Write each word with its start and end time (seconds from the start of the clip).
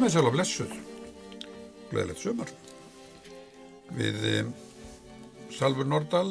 Komið 0.00 0.14
sæl 0.14 0.22
á 0.24 0.32
blessuð. 0.32 0.70
Gleðilegt 1.90 2.22
sömur. 2.22 2.50
Við 3.92 4.22
um, 4.30 4.52
Salfur 5.52 5.84
Nordal 5.84 6.30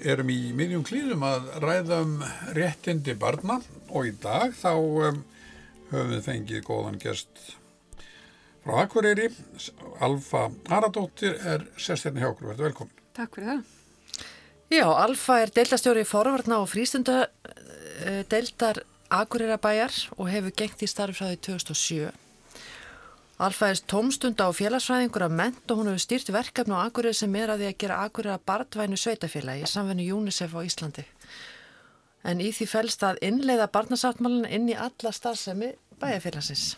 erum 0.00 0.30
í 0.32 0.54
miðjum 0.56 0.86
klíðum 0.88 1.26
að 1.28 1.50
ræða 1.60 1.98
um 2.00 2.14
réttindi 2.56 3.12
barna 3.20 3.58
og 3.90 4.08
í 4.08 4.14
dag 4.22 4.54
þá 4.56 4.70
um, 4.72 5.18
höfum 5.90 6.14
við 6.14 6.22
fengið 6.30 6.64
góðan 6.70 6.96
gest 7.02 7.42
frá 8.64 8.86
Akureyri. 8.86 9.28
Alfa 10.00 10.46
Aradóttir 10.78 11.36
er 11.44 11.68
sérstæðin 11.76 12.24
hjá 12.24 12.30
okkur. 12.30 12.54
Verður 12.54 12.70
velkomin. 12.70 13.04
Takk 13.20 13.36
fyrir 13.36 13.50
það. 13.50 14.24
Já, 14.78 14.86
Alfa 14.94 15.38
er 15.42 15.54
deildastjóri 15.60 16.06
í 16.06 16.08
forvarna 16.08 16.62
og 16.64 16.72
frístunda 16.72 17.26
deildar 18.32 18.80
Akureyrabæjar 19.12 20.06
og 20.16 20.32
hefur 20.32 20.56
gengt 20.64 20.88
í 20.88 20.88
starf 20.88 21.20
frá 21.20 21.28
því 21.34 21.40
2007. 21.52 22.26
Alfa 23.40 23.70
er 23.72 23.78
tómstunda 23.88 24.44
á 24.44 24.52
félagsfræðingur 24.52 25.22
af 25.24 25.32
ment 25.32 25.70
og 25.72 25.78
hún 25.80 25.88
hefur 25.88 26.02
stýrt 26.04 26.28
verkefni 26.34 26.76
á 26.76 26.84
Akureyri 26.84 27.16
sem 27.16 27.36
er 27.40 27.48
að 27.48 27.62
því 27.62 27.68
að 27.70 27.78
gera 27.80 28.00
Akureyra 28.04 28.42
barndvænu 28.50 28.98
sveitafélagi 29.00 29.64
í 29.64 29.70
samvennu 29.70 30.04
UNICEF 30.12 30.52
á 30.52 30.60
Íslandi. 30.60 31.04
En 32.28 32.42
í 32.44 32.50
því 32.52 32.66
fælst 32.68 33.06
að 33.08 33.22
innleiða 33.24 33.70
barnasáttmálun 33.72 34.44
inn 34.44 34.68
í 34.68 34.76
alla 34.76 35.12
starfsemi 35.16 35.70
bæjarfélagsins. 36.02 36.74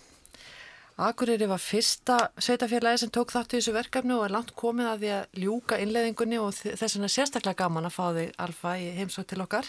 Akureyri 1.03 1.49
var 1.51 1.59
fyrsta 1.59 2.19
sveitafélagi 2.39 3.03
sem 3.03 3.11
tók 3.11 3.35
þátt 3.35 3.57
í 3.57 3.59
þessu 3.59 3.75
verkefni 3.75 4.15
og 4.15 4.29
er 4.29 4.37
langt 4.37 4.55
komið 4.55 4.93
að 4.93 5.03
því 5.03 5.11
að 5.17 5.43
ljúka 5.43 5.83
innleiðingunni 5.83 6.39
og 6.45 6.55
þess 6.61 6.95
vegna 6.95 7.11
sérstaklega 7.11 7.59
gaman 7.65 7.91
að 7.91 7.97
fá 7.97 8.05
þig 8.21 8.37
Alfa 8.47 8.77
í 8.79 8.93
heimsótt 9.01 9.33
til 9.35 9.43
okkar 9.43 9.67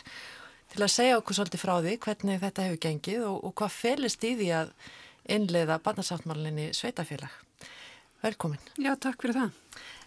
til 0.75 0.85
að 0.85 0.93
segja 0.93 1.17
okkur 1.17 1.39
svolítið 1.39 1.63
frá 1.63 1.73
því 1.79 1.95
hvernig 2.05 2.43
þetta 2.45 2.67
hefur 2.67 2.83
gengið 2.85 3.25
og, 3.31 3.39
og 3.49 3.55
hvað 3.57 3.79
felist 3.79 4.29
í 4.29 4.35
því 4.37 4.51
að 4.59 4.75
innleiða 5.29 5.79
barnasáttmálinni 5.83 6.71
sveitafélag. 6.75 7.31
Velkomin. 8.23 8.61
Já, 8.79 8.93
takk 8.95 9.21
fyrir 9.21 9.35
það. 9.35 9.57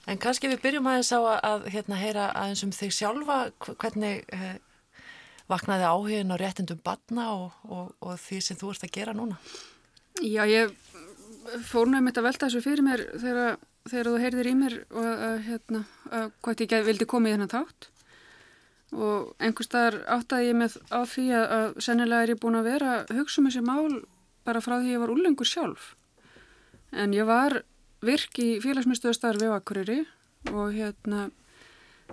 En 0.07 0.21
kannski 0.23 0.49
við 0.49 0.63
byrjum 0.63 0.87
aðeins 0.89 1.13
á 1.13 1.21
að, 1.37 1.67
hérna, 1.75 1.99
heyra 2.01 2.29
aðeins 2.33 2.63
um 2.65 2.73
þig 2.73 2.95
sjálfa, 2.95 3.39
hvernig 3.83 4.23
eh, 4.33 4.59
vaknaði 5.51 5.89
áhugin 5.89 6.33
og 6.35 6.41
réttindum 6.41 6.81
barna 6.85 7.27
og, 7.35 7.57
og, 7.67 7.91
og 8.01 8.21
því 8.23 8.41
sem 8.45 8.59
þú 8.61 8.73
ert 8.73 8.87
að 8.87 8.95
gera 8.95 9.17
núna? 9.17 9.39
Já, 10.23 10.47
ég 10.49 10.73
fór 11.67 11.91
nú 11.91 12.01
um 12.01 12.09
þetta 12.09 12.25
velta 12.25 12.49
þessu 12.49 12.63
fyrir 12.65 12.87
mér 12.87 13.03
þegar, 13.21 13.59
þegar 13.91 14.11
þú 14.11 14.23
heyrðir 14.23 14.51
í 14.51 14.55
mér 14.63 14.79
og 14.87 15.11
að, 15.13 15.37
hérna, 15.51 15.85
að 16.11 16.33
hvað 16.47 16.65
ég 16.67 16.89
vildi 16.89 17.11
koma 17.11 17.31
í 17.31 17.37
þennan 17.37 17.53
þátt 17.53 17.91
og 18.97 19.33
einhver 19.43 19.67
staðar 19.67 19.99
áttaði 20.17 20.51
ég 20.51 20.59
með 20.63 20.77
á 20.95 21.01
því 21.11 21.27
að, 21.37 21.47
að 21.57 21.81
sennilega 21.85 22.27
er 22.27 22.33
ég 22.33 22.43
búin 22.43 22.59
að 22.59 22.69
vera 22.71 22.93
að 23.03 23.17
hugsa 23.19 23.43
um 23.43 23.49
þessi 23.51 23.65
mál 23.67 23.97
bara 24.47 24.63
frá 24.65 24.79
því 24.79 24.95
ég 24.95 25.03
var 25.03 25.13
úlengur 25.13 25.49
sjálf. 25.49 25.95
En 26.95 27.15
ég 27.15 27.27
var 27.29 27.61
virk 28.07 28.39
í 28.39 28.57
félagsmyndstöðustarfi 28.63 29.51
á 29.51 29.59
Akureyri 29.59 30.05
og 30.53 30.73
hérna 30.77 31.29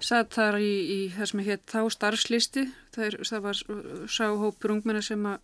satt 0.01 0.33
þar 0.33 0.57
í, 0.57 0.73
í 0.89 0.99
það 1.13 1.29
sem 1.29 1.43
heit 1.45 1.65
þá 1.69 1.81
starfslisti. 1.93 2.65
Það, 2.95 3.05
er, 3.05 3.17
það 3.29 3.43
var 3.47 3.61
sáhópur 4.09 4.73
ungmenna 4.73 5.03
sem 5.05 5.27
að 5.29 5.41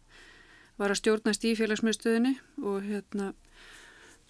var 0.80 0.94
að 0.94 1.02
stjórnast 1.02 1.44
í 1.44 1.56
félagsmyndstöðinni 1.60 2.38
og 2.64 2.86
hérna 2.88 3.34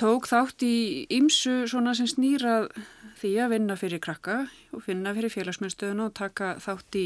tók 0.02 0.26
þátt 0.30 0.64
í 0.66 1.06
ymsu 1.14 1.68
svona 1.70 1.94
sem 1.98 2.08
snýrað 2.10 2.72
því 3.20 3.34
að 3.44 3.54
vinna 3.54 3.76
fyrir 3.78 4.02
krakka 4.02 4.40
og 4.74 4.84
finna 4.86 5.14
fyrir 5.14 5.34
félagsmyndstöðuna 5.34 6.08
og 6.08 6.16
taka 6.18 6.56
þátt 6.64 6.98
í 6.98 7.06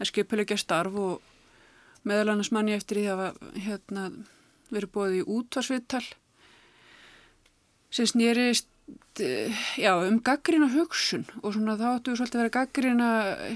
að 0.00 0.10
skipulegja 0.10 0.58
starf 0.58 0.96
og 0.98 2.02
meðal 2.08 2.34
annars 2.34 2.50
manni 2.54 2.74
eftir 2.74 3.00
því 3.00 3.06
að 3.12 3.42
hérna 3.66 4.08
verið 4.72 4.92
bóðið 4.94 5.18
í 5.20 5.26
útvarsviðtal 5.36 6.04
sem 7.94 8.08
snýrist 8.10 8.68
já, 9.78 9.92
um 9.94 10.18
gaggrina 10.24 10.68
hugsun 10.72 11.24
og 11.42 11.54
svona 11.54 11.76
þá 11.78 11.86
áttu 11.92 12.12
við 12.12 12.20
svolítið 12.20 12.38
að 12.38 12.42
vera 12.42 12.54
gaggrina 12.58 13.10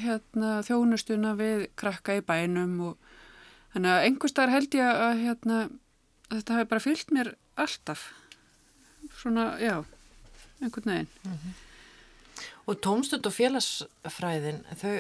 hérna, 0.05 0.53
þjónustuna 0.69 1.35
við 1.39 1.67
krakka 1.79 2.19
í 2.19 2.25
bænum 2.25 2.77
og 2.91 3.13
þannig 3.75 3.93
að 3.93 4.07
einhver 4.07 4.33
starf 4.33 4.55
held 4.55 4.79
ég 4.79 4.89
að, 4.89 5.23
hérna, 5.25 5.61
að 6.29 6.41
þetta 6.41 6.59
hafi 6.59 6.71
bara 6.73 6.85
fyllt 6.85 7.15
mér 7.15 7.33
alltaf 7.59 8.05
svona, 9.19 9.51
já, 9.61 9.83
einhvern 10.63 10.93
veginn 10.93 11.11
mm 11.25 11.33
-hmm. 11.33 11.57
Og 12.69 12.77
tómstund 12.85 13.25
og 13.25 13.33
félagsfræðin, 13.33 14.61
þau 14.77 14.93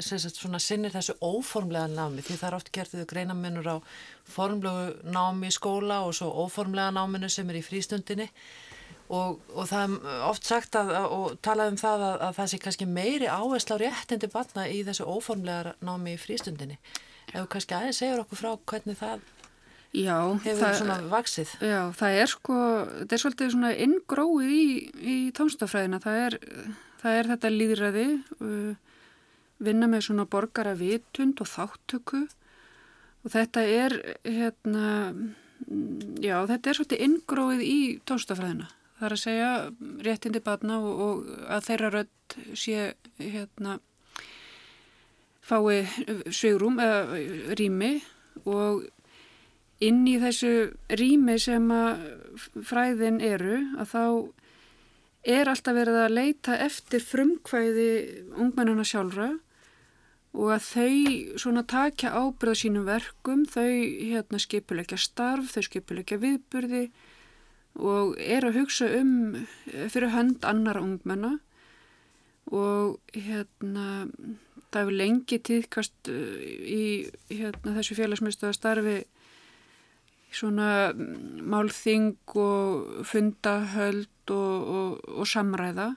sagt, 0.00 0.40
sinnir 0.64 0.94
þessu 0.94 1.16
óformlega 1.20 1.90
námi 1.92 2.24
því 2.24 2.38
það 2.40 2.48
er 2.48 2.56
oft 2.56 2.70
þau 2.72 3.04
greinamennur 3.10 3.68
á 3.68 3.76
formlegu 4.24 5.12
námi 5.12 5.50
í 5.50 5.54
skóla 5.54 6.00
og 6.06 6.14
svo 6.16 6.30
óformlega 6.46 6.94
náminu 6.96 7.28
sem 7.28 7.50
er 7.50 7.60
í 7.60 7.64
frístundinni 7.64 8.30
og, 9.10 9.40
og 9.52 9.66
það 9.68 9.96
er 9.98 10.24
oft 10.30 10.46
sagt 10.46 10.78
að, 10.78 10.94
og 11.10 11.36
talað 11.42 11.74
um 11.74 11.80
það 11.80 12.06
að, 12.06 12.16
að 12.28 12.38
það 12.38 12.50
sé 12.52 12.62
kannski 12.64 12.88
meiri 12.88 13.28
áherslu 13.28 13.76
á 13.76 13.82
réttindi 13.82 14.30
batna 14.32 14.68
í 14.70 14.80
þessu 14.86 15.08
óformlega 15.10 15.74
námi 15.84 16.14
í 16.14 16.20
frístundinni. 16.20 16.78
Ef 17.30 17.42
þú 17.42 17.46
kannski 17.52 17.76
aðeins 17.76 18.00
segur 18.00 18.24
okkur 18.24 18.40
frá 18.40 18.50
hvernig 18.72 18.98
það 19.00 19.26
Já, 19.90 20.14
hefur 20.44 20.60
það, 20.60 20.76
svona 20.78 20.96
vaksið. 21.10 21.52
Já, 21.66 21.80
það 21.98 22.16
er 22.20 22.30
sko, 22.30 22.58
þetta 23.00 23.16
er 23.16 23.22
svolítið 23.24 23.48
svona 23.56 23.70
inngróið 23.86 24.52
í, 24.54 24.66
í 25.02 25.16
tónstafræðina, 25.34 25.98
það 26.04 26.18
er, 26.26 26.36
það 27.00 27.18
er 27.18 27.30
þetta 27.32 27.50
líðræði, 27.56 28.04
uh, 28.38 29.00
vinna 29.66 29.88
með 29.90 30.04
svona 30.06 30.26
borgara 30.30 30.76
vitund 30.78 31.42
og 31.42 31.50
þáttöku 31.50 32.22
og 33.20 33.34
þetta 33.34 33.64
er, 33.66 33.96
hérna, 34.24 34.92
já, 36.22 36.36
þetta 36.52 36.70
er 36.70 36.78
svolítið 36.78 37.04
inngróið 37.08 37.66
í 37.66 37.80
tónstafræðina. 38.06 38.70
Það 39.00 39.08
er 39.08 39.16
að 39.16 39.22
segja 39.24 39.50
réttindi 40.06 40.44
batna 40.44 40.78
og, 40.78 41.02
og 41.02 41.34
að 41.50 41.66
þeirra 41.66 41.92
rödd 41.96 42.38
sé, 42.54 42.92
hérna, 43.18 43.80
fái 45.50 45.82
svegrum 46.30 46.78
eða 46.78 47.54
rými 47.58 47.94
og 48.46 48.86
inn 49.80 50.04
í 50.08 50.18
þessu 50.20 50.52
rými 51.00 51.38
sem 51.40 51.68
fræðin 52.68 53.20
eru 53.24 53.60
að 53.80 53.92
þá 53.94 54.04
er 55.36 55.50
alltaf 55.52 55.76
verið 55.76 56.00
að 56.00 56.16
leita 56.16 56.56
eftir 56.64 57.04
frumkvæði 57.04 57.90
ungmennuna 58.40 58.84
sjálfra 58.88 59.30
og 60.30 60.52
að 60.54 60.66
þau 60.68 61.38
svona 61.42 61.64
takja 61.66 62.12
ábyrða 62.14 62.54
sínum 62.60 62.86
verkum, 62.86 63.42
þau 63.50 63.66
hérna 63.66 64.38
skipulegja 64.40 64.98
starf, 65.00 65.50
þau 65.50 65.64
skipulegja 65.66 66.20
viðburði 66.22 66.84
og 67.80 68.16
er 68.20 68.46
að 68.46 68.60
hugsa 68.60 68.88
um 68.98 69.46
fyrir 69.66 70.12
hönd 70.14 70.46
annara 70.46 70.82
ungmenna 70.82 71.36
og 72.50 72.98
hérna 73.14 74.06
það 74.70 74.80
hefur 74.80 74.96
lengi 74.96 75.38
tíðkast 75.46 76.10
í 76.10 76.84
hérna, 77.30 77.74
þessu 77.78 77.96
félagsmyndstöða 77.98 78.56
starfi 78.56 78.96
svona 80.32 80.92
málþing 80.94 82.14
og 82.38 83.04
fundahöld 83.08 84.30
og, 84.30 84.68
og, 84.76 85.00
og 85.20 85.26
samræða. 85.28 85.94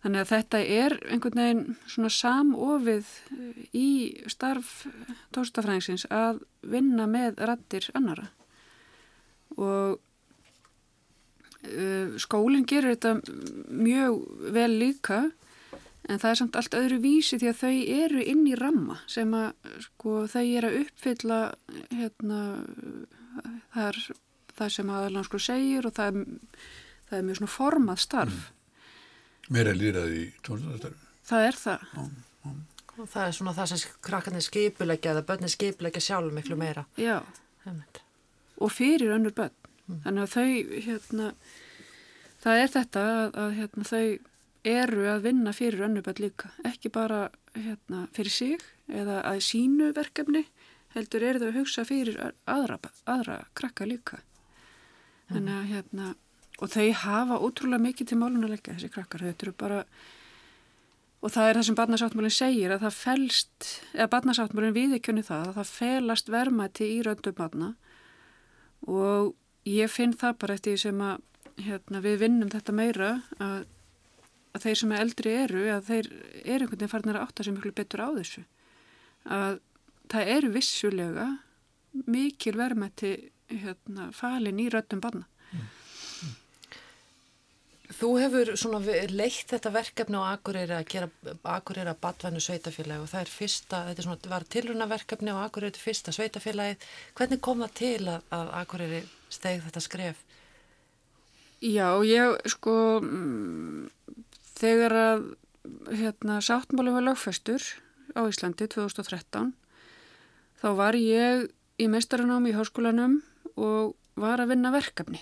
Þannig 0.00 0.22
að 0.22 0.30
þetta 0.30 0.60
er 0.64 0.94
einhvern 1.12 1.40
veginn 1.42 1.64
svona 1.84 2.10
samofið 2.14 3.08
í 3.76 3.88
starf 4.32 4.86
tóstafræðingsins 5.36 6.06
að 6.08 6.40
vinna 6.64 7.04
með 7.10 7.42
rattir 7.50 7.90
annara. 7.98 8.30
Og 9.60 9.98
uh, 11.68 12.16
skólinn 12.20 12.64
gerir 12.68 12.96
þetta 12.96 13.20
mjög 13.68 14.24
vel 14.56 14.72
líka 14.80 15.26
en 16.08 16.20
það 16.22 16.30
er 16.30 16.38
samt 16.40 16.56
allt 16.58 16.76
öðru 16.78 17.00
vísi 17.02 17.38
því 17.40 17.50
að 17.50 17.60
þau 17.60 17.74
eru 18.04 18.24
inn 18.32 18.46
í 18.48 18.56
ramma 18.58 19.00
sem 19.10 19.34
að 19.36 19.52
sko, 19.86 20.14
þau 20.30 20.44
eru 20.44 20.70
að 20.70 20.78
uppfylla 20.84 21.40
hérna, 21.90 22.40
það 23.74 23.84
er 23.90 24.00
það 24.60 24.72
sem 24.76 24.94
aðalann 24.96 25.28
sko 25.28 25.42
segir 25.42 25.88
og 25.88 25.94
það 25.98 26.10
er, 26.10 26.24
það 27.10 27.18
er 27.18 27.28
mjög 27.28 27.40
svona 27.40 27.54
formað 27.54 28.02
starf. 28.06 28.40
Mm. 28.40 29.54
Meira 29.54 29.76
lýraði 29.76 30.18
í 30.24 30.26
tónlistastarfi 30.46 31.08
Það 31.30 31.46
er 31.46 31.56
það. 31.58 31.86
Já, 31.94 32.04
já. 32.44 32.52
Og 33.00 33.08
það 33.08 33.24
er 33.24 33.34
svona 33.36 33.52
það 33.54 33.68
sem 33.70 33.92
krakkarnir 34.02 34.44
skipulegja 34.44 35.12
eða 35.12 35.26
börnir 35.28 35.52
skipulegja 35.52 36.02
sjálf 36.02 36.34
miklu 36.34 36.56
meira. 36.58 36.82
Já. 36.98 37.20
Og 38.60 38.72
fyrir 38.74 39.14
önnur 39.14 39.34
börn. 39.36 39.54
Mm. 39.90 40.00
þannig 40.04 40.22
að 40.22 40.34
þau 40.34 40.82
hérna, 40.86 41.28
það 42.44 42.60
er 42.62 42.72
þetta 42.74 43.04
að, 43.10 43.38
að 43.42 43.54
hérna, 43.58 43.86
þau 43.88 44.04
eru 44.66 45.06
að 45.08 45.26
vinna 45.28 45.52
fyrir 45.56 45.86
önnuböld 45.86 46.20
líka, 46.20 46.50
ekki 46.68 46.90
bara 46.92 47.28
hérna, 47.54 48.06
fyrir 48.16 48.34
sig 48.34 48.64
eða 48.88 49.22
að 49.24 49.42
sínu 49.46 49.92
verkefni, 49.96 50.44
heldur 50.94 51.24
er 51.24 51.38
það 51.40 51.48
að 51.48 51.58
hugsa 51.60 51.84
fyrir 51.88 52.18
aðra, 52.50 52.78
aðra 53.08 53.38
krakka 53.56 53.86
líka. 53.88 54.20
Þannig 55.30 55.56
að 55.56 55.68
hérna, 55.70 56.14
og 56.60 56.72
þau 56.72 56.88
hafa 57.04 57.38
ótrúlega 57.40 57.86
mikið 57.86 58.10
til 58.10 58.18
málunuleika 58.20 58.74
þessi 58.74 58.90
krakkar, 58.92 59.24
þau 59.24 59.44
eru 59.46 59.54
bara, 59.56 59.80
og 61.20 61.32
það 61.32 61.48
er 61.48 61.60
það 61.60 61.66
sem 61.68 61.78
barnasáttmálinn 61.78 62.34
segir 62.34 62.74
að 62.74 62.86
það 62.86 62.98
felst, 62.98 63.68
eða 63.94 64.10
barnasáttmálinn 64.16 64.76
viðekjönni 64.76 65.24
það, 65.24 65.48
að 65.48 65.60
það 65.60 65.74
felast 65.78 66.32
vermaði 66.32 66.90
í 66.96 67.00
röndum 67.06 67.36
barna. 67.38 67.74
Og 68.88 69.34
ég 69.68 69.92
finn 69.92 70.16
það 70.16 70.38
bara 70.42 70.56
eftir 70.58 70.80
sem 70.80 71.04
að 71.04 71.20
hérna, 71.60 72.00
við 72.02 72.18
vinnum 72.24 72.50
þetta 72.52 72.74
meira 72.74 73.10
að, 73.38 73.68
að 74.54 74.66
þeir 74.66 74.80
sem 74.82 74.94
eldri 74.98 75.34
eru 75.44 75.66
að 75.74 75.90
þeir 75.90 76.08
eru 76.10 76.64
einhvern 76.64 76.78
veginn 76.78 76.94
farnar 76.94 77.20
að 77.20 77.26
átta 77.26 77.46
sem 77.46 77.56
miklu 77.56 77.74
betur 77.76 78.04
á 78.04 78.08
þessu 78.18 78.46
að 79.30 79.60
það 80.10 80.32
eru 80.36 80.54
vissulega 80.54 81.26
mikil 82.06 82.56
verðmætti 82.58 83.12
hérna, 83.50 84.10
falin 84.14 84.62
í 84.62 84.70
röttum 84.72 85.02
banna 85.02 85.26
Þú 87.90 88.08
hefur 88.22 88.50
leitt 89.10 89.50
þetta 89.50 89.72
verkefni 89.74 90.20
á 90.22 90.30
Akureyri 90.30 90.76
að 90.76 90.86
gera 90.92 91.08
Akureyri 91.52 91.90
að 91.90 91.98
batvænu 92.04 92.42
sveitafélagi 92.42 93.02
og 93.02 93.10
það 93.10 93.24
er 93.24 93.32
fyrsta, 93.34 93.80
þetta 93.88 94.00
er 94.00 94.06
svona, 94.06 94.30
var 94.30 94.46
tilruna 94.54 94.86
verkefni 94.88 95.34
á 95.34 95.42
Akureyri 95.42 95.74
til 95.74 95.82
fyrsta 95.82 96.14
sveitafélagið. 96.14 96.86
Hvernig 97.18 97.42
kom 97.42 97.64
það 97.64 97.74
til 97.80 97.98
að, 98.12 98.28
að 98.38 98.52
Akureyri 98.60 99.00
steg 99.28 99.64
þetta 99.66 99.82
skref? 99.82 100.22
Já, 101.60 101.88
ég 102.06 102.38
sko 102.54 102.74
mm, 103.02 103.90
þegar 104.60 104.96
að 104.96 105.24
hérna, 105.92 106.40
sáttmáli 106.44 106.92
var 106.94 107.06
lagfæstur 107.06 107.64
á 108.16 108.20
Íslandi 108.26 108.68
2013 108.70 109.52
þá 110.60 110.68
var 110.76 110.96
ég 110.98 111.48
í 111.80 111.88
meistaranámi 111.88 112.52
í 112.52 112.56
háskólanum 112.56 113.20
og 113.56 113.94
var 114.20 114.42
að 114.42 114.54
vinna 114.54 114.72
verkefni 114.74 115.20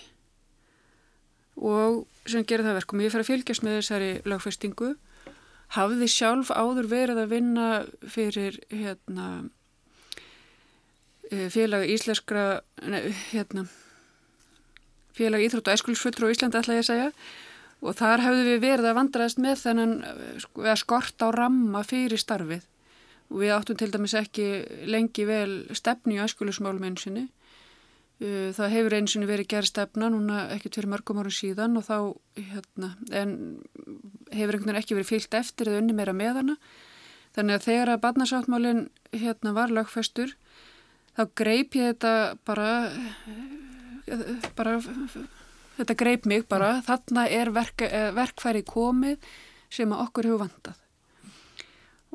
og 1.59 2.05
sem 2.29 2.45
gerir 2.47 2.63
það 2.63 2.77
verkum. 2.79 3.01
Ég 3.03 3.11
fer 3.11 3.23
að 3.23 3.31
fylgjast 3.33 3.63
með 3.65 3.79
þessari 3.79 4.09
lagfestingu. 4.29 4.93
Hafði 5.75 6.07
sjálf 6.09 6.51
áður 6.55 6.87
verið 6.89 7.19
að 7.23 7.33
vinna 7.33 7.67
fyrir 8.07 8.57
hérna, 8.71 9.49
eh, 11.29 11.49
félag 11.51 11.85
íslenskra, 11.89 12.61
ne, 12.87 13.01
hérna, 13.33 13.67
félag 15.13 15.45
íþrótt 15.45 15.67
og 15.67 15.75
æskulsfullur 15.75 16.31
á 16.31 16.33
Íslandi 16.33 16.57
ætla 16.57 16.79
ég 16.79 16.85
að 16.85 16.89
segja 16.89 17.11
og 17.79 17.95
þar 17.95 18.25
hefðu 18.25 18.45
við 18.47 18.61
verið 18.65 18.89
að 18.89 18.97
vandraðast 18.99 19.41
með 19.43 19.63
þennan 19.63 19.95
sko, 20.43 20.75
skort 20.81 21.23
á 21.23 21.27
ramma 21.31 21.83
fyrir 21.87 22.19
starfið 22.19 22.65
og 23.29 23.43
við 23.43 23.53
áttum 23.55 23.79
til 23.79 23.91
dæmis 23.93 24.15
ekki 24.17 24.47
lengi 24.89 25.25
vel 25.29 25.51
stefni 25.77 26.17
í 26.17 26.23
æskulusmálum 26.23 26.87
einu 26.89 26.99
sinni 26.99 27.27
Uh, 28.19 28.49
það 28.51 28.73
hefur 28.73 28.93
eins 28.97 29.13
og 29.15 29.29
verið 29.29 29.47
gerð 29.47 29.69
stefna 29.69 30.09
núna 30.11 30.41
ekkert 30.51 30.75
fyrir 30.75 30.91
mörgum 30.91 31.21
árum 31.21 31.31
síðan 31.31 31.79
og 31.79 31.85
þá 31.87 31.95
hérna, 32.35 32.89
en 33.15 33.29
hefur 34.33 34.57
einhvern 34.57 34.65
veginn 34.65 34.79
ekki 34.81 34.97
verið 34.97 35.11
fyllt 35.13 35.37
eftir 35.39 35.69
eða 35.71 35.79
unni 35.79 35.95
meira 35.95 36.11
með 36.11 36.41
hana. 36.41 36.55
Þannig 37.37 37.55
að 37.55 37.67
þegar 37.69 37.91
að 37.93 38.01
barnasáttmálinn 38.03 38.81
hérna, 39.13 39.53
var 39.55 39.71
lögfestur 39.71 40.33
þá 41.15 41.21
greip 41.39 41.79
ég 41.79 41.93
þetta 41.93 42.13
bara, 42.43 42.67
bara 44.59 44.75
þetta 45.79 45.97
greip 45.99 46.27
mig 46.29 46.45
bara, 46.51 46.79
þarna 46.85 47.25
er 47.31 47.51
verk, 47.55 47.81
eh, 47.85 48.09
verkfæri 48.15 48.63
komið 48.67 49.17
sem 49.69 49.91
okkur 49.95 50.27
hefur 50.29 50.43
vantað. 50.43 50.77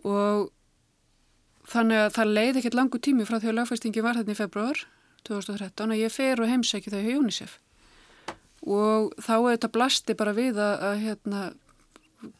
Og 0.04 0.50
þannig 1.70 2.02
að 2.04 2.14
það 2.18 2.34
leiði 2.38 2.60
ekkert 2.60 2.78
langu 2.78 3.00
tími 3.00 3.26
frá 3.28 3.38
því 3.38 3.52
að 3.52 3.58
lögfestingi 3.60 4.04
var 4.04 4.18
þetta 4.20 4.34
í 4.34 4.40
februar 4.40 4.84
2013 5.24 5.94
að 5.94 6.02
ég 6.02 6.12
fer 6.12 6.40
og 6.40 6.50
heimsæki 6.50 6.92
þau 6.92 7.00
hjá 7.00 7.14
UNICEF. 7.18 7.58
Og 8.64 9.14
þá 9.20 9.34
er 9.38 9.56
þetta 9.56 9.72
blasti 9.72 10.16
bara 10.16 10.34
við 10.36 10.60
að, 10.60 10.74
að 10.88 11.00
hérna, 11.04 11.40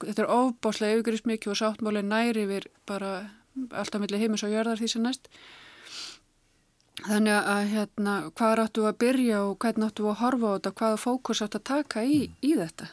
þetta 0.05 0.25
er 0.25 0.33
ofbáslega 0.35 0.99
yfirgrist 0.99 1.29
mikið 1.29 1.55
og 1.55 1.61
sáttmáli 1.61 2.05
næri 2.05 2.45
yfir 2.45 2.69
bara 2.89 3.15
alltaf 3.71 4.03
millir 4.03 4.21
heimis 4.21 4.45
og 4.45 4.53
jörðar 4.53 4.81
því 4.81 4.91
sem 4.91 5.05
næst 5.05 5.29
þannig 7.03 7.39
að 7.55 7.63
hérna, 7.73 8.17
hvað 8.39 8.63
áttu 8.65 8.85
að 8.87 8.99
byrja 9.03 9.41
og 9.45 9.57
hvernig 9.63 9.91
áttu 9.91 10.07
að 10.11 10.21
horfa 10.23 10.51
á 10.51 10.55
þetta 10.55 10.75
hvaða 10.81 11.01
fókus 11.03 11.43
áttu 11.43 11.61
að 11.61 11.67
taka 11.71 12.05
í, 12.07 12.21
í 12.41 12.53
þetta? 12.59 12.91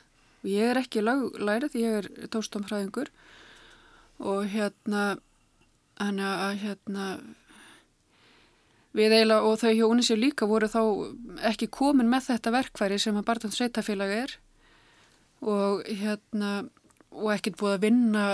Ég 0.49 0.71
er 0.71 0.79
ekki 0.81 1.03
laglærið, 1.05 1.77
ég 1.77 1.99
er 1.99 2.09
tóstamfræðingur 2.33 3.11
og 4.21 4.47
hérna 4.49 5.03
þannig 6.01 6.33
að 6.47 6.57
hérna 6.65 7.05
Við 8.91 9.13
eiginlega 9.15 9.47
og 9.47 9.53
þau 9.61 9.71
hjá 9.71 9.85
Unisjö 9.87 10.17
líka 10.19 10.47
voru 10.49 10.67
þá 10.67 10.81
ekki 11.47 11.69
komin 11.71 12.09
með 12.11 12.25
þetta 12.33 12.51
verkværi 12.57 12.97
sem 12.99 13.15
að 13.15 13.27
Bartons 13.29 13.55
sveitafélag 13.55 14.11
er 14.11 14.33
og 15.47 15.85
hérna 15.87 16.49
og 17.11 17.31
ekkert 17.33 17.57
búið 17.59 17.75
að 17.77 17.85
vinna 17.85 18.25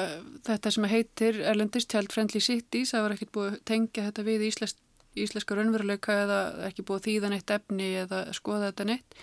þetta 0.47 0.71
sem 0.73 0.87
heitir 0.89 1.39
Erlendist 1.51 1.93
Child 1.93 2.13
Friendly 2.13 2.41
Cities, 2.41 2.93
það 2.93 3.05
var 3.05 3.15
ekkert 3.15 3.33
búið 3.37 3.51
að 3.51 3.61
tengja 3.69 4.07
þetta 4.07 4.25
við 4.25 4.47
íslensk, 4.49 4.81
íslenska 5.23 5.57
raunveruleika 5.57 6.15
eða 6.23 6.39
ekki 6.69 6.85
búið 6.87 6.99
að 6.99 7.07
þýða 7.09 7.31
neitt 7.33 7.53
efni 7.57 7.91
eða 8.03 8.23
skoða 8.37 8.71
þetta 8.71 8.89
neitt. 8.91 9.21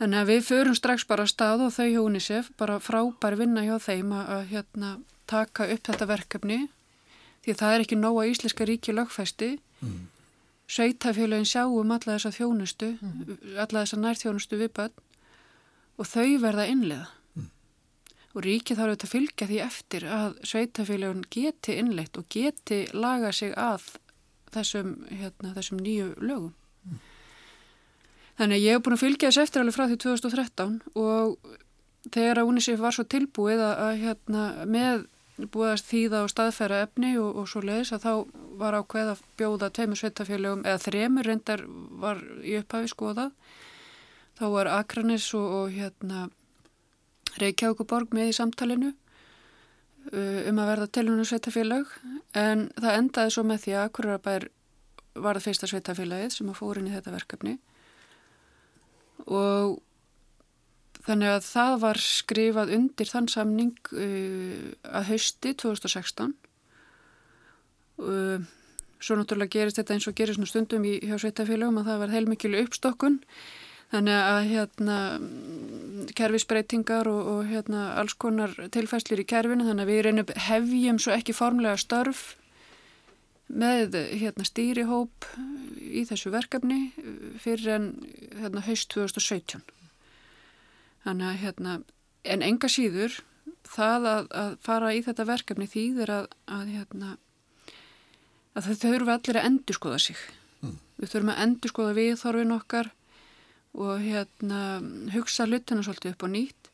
Þannig 0.00 0.20
að 0.20 0.30
við 0.32 0.46
förum 0.48 0.74
strax 0.74 1.04
bara 1.06 1.24
að 1.26 1.34
stað 1.34 1.66
og 1.68 1.74
þau 1.76 1.86
hjá 1.86 2.00
Unisef 2.02 2.48
bara 2.58 2.80
frábær 2.82 3.36
vinna 3.38 3.62
hjá 3.62 3.76
þeim 3.82 4.14
að, 4.16 4.32
að 4.36 4.48
hérna, 4.50 4.94
taka 5.30 5.68
upp 5.70 5.86
þetta 5.88 6.08
verkefni 6.10 6.58
því 7.44 7.56
það 7.60 7.74
er 7.74 7.84
ekki 7.84 7.98
nóga 8.00 8.26
íslenska 8.28 8.66
ríki 8.68 8.94
lögfæsti 8.94 9.50
mm. 9.54 9.98
sveitafélagin 10.76 11.48
sjáum 11.48 11.92
alla 11.94 12.16
þessa 12.16 12.32
þjónustu 12.38 12.94
mm. 12.94 13.34
alla 13.64 13.82
þessa 13.84 14.00
nærþjónustu 14.00 14.60
við 14.60 14.72
bönn 14.78 15.02
og 16.00 16.08
þau 16.10 16.38
verða 16.42 16.68
innlega 16.72 17.08
mm. 17.36 17.50
og 18.32 18.46
ríkið 18.46 18.80
þarf 18.80 18.94
auðvitað 18.94 19.08
að 19.08 19.14
fylgja 19.16 19.50
því 19.50 19.60
eftir 19.66 20.08
að 20.20 20.40
sveitafélagin 20.52 21.28
geti 21.36 21.78
innleitt 21.82 22.20
og 22.20 22.28
geti 22.32 22.80
laga 22.96 23.32
sig 23.36 23.54
að 23.56 23.92
þessum, 24.54 24.94
hérna, 25.10 25.54
þessum 25.56 25.82
nýju 25.82 26.12
lögum. 26.20 26.54
Mm. 26.84 27.02
þannig 28.38 28.58
að 28.58 28.64
ég 28.64 28.74
hef 28.74 28.84
búin 28.84 28.96
að 28.96 29.02
fylgja 29.04 29.28
þess 29.30 29.42
eftir 29.44 29.62
alveg 29.62 29.76
frá 29.76 29.84
því 29.88 29.98
2013 30.04 30.72
og 31.00 31.52
þegar 32.12 32.40
að 32.40 32.48
UNICEF 32.50 32.80
var 32.82 32.96
svo 32.96 33.04
tilbúið 33.08 33.62
að, 33.64 33.74
að 33.86 34.00
hérna, 34.02 34.42
með 34.68 35.04
búið 35.54 35.70
að 35.72 35.84
þýða 35.88 36.22
og 36.22 36.30
staðfæra 36.30 36.80
efni 36.84 37.14
og, 37.18 37.30
og 37.40 37.48
svo 37.50 37.62
leiðis 37.64 37.94
að 37.96 38.04
þá 38.04 38.12
var 38.60 38.76
ákveð 38.78 39.12
að 39.14 39.22
bjóða 39.40 39.70
tveimur 39.74 39.98
sveitafélögum 39.98 40.62
eða 40.62 40.82
þremur 40.84 41.28
reyndar 41.30 41.64
var 42.02 42.20
í 42.44 42.58
upphafi 42.60 42.90
skoðað. 42.92 43.32
Þá 44.38 44.44
var 44.52 44.70
Akranis 44.76 45.26
og, 45.38 45.46
og 45.58 45.74
hérna 45.74 46.28
Reykjavíkuborg 47.40 48.14
með 48.14 48.30
í 48.30 48.36
samtalinu 48.36 48.92
um 50.12 50.58
að 50.60 50.68
verða 50.68 50.90
telunum 50.98 51.26
sveitafélag 51.28 51.88
en 52.36 52.68
það 52.76 52.98
endaði 52.98 53.32
svo 53.32 53.44
með 53.48 53.62
því 53.64 53.74
að 53.74 53.86
Akurabær 53.88 54.48
var 55.14 55.38
það 55.38 55.46
fyrsta 55.46 55.70
sveitafélagið 55.70 56.34
sem 56.34 56.50
að 56.50 56.60
fórin 56.60 56.90
í 56.90 56.94
þetta 56.94 57.14
verkefni 57.14 57.56
og 59.24 59.78
Þannig 61.04 61.34
að 61.34 61.42
það 61.44 61.74
var 61.82 62.00
skrifað 62.00 62.70
undir 62.78 63.10
þann 63.10 63.26
samning 63.28 63.74
uh, 63.92 64.72
að 64.88 65.10
hausti 65.10 65.52
2016. 65.60 66.32
Uh, 68.00 68.46
svo 69.04 69.18
náttúrulega 69.18 69.52
gerist 69.58 69.80
þetta 69.80 69.98
eins 69.98 70.08
og 70.08 70.16
gerist 70.16 70.40
nú 70.40 70.48
stundum 70.48 70.86
í 70.88 70.96
hjá 71.04 71.18
sveitafélagum 71.20 71.82
að 71.82 71.90
það 71.90 72.00
var 72.04 72.14
heilmikil 72.14 72.54
uppstokkun. 72.62 73.18
Þannig 73.94 74.16
að 74.18 74.46
hérna, 74.50 74.94
kerfisbreytingar 76.18 77.06
og, 77.06 77.26
og 77.30 77.42
hérna, 77.46 77.92
alls 78.00 78.16
konar 78.18 78.50
tilfæslir 78.74 79.20
í 79.22 79.26
kerfinu 79.30 79.68
þannig 79.68 79.84
að 79.84 79.92
við 79.92 80.00
reynum 80.06 80.32
hefjum 80.48 80.98
svo 80.98 81.12
ekki 81.14 81.36
formlega 81.36 81.78
störf 81.78 82.32
með 83.46 83.94
hérna, 84.18 84.46
stýrihóp 84.48 85.28
í 85.78 86.02
þessu 86.08 86.32
verkefni 86.34 86.88
fyrir 87.38 87.76
en 87.76 87.86
hérna, 88.40 88.64
haust 88.66 88.90
2017. 88.96 89.62
Þannig 91.04 91.28
að 91.28 91.38
hérna, 91.44 91.76
en 92.34 92.42
enga 92.42 92.72
síður 92.72 93.20
það 93.68 94.08
að, 94.10 94.26
að 94.42 94.50
fara 94.64 94.90
í 94.96 95.04
þetta 95.06 95.28
verkefni 95.28 95.70
þýðir 95.70 96.14
að, 96.16 96.28
að 96.50 96.74
hérna, 96.74 97.14
að 98.58 98.66
þau 98.66 98.74
þurfum 98.82 99.14
allir 99.14 99.38
að 99.38 99.48
endurskoða 99.52 100.02
sig. 100.08 100.26
Mm. 100.64 100.76
Við 100.98 101.14
þurfum 101.14 101.34
að 101.36 101.42
endurskoða 101.46 101.96
viðþorfin 102.02 102.58
okkar 102.58 102.92
og 103.74 104.02
hérna 104.02 104.60
hugsa 105.14 105.46
hlutuna 105.48 105.84
svolítið 105.84 106.14
upp 106.14 106.26
á 106.26 106.28
nýtt. 106.30 106.70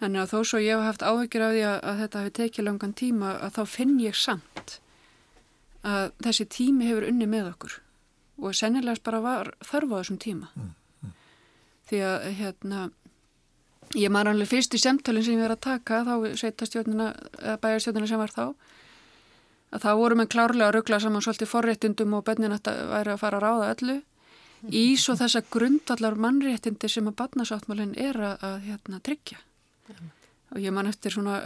Þannig 0.00 0.22
að 0.22 0.32
þó 0.32 0.38
svo 0.44 0.60
ég 0.60 0.76
hef 0.76 0.84
haft 0.84 1.04
áhyggjur 1.04 1.46
af 1.46 1.54
því 1.54 1.62
að, 1.64 1.78
að 1.88 2.00
þetta 2.02 2.22
hefur 2.22 2.36
tekið 2.40 2.66
langan 2.66 2.96
tíma 2.96 3.32
að 3.40 3.56
þá 3.56 3.62
finn 3.72 3.96
ég 4.02 4.18
samt 4.18 4.76
að 5.86 6.10
þessi 6.26 6.48
tími 6.52 6.88
hefur 6.90 7.06
unni 7.08 7.28
með 7.30 7.50
okkur 7.54 7.78
og 8.36 8.56
sennilegast 8.56 9.04
bara 9.06 9.22
var 9.24 9.52
þörf 9.64 9.94
á 9.96 9.98
þessum 10.00 10.20
tíma. 10.20 10.50
Mm. 10.56 10.72
Mm. 11.00 11.12
Því 11.88 12.02
að 12.10 12.30
hérna 12.40 12.86
Ég 13.94 14.10
maður 14.10 14.32
alveg 14.32 14.48
fyrst 14.50 14.74
í 14.74 14.80
semtölinn 14.82 15.22
sem 15.22 15.36
ég 15.36 15.44
verið 15.44 15.60
að 15.60 15.66
taka 15.68 16.00
þá 16.02 16.14
sveitastjórnina, 16.40 17.06
eða 17.38 17.60
bæjarstjórnina 17.62 18.08
sem 18.10 18.18
var 18.18 18.32
þá 18.34 18.42
að 19.76 19.84
þá 19.84 19.90
vorum 20.00 20.22
við 20.22 20.30
klárlega 20.32 20.66
að 20.66 20.74
ruggla 20.74 20.98
saman 21.02 21.22
svolítið 21.22 21.50
forréttindum 21.52 22.16
og 22.18 22.24
bönnin 22.26 22.56
að 22.56 22.70
væri 22.90 23.12
að 23.14 23.20
fara 23.22 23.38
að 23.38 23.44
ráða 23.46 23.68
öllu 23.76 23.96
í 24.70 24.84
svo 25.00 25.16
þessa 25.18 25.42
grundallar 25.52 26.18
mannréttindi 26.20 26.90
sem 26.90 27.08
að 27.10 27.18
badnasáttmálinn 27.20 27.94
er 28.00 28.18
að, 28.18 28.44
að 28.48 28.58
hérna, 28.66 29.00
tryggja 29.04 29.38
mm. 29.38 30.10
og 30.54 30.60
ég 30.64 30.74
man 30.74 30.90
eftir 30.90 31.14
svona 31.14 31.38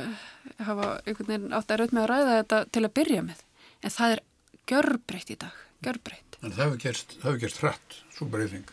hafa 0.58 0.96
einhvern 1.04 1.32
veginn 1.32 1.56
átt 1.56 1.70
að 1.70 1.82
raut 1.82 1.94
með 1.96 2.02
að 2.04 2.10
ræða 2.14 2.40
þetta 2.40 2.64
til 2.70 2.84
að 2.84 2.96
byrja 3.00 3.28
með 3.28 3.46
en 3.80 3.96
það 3.96 4.16
er 4.16 4.26
görbreytt 4.70 5.32
í 5.34 5.40
dag, 5.40 5.62
görbreytt 5.84 6.26
En 6.40 6.54
það 6.54 6.62
hefur 6.64 6.78
gerst, 6.80 7.16
gerst 7.42 7.58
hrætt, 7.60 7.96
svo 8.16 8.28
breyting 8.32 8.68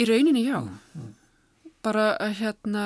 Í 0.00 0.06
rauninni 0.08 0.46
já. 0.46 0.56
Bara 1.84 2.12
að 2.16 2.38
hérna 2.38 2.84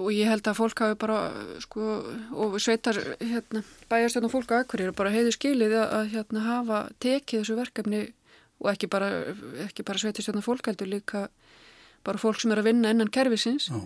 og 0.00 0.08
ég 0.14 0.30
held 0.30 0.46
að 0.48 0.56
fólk 0.56 0.80
hafi 0.80 0.96
bara 1.00 1.18
sko, 1.60 1.88
og 2.32 2.56
sveitar 2.62 2.96
hérna, 3.20 3.62
bæjarstjórn 3.90 4.28
og 4.28 4.32
fólk 4.32 4.54
á 4.56 4.62
Akkurir 4.62 4.94
bara 4.96 5.12
heiðu 5.12 5.34
skilið 5.36 5.76
að, 5.76 5.86
að 5.98 6.08
hérna, 6.14 6.44
hafa 6.46 6.78
tekið 7.04 7.42
þessu 7.42 7.58
verkefni 7.58 8.02
og 8.60 8.70
ekki 8.72 8.90
bara, 8.92 9.10
ekki 9.66 9.84
bara 9.86 10.00
sveitarstjórn 10.02 10.40
og 10.42 10.46
fólk 10.46 10.70
heldur 10.70 10.90
líka 10.90 11.28
bara 12.04 12.20
fólk 12.20 12.40
sem 12.40 12.52
er 12.52 12.60
að 12.62 12.70
vinna 12.70 12.92
innan 12.92 13.12
kervisins 13.12 13.68
Já. 13.70 13.80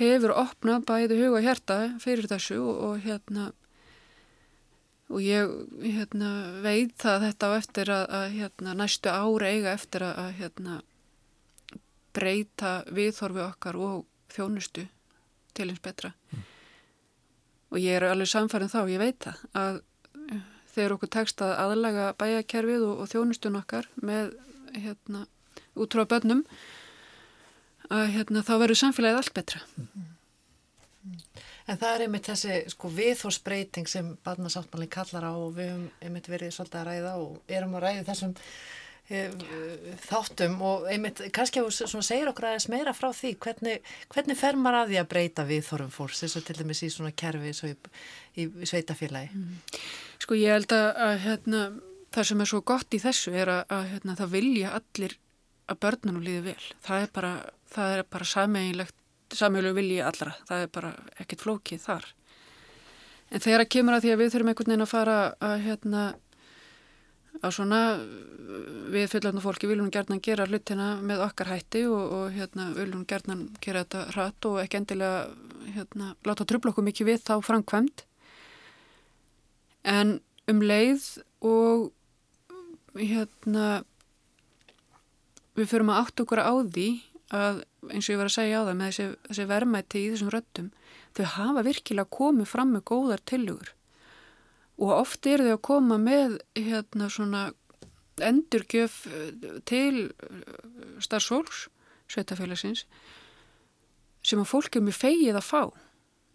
hefur 0.00 0.34
opnað 0.36 0.84
bæði 0.88 1.22
huga 1.22 1.40
og 1.40 1.48
hjarta 1.48 1.78
fyrir 2.02 2.28
þessu 2.30 2.60
og, 2.60 2.76
og 2.88 3.00
hérna 3.04 3.50
og 5.08 5.24
ég 5.24 5.48
hérna, 5.80 6.30
veit 6.64 6.94
það 7.00 7.24
þetta 7.28 7.48
á 7.48 7.52
eftir 7.56 7.90
að, 7.92 8.04
að 8.18 8.26
hérna, 8.36 8.76
næstu 8.76 9.12
ári 9.12 9.52
eiga 9.54 9.72
eftir 9.72 10.04
að, 10.04 10.20
að 10.20 10.30
hérna, 10.42 10.78
breyta 12.16 12.72
viðhorfi 12.92 13.44
okkar 13.46 13.78
og 13.80 14.04
þjónustu 14.34 14.84
til 15.56 15.68
eins 15.70 15.80
betra 15.82 16.12
mm. 16.12 16.42
og 17.72 17.80
ég 17.80 17.96
er 17.96 18.08
alveg 18.10 18.28
samfærið 18.28 18.74
þá, 18.74 18.80
ég 18.92 19.02
veit 19.02 19.24
það 19.24 19.44
að 19.62 19.80
þegar 20.78 20.94
okkur 20.96 21.12
tekst 21.18 21.42
að 21.44 21.56
aðlaga 21.64 22.12
bæjakerfið 22.20 22.86
og, 22.86 23.02
og 23.02 23.10
þjónustun 23.12 23.58
okkar 23.60 23.88
með 24.00 24.32
hérna 24.78 25.26
útráða 25.78 26.12
bönnum 26.14 26.44
að 27.88 28.06
hérna 28.14 28.44
þá 28.44 28.54
verður 28.60 28.80
samfélagið 28.82 29.20
allt 29.20 29.34
betra. 29.36 29.62
En 31.68 31.76
það 31.76 31.94
er 31.94 32.02
einmitt 32.06 32.28
þessi 32.28 32.58
sko 32.72 32.88
viðhórsbreyting 32.96 33.88
sem 33.90 34.10
barnasáttmálinn 34.24 34.92
kallar 34.92 35.28
á 35.28 35.32
og 35.36 35.56
við 35.56 35.70
hefum 35.70 35.88
einmitt 36.04 36.30
verið 36.30 36.54
svolítið 36.56 36.80
að 36.80 36.88
ræða 36.88 37.14
og 37.20 37.54
erum 37.58 37.74
að 37.76 37.84
ræði 37.84 38.04
þessum 38.08 38.36
þáttum 39.08 40.58
og 40.68 40.88
einmitt 40.92 41.22
kannski 41.32 41.62
að 41.62 41.70
þú 41.88 42.02
segir 42.04 42.28
okkur 42.28 42.50
aðeins 42.50 42.68
meira 42.68 42.92
frá 42.92 43.08
því 43.16 43.30
hvernig, 43.40 43.92
hvernig 44.12 44.36
fer 44.36 44.58
maður 44.60 44.82
að 44.82 44.90
því 44.90 44.98
að 45.00 45.08
breyta 45.14 45.46
við 45.48 45.62
þorfum 45.70 45.94
fólks? 45.94 46.20
Eins 46.26 46.36
og 46.36 46.44
til 46.44 46.58
dæmis 46.58 46.82
í 46.84 46.90
svona 46.92 47.14
kerfi 47.16 47.54
í, 47.54 47.72
í, 48.36 48.48
í 48.48 48.68
sveitafélagi 48.68 49.30
mm. 49.32 49.78
Sko 50.20 50.36
ég 50.36 50.52
held 50.58 50.74
að, 50.76 50.88
að 51.06 51.14
hérna, 51.24 51.62
það 52.12 52.28
sem 52.30 52.44
er 52.44 52.50
svo 52.52 52.60
gott 52.68 52.94
í 52.98 53.00
þessu 53.00 53.32
er 53.32 53.52
að, 53.54 53.64
að 53.78 53.88
hérna, 53.94 54.18
það 54.18 54.34
vilja 54.34 54.76
allir 54.76 55.16
að 55.68 55.80
börnunum 55.84 56.24
líði 56.24 56.44
vel. 56.50 56.68
Það 56.84 57.04
er 57.04 57.10
bara, 57.14 57.32
bara 58.12 58.28
sammeilegu 58.28 59.74
vilji 59.76 59.98
allra. 60.04 60.34
Það 60.48 60.64
er 60.64 60.72
bara 60.74 60.94
ekkert 61.20 61.44
flókið 61.44 61.84
þar. 61.84 62.08
En 63.28 63.44
þegar 63.44 63.64
að 63.64 63.72
kemur 63.74 63.96
að 63.96 64.04
því 64.04 64.12
að 64.12 64.22
við 64.22 64.32
þurfum 64.34 64.50
einhvern 64.52 64.72
veginn 64.72 64.86
að 64.86 64.92
fara 64.94 65.18
að 65.44 65.56
hérna 65.66 66.04
að 67.38 67.54
svona 67.54 67.80
við 68.92 69.10
fullarnu 69.12 69.42
fólki 69.44 69.68
viljum 69.70 69.90
gerðan 69.92 70.22
gera 70.24 70.46
hlutina 70.48 70.94
með 71.04 71.22
okkar 71.28 71.52
hætti 71.52 71.84
og, 71.90 72.14
og 72.16 72.32
hérna 72.34 72.70
viljum 72.76 73.04
gerðan 73.08 73.44
gera 73.62 73.84
þetta 73.84 74.04
hratt 74.14 74.48
og 74.48 74.60
ekki 74.62 74.80
endilega 74.80 75.26
hérna 75.76 76.14
láta 76.26 76.46
trubla 76.48 76.72
okkur 76.72 76.86
mikið 76.88 77.10
við 77.12 77.22
þá 77.26 77.34
framkvæmt 77.44 78.04
en 79.88 80.16
um 80.48 80.64
leið 80.64 81.06
og 81.44 81.90
hérna 82.98 83.68
við 85.58 85.70
förum 85.70 85.92
að 85.92 86.02
átt 86.02 86.24
okkur 86.24 86.42
á 86.42 86.54
því 86.64 86.88
að 87.34 87.62
eins 87.92 88.08
og 88.08 88.14
ég 88.14 88.20
var 88.20 88.30
að 88.30 88.36
segja 88.38 88.60
á 88.62 88.66
það 88.66 88.76
með 88.78 88.90
þessi, 88.90 89.08
þessi 89.28 89.48
verðmætti 89.52 90.00
í 90.00 90.12
þessum 90.12 90.32
röttum 90.32 90.70
þau 91.16 91.24
hafa 91.34 91.64
virkilega 91.66 92.16
komið 92.18 92.48
fram 92.48 92.72
með 92.74 92.86
góðar 92.88 93.24
tilugur 93.28 93.74
og 94.78 94.92
oft 94.94 95.26
er 95.26 95.42
þau 95.42 95.54
að 95.56 95.64
koma 95.68 95.98
með 95.98 96.38
hérna 96.56 97.08
svona 97.10 97.48
endurgjöf 98.24 99.06
eh, 99.06 99.58
til 99.68 100.08
eh, 100.08 100.54
starfsfólks, 101.02 101.66
sveitafélagsins 102.08 102.86
sem 104.24 104.40
að 104.40 104.50
fólk 104.50 104.76
er 104.76 104.84
mjög 104.84 104.98
feigið 104.98 105.38
að 105.38 105.46
fá 105.46 105.62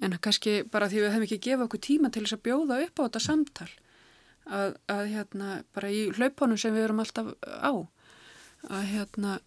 en 0.04 0.18
kannski 0.24 0.62
bara 0.72 0.90
því 0.92 1.02
við 1.02 1.12
hefum 1.12 1.26
ekki 1.28 1.42
gefað 1.48 1.66
okkur 1.68 1.84
tíma 1.88 2.12
til 2.12 2.26
þess 2.26 2.38
að 2.38 2.46
bjóða 2.48 2.80
upp 2.86 3.00
á 3.00 3.06
þetta 3.06 3.24
samtal 3.24 3.70
að, 4.44 4.78
að 4.92 5.04
hérna 5.14 5.50
bara 5.76 5.92
í 5.92 6.06
hlaupunum 6.16 6.60
sem 6.60 6.76
við 6.76 6.88
erum 6.88 7.04
alltaf 7.04 7.34
á 7.44 7.74
að 8.72 8.88
hérna 8.92 9.38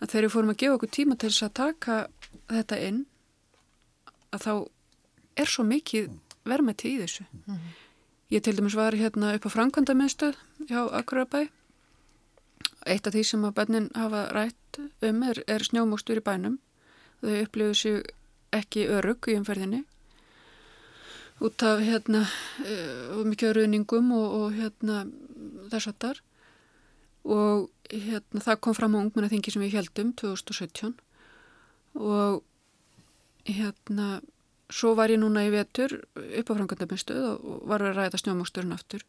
að 0.00 0.10
þegar 0.12 0.26
við 0.26 0.34
fórum 0.34 0.52
að 0.52 0.60
gefa 0.62 0.78
okkur 0.78 0.94
tíma 0.96 1.16
til 1.18 1.30
þess 1.30 1.46
að 1.46 1.56
taka 1.60 1.98
þetta 2.50 2.80
inn 2.88 3.02
að 4.34 4.46
þá 4.46 4.52
er 5.36 5.52
svo 5.52 5.66
mikið 5.66 6.10
verma 6.46 6.74
til 6.78 6.94
í 6.94 7.00
þessu 7.02 7.26
mm 7.26 7.54
-hmm. 7.54 7.74
Ég 8.30 8.42
til 8.42 8.56
dæmis 8.58 8.74
var 8.74 8.94
hérna 8.98 9.34
upp 9.36 9.46
á 9.46 9.50
Frankvanda 9.54 9.94
minnstuð 9.94 10.34
hjá 10.66 10.80
Akurabæ. 10.98 11.46
Eitt 12.86 13.06
af 13.06 13.14
því 13.14 13.22
sem 13.24 13.44
að 13.46 13.56
bönnin 13.58 13.90
hafa 13.94 14.28
rætt 14.34 14.80
um 15.02 15.22
er, 15.22 15.42
er 15.46 15.62
snjómókstur 15.62 16.18
í 16.18 16.24
bænum. 16.26 16.58
Þau 17.22 17.42
upplifu 17.42 17.74
sér 17.74 18.02
ekki 18.52 18.88
örug 18.90 19.28
í 19.30 19.36
umferðinni 19.38 19.84
út 21.40 21.62
af 21.62 21.82
hérna 21.84 22.24
uh, 22.64 23.24
mikið 23.28 23.52
rauðningum 23.58 24.12
og, 24.16 24.36
og 24.40 24.54
hérna 24.56 25.02
þess 25.70 25.90
að 25.90 25.98
þar 26.04 26.20
og 27.36 27.90
hérna 27.92 28.44
það 28.44 28.60
kom 28.64 28.76
fram 28.78 28.96
á 28.96 29.02
ungmennaþingi 29.02 29.52
sem 29.52 29.64
við 29.64 29.76
heldum 29.76 30.14
2017 30.16 30.94
og 32.00 32.42
hérna 33.46 34.20
svo 34.72 34.94
var 34.98 35.12
ég 35.12 35.20
núna 35.22 35.44
í 35.46 35.52
vetur 35.54 36.00
upp 36.16 36.50
á 36.50 36.56
frangandamistuð 36.56 37.26
og 37.26 37.60
var 37.70 37.84
að 37.84 38.00
ræða 38.00 38.22
snjómásturinn 38.22 38.74
aftur. 38.74 39.04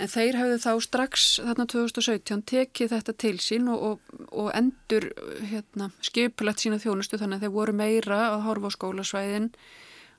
En 0.00 0.08
þeir 0.08 0.38
hafðu 0.40 0.58
þá 0.62 0.72
strax 0.86 1.24
þarna 1.44 1.66
2017 1.68 2.44
tekið 2.48 2.92
þetta 2.94 3.14
til 3.20 3.34
sín 3.44 3.68
og, 3.68 3.82
og, 3.84 4.20
og 4.32 4.48
endur 4.56 5.10
hérna, 5.50 5.90
skipulagt 6.04 6.64
sína 6.64 6.80
þjónustu 6.80 7.20
þannig 7.20 7.40
að 7.40 7.46
þeir 7.46 7.56
voru 7.58 7.74
meira 7.76 8.20
að 8.30 8.46
horfa 8.46 8.72
á 8.72 8.76
skólasvæðin 8.76 9.50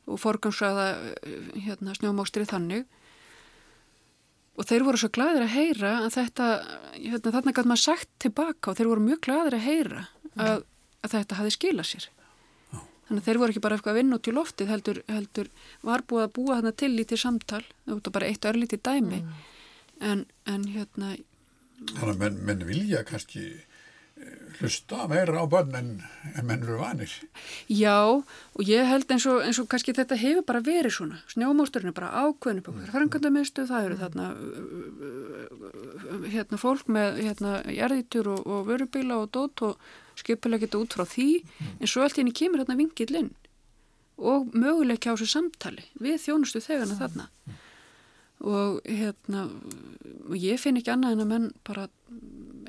og 0.03 0.19
forgansraða 0.21 0.87
hérna, 1.55 1.95
snjómástri 1.97 2.45
þannig. 2.49 2.85
Og 4.53 4.69
þeir 4.69 4.85
voru 4.85 5.01
svo 5.01 5.09
glæðir 5.13 5.47
að 5.47 5.55
heyra 5.55 5.93
að 6.03 6.11
þetta, 6.19 6.49
hérna, 6.93 7.33
þarna 7.33 7.55
gæti 7.57 7.71
maður 7.71 7.85
sagt 7.87 8.11
tilbaka 8.21 8.69
og 8.69 8.77
þeir 8.77 8.91
voru 8.91 9.07
mjög 9.07 9.23
glæðir 9.25 9.57
að 9.57 9.65
heyra 9.65 10.03
að, 10.37 10.67
að 11.01 11.15
þetta 11.17 11.39
hafi 11.39 11.55
skilað 11.57 11.89
sér. 11.89 12.11
Þannig 13.13 13.27
að 13.27 13.27
þeir 13.29 13.37
voru 13.37 13.53
ekki 13.53 13.61
bara 13.61 13.75
eitthvað 13.77 13.93
að 13.93 13.97
vinna 13.99 14.17
út 14.17 14.27
í 14.27 14.31
loftið 14.33 14.69
heldur, 14.73 14.99
heldur 15.05 15.49
var 15.85 16.01
búið 16.09 16.23
að 16.23 16.31
búa 16.33 16.55
þarna 16.57 16.71
til 16.81 16.87
lítið 16.95 17.19
samtal, 17.21 17.59
það 17.85 17.99
var 17.99 18.15
bara 18.15 18.29
eitt 18.31 18.47
örlítið 18.49 18.81
dæmi 18.87 19.19
mm. 19.19 19.35
en, 20.09 20.23
en 20.49 20.65
hérna 20.73 21.11
Þannig 21.83 22.09
að 22.09 22.23
menn, 22.23 22.39
menn 22.47 22.65
vilja 22.65 23.03
kannski 23.05 23.43
eh, 23.53 24.33
hlusta 24.57 25.05
meira 25.11 25.43
á 25.43 25.45
börn 25.45 25.77
en, 25.77 25.93
en 26.33 26.47
menn 26.49 26.65
eru 26.65 26.79
vanir. 26.81 27.13
Já 27.69 28.01
og 28.01 28.65
ég 28.65 28.89
held 28.89 29.13
eins 29.13 29.29
og, 29.29 29.43
eins 29.45 29.61
og 29.61 29.69
kannski 29.69 29.93
þetta 29.93 30.17
hefur 30.17 30.47
bara 30.49 30.65
verið 30.65 30.97
svona, 30.97 31.21
snjómásturinn 31.35 31.93
er 31.93 31.97
bara 31.99 32.13
ákveðinu 32.23 32.65
mm. 32.65 32.85
frangandamistu, 32.95 33.67
það 33.69 33.91
eru 33.91 33.99
þarna 34.01 34.31
hérna 36.33 36.61
fólk 36.65 36.89
með 36.89 37.21
hérna 37.27 37.59
jarðítur 37.69 38.33
og, 38.39 38.47
og 38.47 38.65
vörubíla 38.71 39.21
og 39.21 39.29
dót 39.37 39.69
og 39.69 39.91
skipulega 40.19 40.65
geta 40.65 40.81
út 40.81 40.95
frá 40.95 41.05
því 41.07 41.27
en 41.79 41.89
svo 41.89 42.03
allt 42.03 42.17
í 42.17 42.23
henni 42.23 42.35
kemur 42.35 42.63
hérna 42.63 42.77
vingillinn 42.79 43.31
og 44.17 44.53
möguleg 44.53 44.99
ekki 44.99 45.11
á 45.11 45.15
þessu 45.15 45.29
samtali 45.31 45.85
við 46.01 46.19
þjónustu 46.25 46.61
þegarna 46.63 46.99
þarna. 46.99 47.29
Og 48.43 48.81
hérna 48.85 49.47
og 50.27 50.35
ég 50.37 50.59
finn 50.59 50.77
ekki 50.79 50.91
annað 50.93 51.15
en 51.15 51.23
að 51.23 51.31
menn 51.31 51.49
bara 51.65 51.87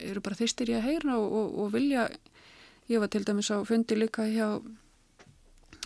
eru 0.03 0.23
bara 0.25 0.39
þýstir 0.39 0.73
í 0.73 0.79
að 0.79 0.87
heyra 0.89 1.19
og, 1.19 1.27
og, 1.41 1.59
og 1.65 1.73
vilja. 1.75 2.09
Ég 2.89 3.01
var 3.01 3.11
til 3.13 3.25
dæmis 3.27 3.51
á 3.53 3.61
fundi 3.67 3.97
líka 3.97 4.27
hjá 4.29 4.61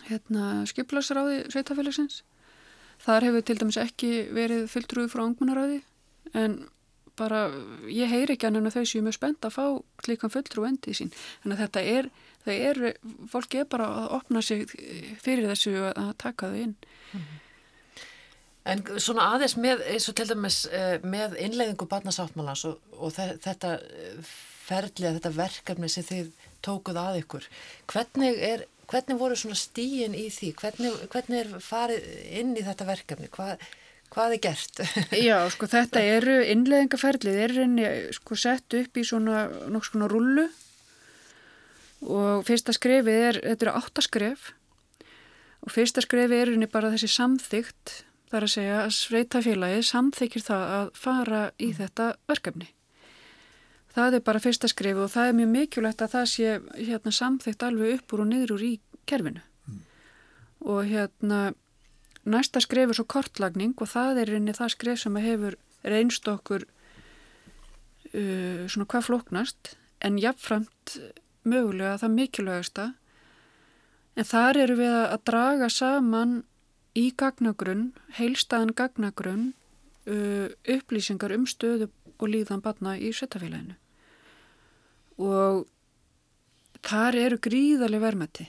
hérna 0.09 0.65
skiplasráði 0.69 1.45
sveitafélagsins 1.53 2.23
þar 3.03 3.29
hefur 3.29 3.45
til 3.47 3.59
dæmis 3.61 3.79
ekki 3.81 4.11
verið 4.35 4.67
fylltrúið 4.73 5.13
frá 5.13 5.25
angmunaráði 5.27 5.83
en 6.39 6.59
bara, 7.19 7.43
ég 7.93 8.11
heyr 8.11 8.33
ekki 8.35 8.49
annan 8.49 8.71
að 8.71 8.79
þau 8.79 8.87
séu 8.93 9.03
mjög 9.05 9.19
spennt 9.19 9.49
að 9.49 9.57
fá 9.57 9.65
klíkan 10.07 10.33
fulltrú 10.33 10.65
endi 10.69 10.95
í 10.95 10.99
sín. 11.01 11.13
Þannig 11.43 11.59
að 11.59 11.65
þetta 11.65 11.85
er, 11.97 12.11
þau 12.47 12.55
er, 12.55 12.81
fólki 13.35 13.63
er 13.63 13.69
bara 13.75 13.91
að 14.03 14.15
opna 14.21 14.43
sig 14.45 14.65
fyrir 15.23 15.51
þessu 15.51 15.75
að 15.91 16.15
taka 16.23 16.53
þau 16.53 16.63
inn. 16.63 16.75
Mm 17.13 17.21
-hmm. 17.21 17.45
En 18.69 18.83
svona 19.01 19.31
aðeins 19.33 19.57
með, 19.61 19.83
eins 19.95 20.09
og 20.11 20.17
til 20.19 20.27
dæmis 20.29 20.59
eh, 20.75 20.99
með 21.01 21.39
innleiðingu 21.41 21.87
barnasáttmálans 21.89 22.67
og, 22.69 22.81
og 23.01 23.15
þetta 23.17 23.75
eh, 23.79 24.33
ferðlega, 24.69 25.15
þetta 25.17 25.33
verkefni 25.37 25.89
sem 25.89 26.05
þið 26.05 26.33
tókuð 26.67 27.01
að 27.01 27.21
ykkur, 27.23 27.47
hvernig 27.89 28.43
er, 28.45 28.65
hvernig 28.91 29.21
voru 29.21 29.39
svona 29.39 29.57
stíin 29.57 30.17
í 30.19 30.27
því? 30.35 30.53
Hvernig, 30.61 30.99
hvernig 31.15 31.41
er 31.41 31.65
farið 31.65 32.09
inn 32.41 32.53
í 32.59 32.65
þetta 32.67 32.89
verkefni? 32.89 33.31
Hvað 33.33 33.65
Hvað 34.15 34.37
er 34.37 34.43
gert? 34.49 34.83
Já, 35.29 35.37
sko 35.53 35.69
þetta 35.71 36.03
eru 36.17 36.39
innleðingaferlið, 36.55 37.41
er 37.45 37.55
reyni 37.57 37.91
sko 38.17 38.39
sett 38.39 38.79
upp 38.79 38.97
í 38.97 39.05
svona 39.07 39.47
nokks 39.69 39.93
konar 39.95 40.13
rullu 40.13 40.49
og 42.09 42.47
fyrsta 42.47 42.73
skrefið 42.77 43.21
er, 43.29 43.41
þetta 43.45 43.69
eru 43.69 43.77
áttaskref 43.83 44.51
og 45.67 45.75
fyrsta 45.75 46.05
skrefið 46.05 46.41
er 46.41 46.53
reyni 46.53 46.71
bara 46.71 46.93
þessi 46.95 47.11
samþygt, 47.19 47.95
þar 48.31 48.47
að 48.47 48.55
segja 48.55 48.81
að 48.85 48.97
sveitafélagi 48.97 49.87
samþykir 49.91 50.45
það 50.47 50.75
að 50.79 50.91
fara 51.03 51.45
í 51.59 51.73
þetta 51.77 52.13
verkefni 52.31 52.73
það 53.99 54.19
er 54.19 54.25
bara 54.27 54.43
fyrsta 54.43 54.71
skrifu 54.71 55.07
og 55.07 55.13
það 55.13 55.31
er 55.31 55.39
mjög 55.39 55.51
mikilvægt 55.55 56.05
að 56.05 56.13
það 56.15 56.27
sé 56.33 56.59
hérna, 56.77 57.15
samþygt 57.15 57.65
alveg 57.67 57.99
upp 57.99 58.15
úr 58.15 58.25
og 58.25 58.31
niður 58.31 58.55
úr 58.57 58.65
í 58.67 58.73
kerfinu 59.09 59.43
mm. 59.43 59.81
og 60.73 60.81
hérna 60.89 61.41
næsta 62.33 62.63
skrif 62.65 62.91
er 62.91 62.99
svo 62.99 63.07
kortlagning 63.09 63.75
og 63.79 63.91
það 63.91 64.23
er 64.23 64.33
reyni 64.35 64.55
það 64.57 64.75
skrif 64.75 65.03
sem 65.03 65.17
hefur 65.23 65.57
reynst 65.85 66.29
okkur 66.29 66.67
uh, 68.13 68.63
svona 68.69 68.89
hvað 68.89 69.07
flóknast 69.09 69.75
en 70.05 70.19
jafnframt 70.21 70.99
mögulega 71.49 71.99
það 72.03 72.15
mikilvægasta. 72.15 72.87
En 74.19 74.27
þar 74.27 74.61
eru 74.65 74.79
við 74.79 74.95
að 74.99 75.25
draga 75.31 75.69
saman 75.71 76.43
í 76.99 77.09
gagnagrunn, 77.17 77.93
heilstaðan 78.19 78.75
gagnagrunn 78.77 79.53
uh, 80.11 80.49
upplýsingar 80.67 81.35
um 81.37 81.47
stöðu 81.47 81.91
og 82.19 82.31
líðan 82.33 82.63
batna 82.65 82.97
í 82.99 83.13
svettafélaginu 83.15 83.77
og 85.19 85.67
þar 86.87 87.19
eru 87.19 87.39
gríðarlega 87.43 88.07
vermætti 88.07 88.47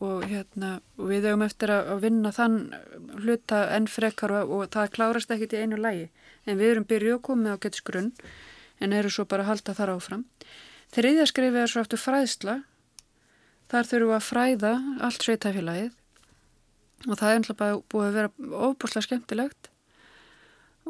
og 0.00 0.24
hérna 0.24 0.78
og 0.96 1.10
við 1.10 1.28
höfum 1.28 1.44
eftir 1.44 1.72
að 1.74 2.00
vinna 2.06 2.32
þann 2.32 2.58
hluta 3.20 3.66
enn 3.76 3.88
frekar 3.90 4.32
og, 4.38 4.52
og 4.56 4.70
það 4.72 4.92
klárast 4.96 5.32
ekkit 5.34 5.56
í 5.56 5.64
einu 5.64 5.80
lægi 5.80 6.08
en 6.46 6.60
við 6.60 6.74
erum 6.74 6.88
byrjuð 6.88 7.18
að 7.18 7.24
koma 7.28 7.54
á 7.56 7.60
getisgrunn 7.60 8.12
en 8.80 8.96
eru 8.96 9.12
svo 9.12 9.26
bara 9.28 9.44
að 9.44 9.50
halda 9.52 9.76
þar 9.76 9.94
áfram. 9.94 10.26
Þriðja 10.94 11.26
skrifið 11.28 11.62
er 11.62 11.70
svo 11.70 11.82
aftur 11.84 12.00
fræðsla. 12.00 12.54
Þar 13.70 13.90
þurfum 13.90 14.08
við 14.10 14.16
að 14.16 14.26
fræða 14.26 14.72
allt 15.06 15.26
sveitafélagið 15.26 15.90
og 17.08 17.16
það 17.16 17.28
er 17.28 17.36
ennlega 17.38 17.58
bara 17.60 17.82
búið 17.92 18.08
að 18.08 18.16
vera 18.18 18.62
óbúslega 18.66 19.06
skemmtilegt. 19.06 19.70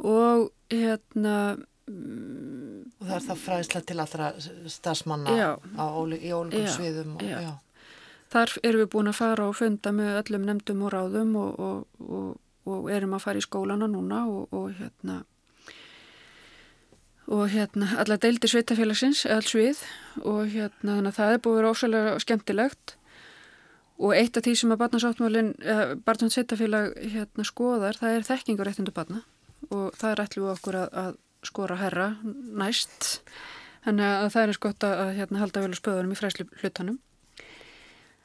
Og 0.00 0.46
hérna 0.70 1.34
og 1.90 3.06
það 3.08 3.16
er 3.16 3.26
það 3.26 3.42
fræðsla 3.42 3.82
til 3.88 3.98
allra 3.98 4.30
stafsmanna 4.70 5.34
í 5.34 6.30
ólíkum 6.30 6.70
sviðum 6.70 7.16
og, 7.18 7.26
já. 7.26 7.50
Þar 8.30 8.54
erum 8.62 8.84
við 8.84 8.92
búin 8.94 9.10
að 9.10 9.18
fara 9.18 9.48
og 9.48 9.58
funda 9.58 9.92
með 9.94 10.20
öllum 10.22 10.46
nefndum 10.46 10.86
og 10.86 10.94
ráðum 10.94 11.34
og, 11.40 11.60
og, 12.00 12.30
og 12.70 12.90
erum 12.94 13.16
að 13.16 13.26
fara 13.26 13.42
í 13.42 13.44
skólana 13.44 13.90
núna 13.90 14.24
og 14.30 14.70
hérna 14.78 15.22
og 17.30 17.46
hérna 17.52 17.86
alla 18.02 18.18
deildi 18.18 18.48
sveitafélagsins 18.50 19.22
alls 19.30 19.52
við 19.54 19.82
og 20.26 20.48
hérna 20.50 20.96
þannig 20.96 21.12
að 21.12 21.18
það 21.18 21.34
er 21.34 21.42
búið 21.44 21.52
að 21.52 21.60
vera 21.60 21.74
ósvæðilega 21.74 22.22
skemmtilegt. 22.24 22.94
Og 24.00 24.14
eitt 24.16 24.38
af 24.38 24.46
því 24.46 24.54
sem 24.56 24.72
að 24.72 24.80
barnasáttmálinn 24.80 25.50
barnans 26.06 26.34
sveitafélag 26.34 26.94
hérna 27.12 27.46
skoðar 27.46 28.00
það 28.00 28.16
er 28.16 28.26
þekkingur 28.26 28.66
réttindu 28.66 28.94
barna. 28.96 29.22
Og 29.68 29.92
það 30.00 30.14
er 30.14 30.22
ætlu 30.24 30.48
okkur 30.50 30.80
að, 30.80 30.88
að 31.04 31.12
skora 31.46 31.76
herra 31.78 32.08
næst. 32.24 33.28
Þannig 33.84 34.08
að 34.08 34.32
það 34.32 34.42
er 34.42 34.52
eins 34.52 34.62
gott 34.64 34.88
að, 34.88 35.04
hérna, 35.20 35.42
halda 35.44 35.62
vel 35.64 35.76
spöðunum 35.78 36.16
í 36.16 36.18
fræslu 36.18 36.48
hlutanum 36.62 36.98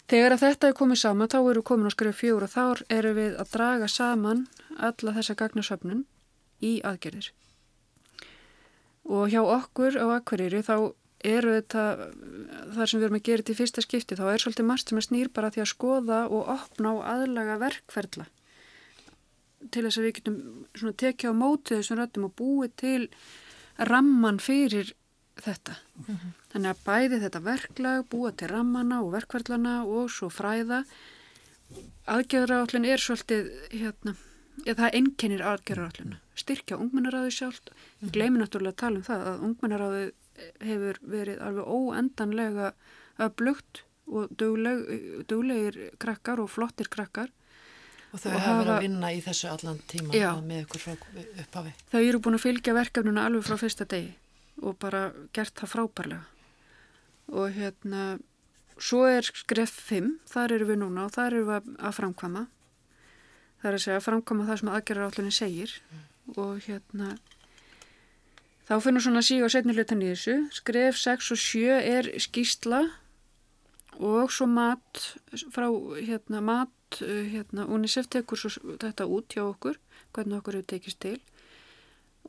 Þegar 0.06 0.36
að 0.36 0.44
þetta 0.44 0.68
er 0.70 0.78
komið 0.78 1.00
saman 1.02 1.32
þá 1.32 1.40
eru 1.40 1.64
komin 1.66 1.90
að 1.90 1.96
skrifa 1.96 2.20
fjóru 2.20 2.46
og 2.46 2.54
þá 2.54 2.84
eru 2.94 3.14
við 3.18 3.40
að 3.42 3.56
draga 3.56 3.88
saman 3.90 4.44
alla 4.78 5.16
þessa 5.16 5.38
gagnasöfnun 5.40 6.04
í 6.62 6.76
aðgerðir. 6.86 7.32
Og 9.06 9.34
hjá 9.34 9.42
okkur 9.42 9.98
á 9.98 10.06
Akvarýri 10.18 10.62
þá 10.66 10.94
eru 11.26 11.56
þetta 11.58 11.84
þar 12.76 12.90
sem 12.90 13.00
við 13.00 13.08
erum 13.08 13.18
að 13.18 13.26
gera 13.26 13.42
þetta 13.42 13.54
í 13.54 13.60
fyrsta 13.60 13.84
skipti 13.86 14.18
þá 14.20 14.26
er 14.30 14.44
svolítið 14.44 14.68
margt 14.70 14.92
sem 14.92 15.00
er 15.00 15.08
snýr 15.08 15.32
bara 15.34 15.50
því 15.54 15.64
að 15.64 15.72
skoða 15.72 16.20
og 16.30 16.52
opna 16.54 16.94
og 16.94 17.06
aðlaga 17.10 17.58
verkferðla 17.62 18.28
til 19.74 19.86
þess 19.86 20.00
að 20.00 20.06
við 20.06 20.16
getum 20.20 20.94
tekja 21.02 21.32
á 21.34 21.34
mótið 21.34 21.80
þessum 21.80 22.00
rættum 22.00 22.28
og 22.28 22.36
búið 22.38 22.76
til 22.82 23.02
ramman 23.90 24.38
fyrir 24.44 24.94
þetta. 25.42 25.76
Mm 25.96 26.16
-hmm. 26.16 26.34
Þannig 26.54 26.70
að 26.72 26.84
bæði 26.86 27.20
þetta 27.24 27.42
verklag, 27.46 28.06
búa 28.10 28.32
til 28.32 28.50
rammana 28.50 29.02
og 29.04 29.12
verkverðlana 29.14 29.76
og 29.86 30.12
svo 30.12 30.30
fræða. 30.30 30.84
Aðgerðarállin 32.08 32.86
er 32.86 33.02
svolítið, 33.02 33.50
hérna, 33.72 34.16
eða 34.66 34.82
það 34.84 34.98
ennkennir 35.00 35.42
aðgerðarállina. 35.42 36.20
Styrkja 36.36 36.78
ungmennaráði 36.78 37.32
sjálf. 37.32 37.62
Mm 37.62 37.74
-hmm. 38.08 38.12
glemum 38.12 38.42
náttúrulega 38.42 38.74
að 38.74 38.82
tala 38.84 38.98
um 38.98 39.04
það 39.04 39.28
að 39.28 39.44
ungmennaráði 39.48 40.12
hefur 40.60 41.00
verið 41.02 41.42
alveg 41.42 41.66
óendanlega 41.66 42.74
öflugt 43.18 43.84
og 44.08 44.30
dugleg, 44.38 44.78
duglegir 45.28 45.92
krakkar 45.98 46.40
og 46.40 46.50
flottir 46.50 46.88
krakkar 46.88 47.32
Og 48.14 48.20
þau 48.20 48.32
hafa 48.32 48.58
verið 48.60 48.74
að 48.76 48.84
vinna 48.86 49.12
í 49.12 49.22
þessu 49.24 49.48
allan 49.52 49.80
tíma 49.92 50.14
já, 50.16 50.30
með 50.40 50.62
ykkur 50.64 50.80
frá 50.80 50.92
upphafi. 51.42 51.74
Þau 51.92 52.02
eru 52.02 52.20
búin 52.20 52.38
að 52.38 52.46
fylgja 52.46 52.76
verkefnuna 52.78 53.26
alveg 53.26 53.44
frá 53.44 53.58
fyrsta 53.60 53.88
degi 53.92 54.14
og 54.62 54.78
bara 54.80 55.10
gert 55.36 55.56
það 55.60 55.72
frábærlega. 55.74 56.24
Og 57.36 57.54
hérna, 57.56 58.18
svo 58.78 59.06
er 59.10 59.26
skref 59.26 59.74
5, 59.90 60.12
þar 60.30 60.58
eru 60.58 60.70
við 60.72 60.82
núna 60.84 61.08
og 61.08 61.16
þar 61.16 61.34
eru 61.34 61.48
við 61.50 61.72
að 61.80 61.96
framkvama. 62.00 62.44
Það 63.62 63.70
er 63.70 63.78
að 63.78 63.86
segja 63.86 64.02
að 64.02 64.06
framkvama 64.10 64.50
það 64.50 64.60
sem 64.62 64.74
aðgerðaráttunni 64.76 65.34
segir 65.34 65.74
og 66.36 66.60
hérna, 66.66 67.16
þá 68.70 68.76
finnum 68.84 69.04
svona 69.06 69.26
síg 69.26 69.46
á 69.46 69.50
setni 69.50 69.74
hlutan 69.74 70.04
í 70.06 70.12
þessu. 70.12 70.38
Skref 70.54 71.02
6 71.02 71.34
og 71.34 71.42
7 71.42 71.66
er 71.80 72.12
skýstla 72.22 72.84
og 74.00 74.32
svo 74.32 74.48
mat 74.50 75.02
frá 75.54 75.68
hérna 76.04 76.42
mat 76.44 77.02
uh, 77.02 77.24
hérna 77.32 77.66
UNICEF 77.72 78.10
tekur 78.12 78.40
svo 78.40 78.76
þetta 78.82 79.08
út 79.08 79.32
hjá 79.32 79.46
okkur 79.46 79.80
hvernig 80.16 80.40
okkur 80.40 80.60
hefur 80.60 80.70
tekist 80.74 81.00
til 81.00 81.20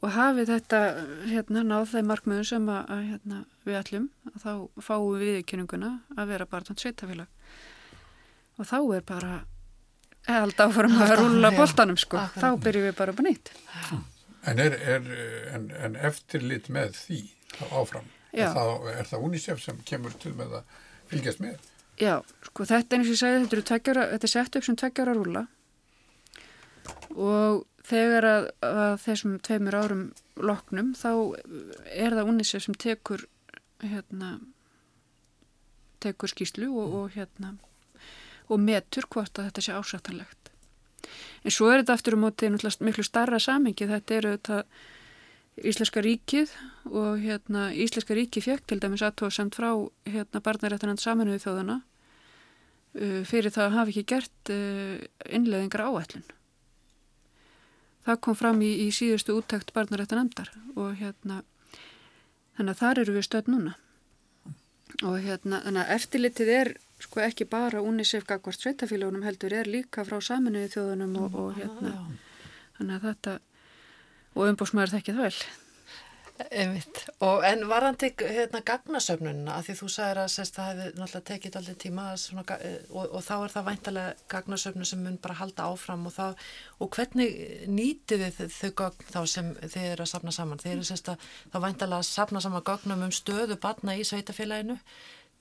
og 0.03 0.13
hafið 0.13 0.53
þetta 0.53 0.81
hérna 1.31 1.63
náð 1.65 1.93
þeim 1.95 2.11
markmiðum 2.11 2.49
sem 2.49 2.67
að, 2.69 2.83
að 2.93 3.05
hérna, 3.11 3.43
við 3.67 3.79
ætlum 3.81 4.09
að 4.33 4.43
þá 4.43 4.83
fáum 4.89 5.13
við 5.17 5.31
viðkynunguna 5.33 5.93
að 6.17 6.33
vera 6.33 6.49
barnand 6.51 6.83
sveitafélag 6.83 7.55
og 8.57 8.69
þá 8.69 8.77
er 8.97 9.07
bara 9.09 9.39
held 10.27 10.61
áfram 10.61 10.99
að 11.05 11.15
rúla 11.21 11.53
boltanum 11.55 11.99
sko, 12.01 12.19
já, 12.19 12.29
þá 12.35 12.49
byrjum 12.65 12.87
við 12.89 12.99
bara 12.99 13.15
upp 13.15 13.23
á 13.23 13.25
nýtt. 13.27 13.53
En 14.47 14.61
er, 14.63 14.77
er 14.79 15.09
en, 15.55 15.71
en 15.75 15.97
eftirlit 16.09 16.69
með 16.73 16.97
því 16.99 17.21
áfram, 17.71 18.09
er 18.35 18.53
það, 18.55 18.91
er 18.93 19.11
það 19.11 19.27
UNICEF 19.29 19.63
sem 19.63 19.79
kemur 19.87 20.15
til 20.23 20.35
með 20.39 20.59
að 20.61 20.77
fylgjast 21.13 21.43
með? 21.45 21.71
Já, 21.97 22.19
sko 22.45 22.67
þetta 22.69 22.97
er 22.97 23.01
eins 23.01 23.09
og 23.09 23.15
ég 23.15 23.21
segi 23.23 23.45
þetta, 23.45 23.63
tveggjara, 23.71 24.09
þetta 24.13 24.29
er 24.29 24.35
sett 24.35 24.59
upp 24.59 24.67
sem 24.67 24.77
tveggjara 24.83 25.17
rúla 25.17 25.47
og 27.17 27.65
þegar 27.87 28.29
að, 28.31 28.49
að 28.67 28.97
þessum 29.05 29.39
tveimur 29.47 29.79
árum 29.79 30.03
loknum 30.37 30.93
þá 30.99 31.11
er 31.93 32.17
það 32.17 32.33
unisef 32.33 32.67
sem 32.67 32.75
tekur 32.75 33.27
hérna 33.85 34.37
tekur 36.03 36.33
skýslu 36.33 36.69
og, 36.73 36.99
og 37.01 37.15
hérna 37.17 37.55
og 38.47 38.61
metur 38.63 39.09
hvort 39.11 39.39
að 39.39 39.51
þetta 39.51 39.65
sé 39.65 39.79
ásættanlegt 39.79 40.53
en 41.45 41.55
svo 41.55 41.71
er 41.71 41.83
þetta 41.83 41.97
aftur 41.97 42.17
um 42.19 42.27
móti 42.27 42.51
miklu 42.51 43.07
starra 43.07 43.41
samengi 43.43 43.89
þetta 43.89 44.21
eru 44.21 44.37
þetta 44.37 44.63
Íslenska 45.57 46.03
ríkið 46.05 46.51
og 46.91 47.23
hérna 47.23 47.71
Íslenska 47.73 48.17
ríkið 48.17 48.45
fekk 48.45 48.67
til 48.69 48.81
dæmis 48.83 49.05
aðtóðsamt 49.07 49.57
frá 49.57 49.71
hérna 50.05 50.43
barnaréttanand 50.45 51.01
saminuði 51.01 51.41
þjóðana 51.47 51.79
uh, 51.81 53.23
fyrir 53.25 53.55
það 53.55 53.65
að 53.65 53.77
hafa 53.79 53.95
ekki 53.95 54.05
gert 54.13 54.53
uh, 54.53 54.99
innleðingar 55.33 55.87
áætlun. 55.89 56.27
Það 58.07 58.21
kom 58.23 58.39
fram 58.39 58.63
í, 58.63 58.71
í 58.87 58.89
síðustu 58.95 59.35
úttækt 59.35 59.73
barnaréttanandar 59.75 60.53
og 60.79 60.95
hérna 61.01 61.41
þannig 62.57 62.73
að 62.73 62.81
þar 62.83 63.01
eru 63.03 63.17
við 63.17 63.27
stöð 63.27 63.51
núna. 63.51 63.75
Og 65.03 65.19
hérna 65.25 65.61
þannig 65.65 65.83
að 65.83 65.95
eftirlitið 65.97 66.53
er 66.55 66.73
sko 67.03 67.21
ekki 67.25 67.49
bara 67.51 67.83
UNICEF 67.85 68.25
gagvart 68.29 68.63
sveitafélagunum 68.63 69.27
heldur 69.27 69.53
er 69.59 69.69
líka 69.69 70.07
frá 70.07 70.21
saminuði 70.23 70.71
þjóðunum 70.77 71.19
og, 71.25 71.37
og 71.43 71.59
hérna. 71.59 71.93
Þannig 72.79 72.97
að 72.97 73.07
þetta 73.11 73.37
og 74.37 74.51
umbósmaður 74.53 74.95
þekkið 74.97 75.23
vel. 75.25 75.35
Einmitt. 76.45 77.01
Og 77.25 77.45
en 77.49 77.65
varandi 77.69 78.11
hérna 78.21 78.61
gagnasöfnununa, 78.67 79.57
að 79.57 79.69
því 79.69 79.75
þú 79.81 79.89
sagðir 79.95 80.21
að 80.23 80.31
sérst, 80.35 80.57
það 80.59 80.69
hefði 80.71 80.87
náttúrulega 81.01 81.27
tekið 81.31 81.59
allir 81.61 81.79
tíma 81.83 82.07
svona, 82.21 82.45
og, 82.91 83.05
og 83.07 83.25
þá 83.25 83.35
er 83.37 83.55
það 83.55 83.69
væntalega 83.71 84.31
gagnasöfnun 84.35 84.91
sem 84.91 85.03
mun 85.05 85.19
bara 85.25 85.39
halda 85.41 85.69
áfram 85.73 86.07
og, 86.09 86.17
það, 86.17 86.47
og 86.81 86.91
hvernig 86.97 87.37
nýtið 87.73 88.25
þið 88.39 88.57
þau 88.57 88.73
gagn 88.83 89.13
þá 89.13 89.21
sem 89.35 89.53
þið 89.65 89.91
eru 89.91 90.07
að 90.07 90.13
sapna 90.13 90.35
saman? 90.39 90.65
Þið 90.65 90.75
eru 90.77 90.89
sérst 90.91 91.13
að 91.13 91.29
þá 91.53 91.61
væntalega 91.67 92.01
að 92.03 92.09
sapna 92.11 92.45
saman 92.45 92.67
gagnum 92.71 93.07
um 93.09 93.15
stöðu 93.15 93.61
batna 93.61 93.97
í 93.97 94.07
sveitafélaginu 94.07 94.81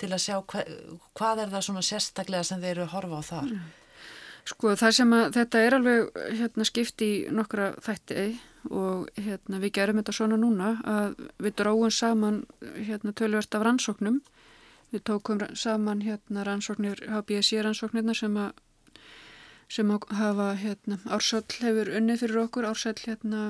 til 0.01 0.11
að 0.11 0.23
sjá 0.25 0.37
hva, 0.41 0.67
hvað 1.15 1.45
er 1.45 1.55
það 1.55 1.81
sérstaklega 1.87 2.47
sem 2.47 2.61
þið 2.63 2.73
eru 2.75 2.87
að 2.87 2.95
horfa 2.95 3.19
á 3.19 3.29
þar? 3.31 3.51
Mm. 3.55 3.73
Sko 4.45 4.75
það 4.77 4.91
sem 4.99 5.13
að 5.17 5.23
þetta 5.39 5.61
er 5.65 5.75
alveg 5.79 6.19
hérna, 6.37 6.65
skipt 6.69 7.01
í 7.01 7.11
nokkra 7.33 7.71
þætti 7.81 8.25
og 8.69 9.07
hérna, 9.17 9.61
við 9.61 9.71
gerum 9.77 10.01
þetta 10.01 10.13
svona 10.13 10.37
núna 10.37 10.75
að 10.85 11.15
við 11.41 11.55
dráum 11.61 11.93
saman 11.93 12.43
hérna, 12.61 13.13
tölvert 13.17 13.57
af 13.57 13.65
rannsóknum. 13.65 14.19
Við 14.93 15.01
tókum 15.09 15.41
saman 15.57 16.03
hérna, 16.05 16.45
rannsóknir, 16.45 17.01
HBSI 17.09 17.63
rannsóknirna 17.65 18.13
sem 18.17 18.37
að 18.37 18.53
sem 19.71 19.89
að 19.89 20.05
hafa 20.13 20.51
hérna, 20.61 20.99
ársall 21.09 21.45
hefur 21.57 21.89
unnið 21.97 22.21
fyrir 22.21 22.43
okkur, 22.43 22.67
ársall 22.69 22.99
hérna 23.01 23.47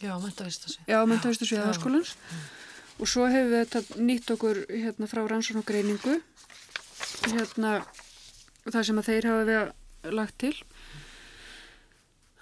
Já, 0.00 0.14
mentavistasvið. 0.22 0.86
Já, 0.88 1.00
mentavistasvið 1.10 1.64
aðskólans 1.66 2.14
og 3.00 3.08
svo 3.10 3.26
hefur 3.32 3.50
við 3.50 3.64
þetta 3.64 4.04
nýtt 4.06 4.30
okkur 4.36 4.62
hérna 4.70 5.08
frá 5.10 5.24
rannsókn 5.26 5.60
og 5.60 5.66
greiningu 5.68 6.20
hérna 7.26 7.74
það 8.68 8.86
sem 8.88 9.00
að 9.02 9.10
þeir 9.10 9.28
hafa 9.30 9.44
við 9.48 9.58
lagt 10.08 10.38
til 10.42 10.54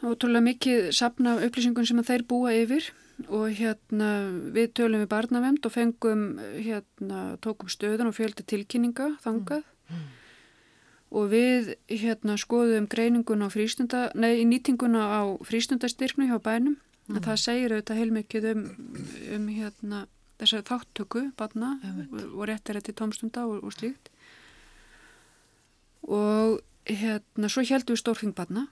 ótrúlega 0.02 0.44
mikið 0.46 0.90
sapna 0.94 1.38
upplýsingun 1.42 1.86
sem 1.88 2.02
þeir 2.06 2.24
búa 2.30 2.54
yfir 2.54 2.92
og 3.26 3.48
hérna 3.58 4.10
við 4.54 4.74
tölum 4.78 5.02
við 5.02 5.10
barnavemd 5.10 5.66
og 5.66 5.74
fengum 5.74 6.26
hérna 6.54 7.38
tókum 7.42 7.70
stöðun 7.70 8.12
og 8.12 8.18
fjöldi 8.18 8.46
tilkynninga 8.46 9.16
þangað 9.24 9.66
mm. 9.90 10.06
Og 11.08 11.30
við 11.32 11.70
hérna 11.88 12.34
skoðum 12.36 12.84
greiningun 12.84 13.40
á 13.40 13.48
frístunda, 13.48 14.10
nei 14.12 14.44
nýtinguna 14.44 15.06
á 15.08 15.22
frístundastyrknu 15.40 16.26
hjá 16.28 16.36
bænum 16.36 16.76
mm. 17.08 17.22
það 17.24 17.40
segir 17.40 17.74
auðvitað 17.74 18.00
heilmikið 18.02 18.48
um, 18.52 18.64
um 19.34 19.48
hérna 19.48 20.02
þessar 20.38 20.66
þáttöku 20.68 21.24
barna 21.38 21.74
og 22.12 22.44
réttir 22.50 22.78
þetta 22.78 22.92
í 22.92 22.98
tómstunda 23.00 23.46
og, 23.48 23.64
og 23.64 23.74
slíkt 23.74 24.12
og 26.06 26.60
hérna 26.88 27.48
svo 27.48 27.62
heldum 27.62 27.94
við 27.96 28.02
stórfing 28.02 28.34
barna 28.36 28.66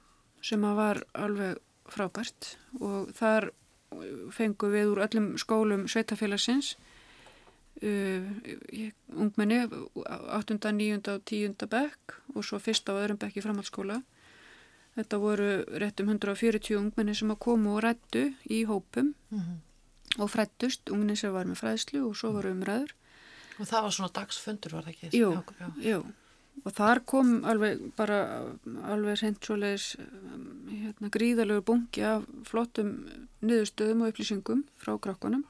sem 0.44 0.64
að 0.64 0.78
var 0.80 1.02
alveg 1.14 1.60
frábært 1.90 2.56
og 2.80 3.12
þar 3.16 3.50
fengum 4.34 4.72
við 4.72 4.90
úr 4.92 5.02
öllum 5.06 5.28
skólum 5.40 5.86
sveitafélagsins 5.90 6.74
uh, 7.82 8.26
ungmenni 9.14 9.62
8., 9.66 10.58
9. 10.58 11.00
og 11.12 11.24
10. 11.24 11.54
bekk 11.70 12.18
og 12.34 12.44
svo 12.44 12.60
fyrsta 12.62 12.94
og 12.94 13.04
öðrum 13.04 13.20
bekk 13.22 13.38
í 13.38 13.44
framhaldsskóla 13.44 14.00
þetta 14.96 15.20
voru 15.20 15.48
rétt 15.76 16.02
um 16.02 16.12
140 16.16 16.80
ungmenni 16.80 17.14
sem 17.16 17.32
að 17.32 17.42
komu 17.46 17.76
og 17.76 17.84
rættu 17.84 18.30
í 18.48 18.64
hópum 18.68 19.14
mm 19.30 19.40
-hmm. 19.40 19.58
og 20.18 20.30
frættust 20.30 20.90
ungmenni 20.90 21.16
sem 21.16 21.32
var 21.32 21.46
með 21.46 21.60
fræðslu 21.62 22.08
og 22.08 22.16
svo 22.16 22.32
voru 22.32 22.50
umræður 22.50 22.94
og 23.58 23.66
það 23.66 23.82
var 23.82 23.90
svona 23.90 24.12
dagsfundur 24.12 24.72
var 24.72 24.84
það 24.84 24.88
ekki? 24.88 25.16
Jú, 25.16 25.42
já 25.80 26.02
og 26.64 26.74
þar 26.74 27.02
kom 27.06 27.32
alveg 27.46 27.82
bara 27.98 28.20
alveg 28.90 29.20
sent 29.20 29.44
svoleiðis 29.44 29.94
hérna, 30.70 31.10
gríðalegur 31.12 31.64
bungi 31.66 32.04
af 32.06 32.26
flottum 32.48 32.94
niðurstöðum 33.44 34.04
og 34.04 34.12
upplýsingum 34.12 34.64
frá 34.80 34.94
krakkonum 35.02 35.44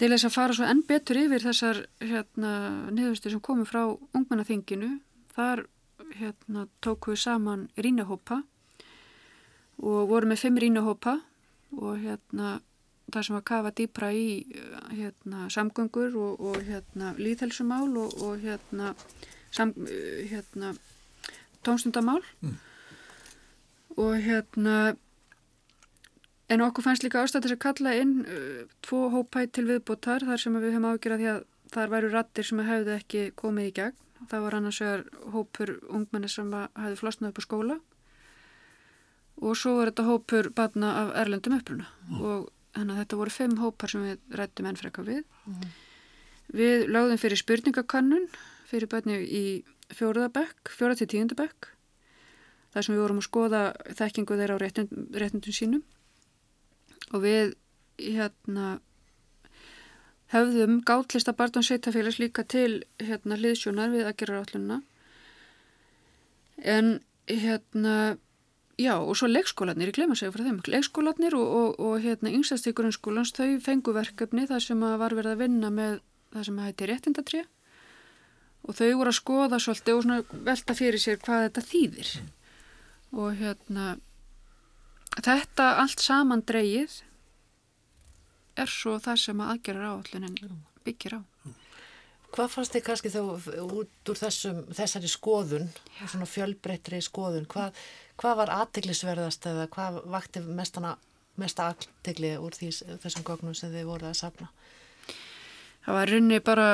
til 0.00 0.08
þess 0.08 0.30
að 0.30 0.36
fara 0.36 0.56
svo 0.56 0.68
enn 0.70 0.84
betur 0.88 1.20
yfir 1.20 1.44
þessar 1.44 1.82
hérna, 2.00 2.52
niðurstöð 2.94 3.36
sem 3.36 3.44
komu 3.44 3.66
frá 3.68 3.82
ungmennaþinginu 4.16 4.94
þar 5.34 5.66
hérna, 6.16 6.66
tók 6.80 7.10
við 7.10 7.20
saman 7.20 7.68
rínahópa 7.76 8.40
og 9.80 10.08
voru 10.10 10.30
með 10.30 10.44
fimm 10.46 10.58
rínahópa 10.60 11.18
og 11.76 12.00
hérna 12.00 12.58
það 13.10 13.26
sem 13.26 13.36
að 13.38 13.46
kafa 13.50 13.72
dýpra 13.76 14.10
í 14.14 14.26
hérna, 14.94 15.48
samgöngur 15.52 16.16
og, 16.18 16.40
og 16.50 16.58
hérna, 16.66 17.12
líðhelsumál 17.18 17.90
og, 17.98 18.14
og 18.22 18.40
hérna 18.42 18.94
sam, 19.50 19.74
hérna, 20.30 20.74
tónstundamál 21.66 22.22
mm. 22.40 22.56
og 23.96 24.18
hérna 24.24 24.76
en 26.50 26.64
okkur 26.66 26.84
fannst 26.86 27.04
líka 27.06 27.22
ástættis 27.22 27.54
að 27.54 27.62
kalla 27.66 27.94
inn 27.98 28.20
uh, 28.24 28.62
tvo 28.84 29.08
hópætt 29.14 29.54
til 29.56 29.68
viðbúttar 29.68 30.26
þar 30.26 30.42
sem 30.42 30.56
við 30.58 30.74
höfum 30.74 30.88
ágjörað 30.90 31.22
því 31.22 31.32
að 31.34 31.42
þar 31.70 31.92
væru 31.94 32.12
rattir 32.14 32.46
sem 32.46 32.62
hefðu 32.66 32.96
ekki 32.96 33.26
komið 33.38 33.70
í 33.70 33.74
gegn 33.78 33.98
það 34.30 34.44
var 34.44 34.56
annars 34.58 34.80
vegar 34.82 35.04
hópur 35.34 35.76
ungmenni 35.88 36.30
sem 36.30 36.50
hefði 36.52 36.98
flosnað 37.00 37.32
upp 37.32 37.40
á 37.40 37.46
skóla 37.46 37.76
og 39.40 39.56
svo 39.56 39.76
var 39.78 39.90
þetta 39.90 40.08
hópur 40.08 40.50
batna 40.56 40.90
af 41.04 41.12
erlendum 41.22 41.56
uppruna 41.56 41.86
mm. 42.08 42.18
og 42.20 42.50
þannig 42.74 42.94
að 42.94 43.02
þetta 43.02 43.20
voru 43.20 43.34
fimm 43.34 43.56
hópar 43.60 43.92
sem 43.92 44.06
við 44.06 44.40
rættum 44.40 44.70
ennfreka 44.70 45.04
við 45.06 45.22
mm. 45.22 45.68
við 46.60 46.86
láðum 46.90 47.20
fyrir 47.20 47.40
spurningakannun 47.40 48.28
fyrir 48.70 48.90
börni 48.90 49.18
í 49.20 49.44
fjóraðabekk, 49.94 50.70
fjóra 50.70 50.96
til 50.98 51.08
tíundabekk 51.10 51.72
þar 52.70 52.86
sem 52.86 52.94
við 52.94 53.02
vorum 53.02 53.18
að 53.18 53.26
skoða 53.26 53.62
þekkingu 53.98 54.38
þeirra 54.38 54.56
á 54.58 54.62
réttundum, 54.62 55.08
réttundum 55.18 55.56
sínum. 55.56 55.82
Og 57.10 57.24
við 57.24 57.56
hérna 57.98 58.78
höfðum 60.30 60.78
gátlista 60.86 61.34
Bartón 61.34 61.66
Sveitafélags 61.66 62.20
líka 62.22 62.44
til 62.46 62.84
hérna 63.02 63.38
hliðsjónar 63.40 63.90
við 63.90 64.06
að 64.06 64.16
gera 64.22 64.38
rátlunna 64.38 64.80
en 66.62 67.00
hérna 67.26 68.18
já 68.78 68.94
og 69.00 69.16
svo 69.18 69.28
leikskólanir, 69.28 69.90
ég 69.90 69.96
glemur 69.96 70.14
að 70.14 70.22
segja 70.22 70.34
frá 70.34 70.44
þeim. 70.46 70.60
Leikskólanir 70.70 71.36
og, 71.36 71.48
og, 71.60 71.80
og 71.82 72.04
hérna 72.04 72.32
yngstast 72.32 72.68
í 72.70 72.74
grunnskólans 72.76 73.34
þau 73.36 73.58
fengu 73.64 73.94
verkefni 73.96 74.46
þar 74.48 74.62
sem 74.64 74.84
að 74.86 75.00
var 75.02 75.16
verið 75.18 75.34
að 75.34 75.42
vinna 75.42 75.72
með 75.74 75.98
það 76.30 76.46
sem 76.46 76.60
að 76.60 76.68
hætti 76.68 76.88
réttindatrið 76.90 77.48
og 78.66 78.76
þau 78.76 78.90
voru 79.00 79.12
að 79.12 79.18
skoða 79.18 79.60
svolítið 79.62 79.96
og 79.96 80.04
svona 80.04 80.44
velta 80.50 80.76
fyrir 80.76 81.02
sér 81.02 81.20
hvað 81.22 81.46
þetta 81.48 81.66
þýðir. 81.70 82.12
Mm. 82.20 82.36
og 83.10 83.34
hérna 83.40 83.86
þetta 85.18 85.70
allt 85.82 86.02
saman 86.02 86.44
dreyið 86.46 87.00
er 88.60 88.70
svo 88.70 88.98
það 89.02 89.22
sem 89.24 89.42
að 89.42 89.52
aðgerra 89.54 89.94
áallunin 89.94 90.60
byggir 90.84 91.18
á. 91.18 91.20
Hvað 92.30 92.52
fannst 92.52 92.74
þið 92.76 92.84
kannski 92.86 93.10
þá 93.10 93.20
út 93.64 94.10
úr 94.12 94.18
þessum, 94.20 94.60
þessari 94.70 95.08
skoðun 95.10 95.70
svona 96.04 96.28
fjölbreyttri 96.30 97.00
skoðun? 97.02 97.48
Hvað, 97.50 97.74
hvað 98.20 98.36
var 98.38 98.52
aðteglisverðast 98.60 99.48
eða 99.50 99.66
hvað 99.72 99.98
vakti 100.12 100.42
mestana, 100.46 100.94
mesta 101.40 101.72
aðtegli 101.72 102.36
úr 102.38 102.54
því, 102.54 102.70
þessum 103.02 103.26
gognum 103.26 103.56
sem 103.58 103.74
þið 103.74 103.90
voruð 103.90 104.12
að 104.12 104.20
safna? 104.20 104.50
Það 105.80 105.98
var 105.98 106.14
runni 106.14 106.40
bara 106.46 106.68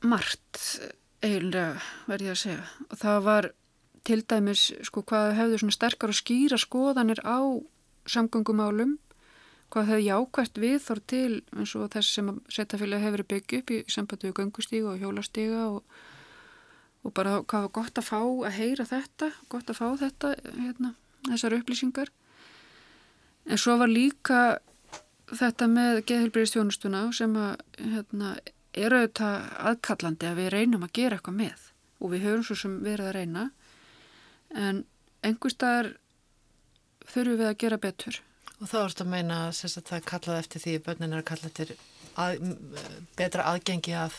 margt 0.00 0.62
eiginlega 1.20 1.80
verði 2.08 2.30
ég 2.30 2.36
að 2.36 2.42
segja. 2.42 2.64
Og 2.88 3.00
það 3.00 3.20
var 3.26 3.50
til 4.08 4.20
dæmis 4.32 4.64
sko 4.86 5.04
hvað 5.06 5.36
hefðu 5.36 5.60
svona 5.60 5.76
sterkar 5.76 6.12
og 6.12 6.18
skýra 6.18 6.58
skoðanir 6.60 7.20
á 7.24 7.38
samgöngumálum 8.08 8.96
hvað 9.70 9.90
hefðu 9.90 10.06
jákvært 10.06 10.60
við 10.60 10.78
þór 10.84 11.00
til 11.12 11.34
eins 11.54 11.74
og 11.78 11.90
þess 11.92 12.14
sem 12.16 12.30
setjafélag 12.50 13.04
hefur 13.04 13.26
byggju 13.32 13.60
upp 13.60 13.74
í 13.74 13.82
sambandi 13.92 14.30
við 14.30 14.38
göngustíga 14.40 14.94
og 14.94 15.02
hjólastíga 15.02 15.66
og, 15.68 15.84
og 17.04 17.14
bara 17.14 17.36
hvað 17.44 17.66
var 17.68 17.74
gott 17.78 18.00
að 18.00 18.08
fá 18.08 18.18
að 18.22 18.56
heyra 18.56 18.88
þetta 18.88 19.30
gott 19.52 19.70
að 19.70 19.78
fá 19.78 19.86
þetta 20.00 20.32
hérna, 20.56 20.94
þessar 21.28 21.58
upplýsingar. 21.60 22.10
En 23.46 23.60
svo 23.60 23.76
var 23.80 23.90
líka 23.90 24.40
þetta 25.30 25.68
með 25.70 26.02
geðhilbriðstjónustuna 26.10 27.04
sem 27.14 27.36
að 27.38 27.62
hérna, 27.78 28.34
er 28.76 28.94
auðvitað 28.94 29.50
aðkallandi 29.70 30.28
að 30.28 30.40
við 30.40 30.48
reynum 30.54 30.86
að 30.86 30.94
gera 31.00 31.18
eitthvað 31.18 31.38
með 31.40 31.66
og 32.00 32.14
við 32.14 32.26
höfum 32.26 32.46
svo 32.46 32.56
sem 32.56 32.76
verið 32.84 33.10
að 33.10 33.16
reyna 33.18 33.44
en 34.56 34.82
einhver 35.26 35.52
staðar 35.52 35.92
þurfum 37.10 37.40
við 37.40 37.48
að 37.50 37.58
gera 37.64 37.80
betur. 37.80 38.20
Og 38.60 38.68
þá 38.68 38.78
erstu 38.82 39.04
að 39.06 39.12
meina 39.14 39.40
að 39.48 39.60
það 39.72 39.96
er 39.96 40.06
kallað 40.08 40.42
eftir 40.42 40.64
því 40.64 40.76
bönnin 40.86 41.16
er 41.16 41.26
kallað 41.26 41.54
til 41.56 41.68
að, 42.20 42.42
betra 43.18 43.46
aðgengi 43.52 43.94
að, 43.96 44.18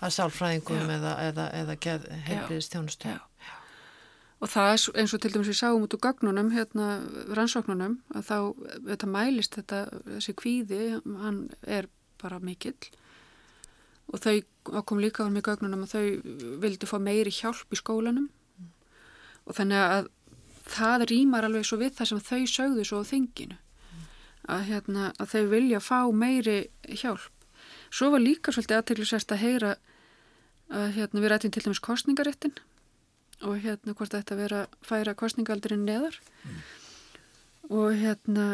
að 0.00 0.14
sálfræðingum 0.16 0.86
Já. 0.86 0.94
eða, 0.96 1.16
eða, 1.28 1.48
eða 1.60 1.98
heimliðist 2.28 2.76
þjónustu. 2.76 3.16
Og 4.40 4.48
það 4.48 4.70
er 4.72 5.00
eins 5.02 5.12
og 5.12 5.20
til 5.20 5.30
dæmis 5.34 5.50
við 5.50 5.58
sáum 5.58 5.82
út 5.84 5.94
úr 5.94 6.00
gagnunum, 6.00 6.48
hérna 6.54 6.86
rannsóknunum, 7.36 7.98
að 8.16 8.22
þá 8.30 8.36
þetta 8.86 9.08
mælist 9.12 9.58
þetta, 9.58 9.80
þessi 10.06 10.34
kvíði, 10.40 10.80
hann 11.20 11.42
er 11.68 11.90
bara 12.22 12.40
mikill 12.40 12.78
og 14.10 14.22
þau 14.22 14.82
kom 14.86 15.00
líka 15.02 15.26
á 15.26 15.30
mig 15.30 15.46
gögnunum 15.46 15.86
að 15.86 15.94
þau 15.94 16.06
vildi 16.62 16.88
fá 16.88 16.98
meiri 17.02 17.32
hjálp 17.34 17.74
í 17.74 17.78
skólanum 17.78 18.28
mm. 18.28 18.70
og 19.46 19.58
þannig 19.58 19.82
að 19.82 20.08
það 20.70 21.06
rýmar 21.10 21.46
alveg 21.46 21.66
svo 21.66 21.80
við 21.80 21.94
það 21.98 22.10
sem 22.10 22.24
þau 22.30 22.40
sögðu 22.54 22.86
svo 22.86 23.02
á 23.02 23.10
þinginu 23.10 23.58
mm. 23.58 24.08
að, 24.54 24.64
hérna, 24.70 25.12
að 25.18 25.34
þau 25.34 25.44
vilja 25.54 25.82
fá 25.84 26.00
meiri 26.10 26.58
hjálp 26.88 27.30
svo 27.90 28.10
var 28.14 28.22
líka 28.22 28.54
svolítið 28.54 28.80
aðteglisvært 28.80 29.34
að 29.34 29.44
heyra 29.44 29.76
að 30.70 30.92
hérna, 30.98 31.22
við 31.22 31.32
rættum 31.32 31.54
til 31.54 31.64
dæmis 31.64 31.82
kostningaréttin 31.82 32.58
og 33.46 33.56
hérna 33.62 33.94
hvort 33.96 34.12
þetta 34.14 34.38
vera 34.38 34.64
að 34.66 34.76
færa 34.86 35.16
kostningaldurinn 35.18 35.86
neðar 35.86 36.18
mm. 36.44 36.60
og 37.78 37.96
hérna 37.98 38.46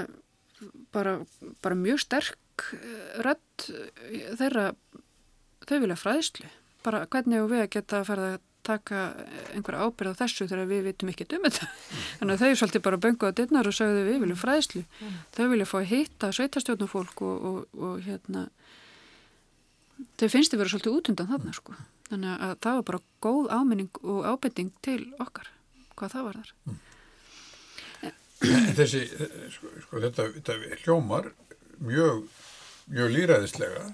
bara, 0.94 1.18
bara 1.64 1.78
mjög 1.78 2.00
sterk 2.04 2.68
eh, 2.76 3.18
rödd 3.24 3.66
þeirra 4.38 4.70
þau 5.66 5.78
vilja 5.82 5.98
fræðslu. 6.00 6.50
Bara 6.86 7.06
hvernig 7.10 7.48
við 7.50 7.64
að 7.64 7.72
geta 7.76 8.00
að 8.00 8.08
fara 8.10 8.28
að 8.34 8.38
taka 8.66 9.00
einhverja 9.54 9.86
ábyrð 9.86 10.14
á 10.14 10.20
þessu 10.22 10.46
þegar 10.50 10.70
við 10.70 10.86
vitum 10.88 11.10
ekki 11.12 11.26
um 11.36 11.44
þetta? 11.46 11.68
Þannig 12.18 12.34
að 12.34 12.42
þau 12.42 12.60
svolítið 12.60 12.84
bara 12.86 13.02
böngu 13.04 13.30
á 13.30 13.36
dittnar 13.38 13.70
og 13.70 13.76
sagðu 13.76 14.06
við 14.08 14.22
viljum 14.24 14.40
fræðslu. 14.40 14.82
Mm. 15.00 15.18
þau 15.36 15.44
vilja 15.52 15.68
fá 15.70 15.76
að 15.80 15.90
hitta 15.92 16.32
sveitastjórnufólk 16.34 17.22
og, 17.26 17.50
og, 17.50 17.60
og 17.78 18.00
hérna 18.06 18.46
þau 20.18 20.28
finnst 20.32 20.54
þið 20.54 20.62
vera 20.62 20.72
svolítið 20.74 20.96
út 20.98 21.12
undan 21.12 21.30
þarna 21.30 21.54
sko. 21.54 21.76
Þannig 22.10 22.42
að 22.48 22.56
það 22.62 22.80
var 22.80 22.88
bara 22.90 23.04
góð 23.26 23.52
áminning 23.54 24.02
og 24.02 24.26
ábyrning 24.26 24.74
til 24.84 25.00
okkar 25.22 25.50
hvað 25.96 26.12
það 26.12 26.26
var 26.28 26.40
þar 26.40 26.52
mm. 26.66 26.82
Þessi, 28.76 29.00
sko, 29.54 29.70
sko 29.86 30.00
þetta, 30.04 30.26
þetta 30.36 30.80
hljómar 30.82 31.30
mjög 31.80 32.26
mjög 32.92 33.14
líræðislega 33.14 33.86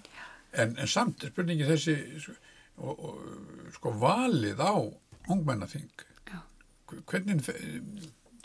en, 0.52 0.76
en 0.76 0.88
samt 0.88 1.24
er 1.24 1.32
spurningi 1.32 1.68
þessi 1.68 1.96
sko, 2.22 2.34
og, 2.82 3.04
og, 3.08 3.20
sko 3.76 3.92
valið 4.02 4.60
á 4.60 4.74
ungmennaþing 5.32 6.08
hvernig, 7.08 7.40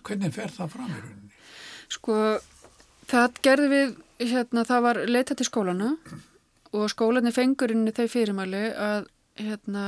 hvernig 0.05 0.33
fer 0.35 0.53
það 0.53 0.73
fram 0.73 0.91
í 0.91 0.99
rauninni? 1.01 1.31
Sko, 1.91 2.15
það 3.07 3.39
gerði 3.45 3.69
við, 3.71 3.95
hérna, 4.31 4.65
það 4.67 4.83
var 4.87 5.01
leitað 5.07 5.39
til 5.39 5.47
skólana 5.49 5.93
og 6.75 6.91
skólanir 6.91 7.35
fengurinni 7.35 7.93
þau 7.95 8.05
fyrirmæli 8.11 8.63
að, 8.73 9.09
hérna, 9.39 9.87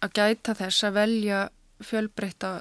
að 0.00 0.16
gæta 0.16 0.56
þess 0.58 0.88
að 0.88 0.98
velja 0.98 1.40
fjölbreytta, 1.84 2.52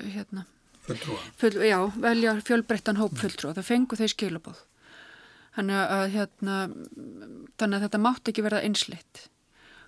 hérna, 0.00 0.44
Fulltrúa. 0.84 1.20
full, 1.40 1.56
já, 1.64 1.78
velja 1.96 2.36
fjölbreyttan 2.44 3.00
hóp 3.00 3.16
fulltrú 3.16 3.54
það 3.56 3.68
fengu 3.70 3.96
þau 3.96 4.08
skilabóð. 4.12 4.64
Þannig 5.54 5.78
að, 5.78 6.04
hérna, 6.14 6.56
þannig 7.60 7.76
að 7.78 7.84
þetta 7.86 8.02
mátti 8.02 8.32
ekki 8.32 8.44
verða 8.44 8.62
einsleitt. 8.66 9.26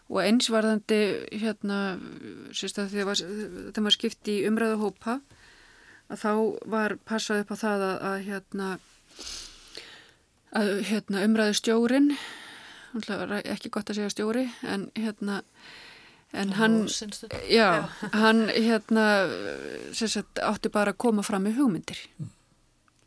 Og 0.07 0.21
einsvarðandi, 0.23 1.01
hérna, 1.35 1.79
þegar 2.55 3.19
þegar 3.19 3.87
var 3.89 3.97
skipt 3.97 4.31
í 4.31 4.37
umræðu 4.47 4.79
hópa 4.85 5.17
að 6.07 6.21
þá 6.23 6.31
var 6.71 6.95
passað 7.09 7.43
upp 7.43 7.51
á 7.51 7.57
það 7.59 7.87
að, 7.89 7.97
að 8.11 8.19
hérna, 8.29 8.69
að, 10.55 10.71
hérna 10.87 11.25
umræðu 11.27 11.57
stjórin 11.59 12.13
ekki 12.97 13.73
gott 13.75 13.91
að 13.91 13.99
segja 13.99 14.13
stjóri 14.15 14.47
en 14.65 14.87
hérna 14.95 15.41
en 16.37 16.55
hann, 16.57 16.79
já, 17.51 17.89
hann 18.23 18.47
hérna 18.55 19.09
sagt, 19.91 20.39
átti 20.39 20.71
bara 20.71 20.95
að 20.95 21.03
koma 21.03 21.27
fram 21.27 21.47
með 21.47 21.59
hugmyndir. 21.61 21.99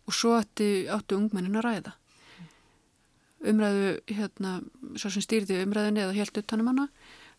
Og 0.09 0.15
svo 0.15 0.35
átti, 0.39 0.87
átti 0.91 1.15
ungmennin 1.15 1.59
að 1.59 1.67
ræða 1.67 1.95
umræðu 3.47 3.89
hérna, 4.11 4.53
svo 4.99 5.09
sem 5.13 5.23
stýrði 5.23 5.61
umræðinni 5.65 6.03
eða 6.05 6.17
helt 6.17 6.37
utanum 6.41 6.67
hana 6.73 6.87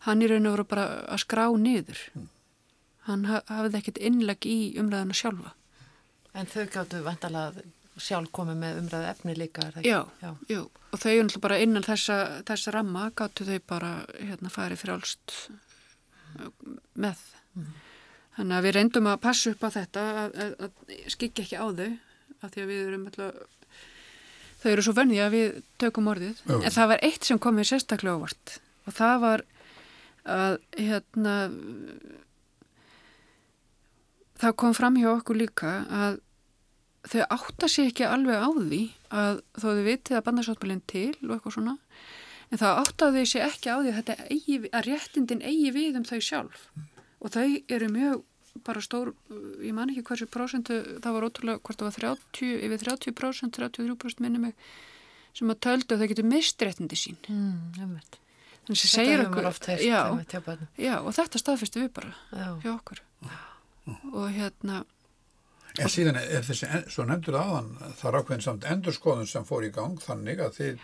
hann 0.07 0.21
í 0.25 0.29
raun 0.31 0.47
og 0.49 0.55
voru 0.55 0.65
bara 0.71 0.85
að 1.13 1.21
skrá 1.25 1.45
niður 1.61 1.99
hann 3.09 3.25
ha- 3.29 3.43
hafði 3.49 3.77
ekkert 3.81 4.01
innleg 4.01 4.45
í 4.49 4.57
umræðina 4.81 5.13
sjálfa 5.17 5.53
En 6.33 6.47
þau 6.47 6.63
gáttu 6.71 7.01
vantalega 7.03 7.61
sjálf 7.99 8.31
komið 8.31 8.55
með 8.61 8.77
umræðu 8.81 9.07
efni 9.11 9.33
líka, 9.35 9.65
er 9.67 9.73
það 9.75 9.83
Já, 9.89 9.97
ekki? 9.99 10.21
Já. 10.23 10.29
jú, 10.55 10.61
og 10.95 10.99
þau 11.01 11.09
náttúrulega 11.11 11.41
bara 11.43 11.57
innan 11.59 11.83
þessa, 11.85 12.15
þessa 12.47 12.71
ramma 12.73 13.09
gáttu 13.19 13.45
þau 13.49 13.57
bara 13.67 13.89
hérna 14.15 14.49
farið 14.53 14.79
frjálst 14.79 15.33
uh, 16.39 16.47
með. 16.95 17.19
Þannig 18.37 18.55
að 18.57 18.63
við 18.69 18.75
reyndum 18.77 19.09
að 19.11 19.19
passa 19.27 19.51
upp 19.51 19.65
á 19.67 19.69
þetta 19.75 20.05
að, 20.23 20.39
að, 20.45 20.55
að 20.69 21.11
skikja 21.17 21.43
ekki 21.43 21.59
á 21.59 21.67
þau 21.67 21.89
af 22.41 22.53
því 22.55 22.63
að 22.63 22.71
við 22.71 22.81
erum 22.87 23.03
alltaf, 23.11 23.43
þau 24.61 24.71
eru 24.71 24.85
svo 24.85 24.95
vönni 24.97 25.21
að 25.21 25.35
við 25.35 25.61
tökum 25.81 26.09
orðið. 26.11 26.41
Já. 26.45 26.57
En 26.59 26.75
það 26.75 26.91
var 26.93 27.05
eitt 27.07 27.27
sem 27.27 27.39
kom 27.41 27.57
mér 27.57 27.69
sérstaklega 27.69 28.17
ávart 28.19 28.57
og 28.87 28.97
það 28.97 29.15
var 29.25 29.45
að 30.31 30.57
hérna 30.77 31.35
það 34.41 34.57
kom 34.63 34.75
fram 34.77 34.97
hjá 35.01 35.09
okkur 35.13 35.39
líka 35.41 35.73
að 35.89 36.19
þau 37.09 37.21
átta 37.33 37.69
sig 37.71 37.89
ekki 37.89 38.05
alveg 38.05 38.37
á 38.37 38.49
því 38.53 38.81
að 39.09 39.39
þó 39.57 39.65
þau 39.65 39.85
vitið 39.87 40.17
að 40.17 40.25
bandarsáttmælinn 40.27 40.83
til 40.89 41.13
og 41.25 41.33
eitthvað 41.35 41.55
svona 41.57 41.77
en 42.51 42.61
það 42.61 42.81
áttaði 42.83 43.23
sig 43.31 43.45
ekki 43.45 43.73
á 43.73 43.77
því 43.79 43.93
að, 43.95 44.11
eigi, 44.29 44.57
að 44.69 44.87
réttindin 44.89 45.45
eigi 45.45 45.71
við 45.73 45.97
um 46.01 46.05
þau 46.05 46.19
sjálf 46.21 46.67
og 47.21 47.33
þau 47.33 47.47
eru 47.71 47.89
mjög 47.93 48.21
bara 48.65 48.81
stór, 48.83 49.13
ég 49.63 49.73
man 49.73 49.89
ekki 49.93 50.03
hversu 50.07 50.27
prósentu, 50.31 50.79
það 51.01 51.13
var 51.17 51.27
ótrúlega 51.29 51.61
hvort 51.63 51.79
það 51.81 51.87
var 51.89 52.17
30, 52.31 52.49
yfir 52.67 52.83
30%, 52.87 53.53
33% 53.57 54.23
minni 54.25 54.41
mig 54.47 54.53
sem 55.33 55.47
að 55.53 55.61
töldu 55.63 55.95
að 55.95 56.01
þau 56.03 56.09
getur 56.11 56.27
mist 56.27 56.61
réttindi 56.65 56.97
sín. 56.99 57.17
Mm, 57.31 57.71
þannig 57.77 58.01
að 58.03 58.19
Þetta 58.61 58.87
segir 58.91 59.21
okkur 59.25 59.45
oft 59.49 59.65
heyrt, 59.67 59.81
já, 59.81 60.01
já, 60.77 60.93
og 61.01 61.13
þetta 61.17 61.39
staðfyrstu 61.41 61.81
við 61.81 61.93
bara 61.95 62.11
Já. 62.31 62.49
hjá 62.61 62.69
okkur. 62.75 62.99
Og 64.13 64.27
hérna 64.35 64.83
En 65.79 65.87
síðan 65.89 66.19
er 66.19 66.43
þessi, 66.45 66.67
en- 66.67 66.85
svo 66.91 67.05
nefndur 67.07 67.37
aðan, 67.39 67.71
það 67.97 68.07
er 68.11 68.17
ákveðin 68.19 68.43
samt 68.45 68.65
endurskoðun 68.67 69.27
sem 69.27 69.45
fór 69.47 69.63
í 69.65 69.71
gang 69.73 69.95
þannig 70.03 70.39
að 70.43 70.57
þið 70.59 70.79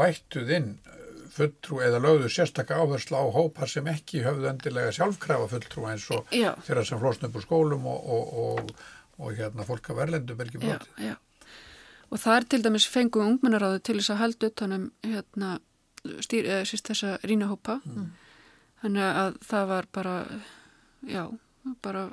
bættuð 0.00 0.52
inn 0.56 0.70
fulltrú 1.34 1.80
eða 1.86 2.00
lögðu 2.02 2.30
sérstaka 2.32 2.78
áherslu 2.80 3.18
á 3.18 3.24
hópar 3.34 3.70
sem 3.70 3.86
ekki 3.90 4.22
höfðu 4.24 4.48
endilega 4.50 4.92
sjálfkrafa 4.96 5.48
fulltrú 5.54 5.86
eins 5.90 6.06
og 6.14 6.30
Já. 6.34 6.52
þeirra 6.66 6.84
sem 6.88 7.00
flósn 7.00 7.28
upp 7.28 7.38
úr 7.38 7.44
skólum 7.46 7.86
og, 7.90 8.12
og, 8.16 8.38
og, 8.44 8.72
og 9.20 9.34
hérna 9.38 9.66
fólk 9.68 9.90
af 9.92 10.00
verlendum 10.00 10.40
er 10.40 10.50
ekki 10.50 10.62
brotið. 10.62 10.94
já. 11.06 11.14
og 12.10 12.18
það 12.18 12.36
er 12.36 12.48
til 12.52 12.62
dæmis 12.66 12.88
fengum 12.90 13.28
ungmennaráðu 13.34 13.82
til 13.86 13.98
þess 14.00 14.14
að 14.14 14.22
halda 14.24 14.50
utanum 14.50 14.86
hérna, 15.06 15.50
stýr, 16.26 16.48
eða, 16.48 16.64
síst, 16.68 16.88
þessa 16.90 17.18
rínahópa 17.24 17.80
þannig 18.82 19.20
að 19.24 19.40
það 19.44 19.66
var 19.74 19.90
bara 19.92 20.16
já, 21.06 21.24
bara 21.84 22.08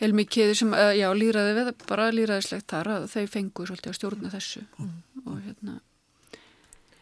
heilmikið 0.00 0.54
sem, 0.58 0.74
já, 0.98 1.08
líraði 1.14 1.56
við 1.58 1.72
bara 1.88 2.10
líraðislegt 2.14 2.70
þar 2.70 2.92
að 2.96 3.10
þau 3.12 3.26
fengu 3.30 3.66
svolítið 3.66 3.92
að 3.92 3.98
stjórna 3.98 4.30
þessu 4.32 4.64
og 5.24 5.36
hérna 5.44 5.80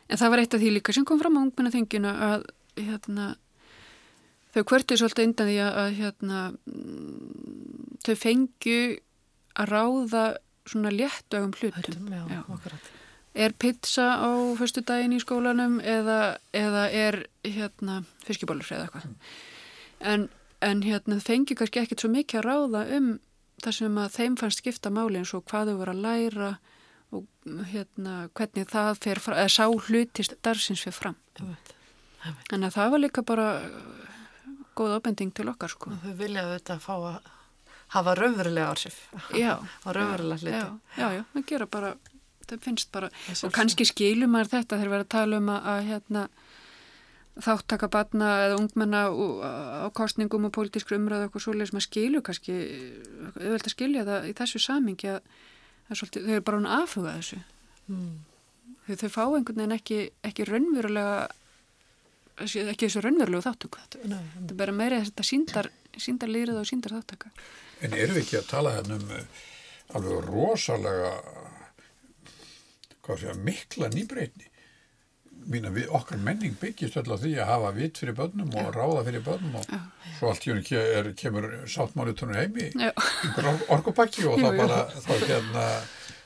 en 0.09 0.21
það 0.21 0.33
var 0.33 0.43
eitt 0.43 0.57
af 0.57 0.63
því 0.63 0.75
líka 0.77 0.95
sem 0.95 1.07
kom 1.09 1.21
fram 1.21 1.39
á 1.39 1.45
ungmennaþinginu 1.45 2.13
að 2.13 2.47
hérna 2.79 3.33
þau 4.53 4.65
kvörtu 4.69 4.99
svolítið 5.01 5.29
undan 5.29 5.51
því 5.51 5.59
að, 5.65 5.93
hérna 5.99 6.41
mm, 6.53 8.01
þau 8.05 8.17
fengju 8.21 8.81
að 9.63 9.73
ráða 9.73 10.25
svona 10.69 10.93
léttögum 10.95 11.55
hlutum. 11.59 11.79
Hættum, 11.79 12.13
já, 12.13 12.23
Já. 12.31 12.81
Er 13.33 13.55
pizza 13.57 14.07
á 14.21 14.31
förstu 14.59 14.83
daginn 14.85 15.15
í 15.17 15.21
skólanum 15.23 15.79
eða, 15.81 16.37
eða 16.53 16.83
er 16.93 17.23
hérna 17.47 18.03
fiskibólur 18.27 18.69
eða 18.69 18.87
eitthvað. 18.87 19.07
En, 20.05 20.27
en 20.61 20.83
hérna 20.85 21.17
fengju 21.23 21.57
kannski 21.57 21.81
ekkit 21.81 22.05
svo 22.05 22.11
mikið 22.13 22.43
að 22.43 22.49
ráða 22.51 22.83
um 22.99 23.09
það 23.63 23.77
sem 23.79 23.99
að 24.03 24.19
þeim 24.19 24.37
fannst 24.41 24.61
skipta 24.61 24.93
máli 24.93 25.23
eins 25.23 25.33
og 25.37 25.47
hvað 25.49 25.73
þau 25.73 25.81
voru 25.81 25.95
að 25.95 26.05
læra 26.05 26.51
og 27.13 27.27
hérna 27.73 28.15
hvernig 28.33 28.69
það 28.73 28.91
fer 29.05 29.21
fram, 29.21 29.37
eða 29.43 29.53
sá 29.53 29.67
hluti 29.69 30.25
starfsins 30.25 30.83
fyrir 30.87 30.97
fram. 30.97 31.17
Þannig 32.49 32.69
að 32.71 32.77
það 32.79 32.91
var 32.95 33.03
líka 33.03 33.25
bara 33.27 33.47
uh, 33.67 34.09
góð 34.79 34.95
ábending 34.97 35.33
til 35.37 35.49
okkar 35.51 35.73
sko. 35.75 35.91
Og 35.93 36.05
Þau 36.07 36.15
vilja 36.23 36.45
auðvitað 36.47 36.81
fá 36.87 36.93
að 36.97 37.31
hafa 37.97 38.15
raunverulega 38.21 38.71
ársif 38.73 39.01
Já. 39.37 39.59
á 39.61 39.89
raunverulega 39.93 40.41
hluti. 40.41 40.57
Já, 40.57 41.03
já, 41.03 41.09
já, 41.19 41.23
það 41.35 41.47
gera 41.51 41.67
bara, 41.77 41.91
það 42.49 42.63
finnst 42.69 42.93
bara, 42.95 43.11
Það 43.27 43.45
og 43.51 43.55
kannski 43.59 43.89
skilur 43.91 44.31
maður 44.33 44.53
þetta 44.57 44.79
þegar 44.81 44.93
við 44.93 44.99
erum 45.01 45.07
að 45.09 45.13
tala 45.19 45.43
um 45.43 45.51
að, 45.53 45.69
að 45.75 45.85
hérna, 45.91 46.25
þáttaka 47.43 47.89
batna 47.93 48.31
eða 48.47 48.57
ungmenna 48.61 49.03
og- 49.11 49.41
á 49.45 49.89
kostningum 49.97 50.45
og 50.49 50.53
pólitískru 50.57 50.99
umræðu 51.01 51.25
og 51.27 51.29
eitthvað 51.31 51.45
svoleiðis, 51.47 51.73
maður 51.77 51.87
skilur 51.91 52.25
kannski, 52.27 52.57
auðvitað 53.41 53.69
að 53.69 53.75
skilja 53.77 54.03
það 54.09 54.27
í 54.29 54.35
þessu 54.41 54.61
samingi 54.61 55.09
að 55.17 55.21
er 55.93 56.01
svolítið, 56.01 56.27
þau 56.27 56.35
eru 56.37 56.45
bara 56.49 56.61
hún 56.61 56.71
aðfuga 56.77 57.15
þessu. 57.19 57.39
Mm. 57.93 58.11
Þau, 58.87 58.97
þau 59.03 59.11
fá 59.15 59.23
einhvern 59.25 59.63
veginn 59.63 59.77
ekki, 59.77 59.99
ekki 60.29 60.47
raunverulega, 60.49 61.17
ekki 62.47 62.87
þessu 62.87 63.05
raunverulegu 63.05 63.47
þáttöku. 63.47 63.83
Nei, 64.05 64.21
Þetta 64.35 64.55
er 64.55 64.61
bara 64.63 64.77
meira 64.77 65.01
þetta 65.05 65.27
síndar, 65.27 65.71
síndar 65.97 66.33
lýrið 66.33 66.61
og 66.61 66.69
síndar 66.69 66.97
þáttaka. 66.99 67.33
En 67.83 67.97
erum 67.99 68.19
við 68.19 68.25
ekki 68.25 68.41
að 68.41 68.49
tala 68.53 68.77
hérna 68.77 68.99
um 69.01 69.13
uh, 69.17 69.43
alveg 69.99 70.29
rosalega, 70.29 71.13
hvað 73.03 73.23
sé 73.23 73.33
að 73.33 73.45
mikla 73.49 73.91
nýbreytni? 73.93 74.52
Mína, 75.51 75.73
við, 75.75 75.89
okkar 75.95 76.21
menning 76.23 76.55
byggist 76.61 76.99
öll 77.01 77.09
á 77.11 77.17
því 77.19 77.33
að 77.41 77.51
hafa 77.51 77.73
vitt 77.77 77.99
fyrir 78.03 78.17
börnum 78.19 78.53
og 78.61 78.71
ráða 78.77 79.05
fyrir 79.09 79.25
börnum 79.27 79.57
og 79.61 79.67
svo 80.19 80.31
allt 80.31 80.47
í 80.47 80.77
er, 80.79 81.11
kemur 81.19 81.49
sáttmálitunum 81.71 82.39
heimi, 82.39 82.71
or 83.43 83.65
orkupakki 83.79 84.27
og 84.31 84.39
þá 84.39 84.49
bara, 84.61 84.79
þá 84.95 85.13
hérna, 85.25 85.65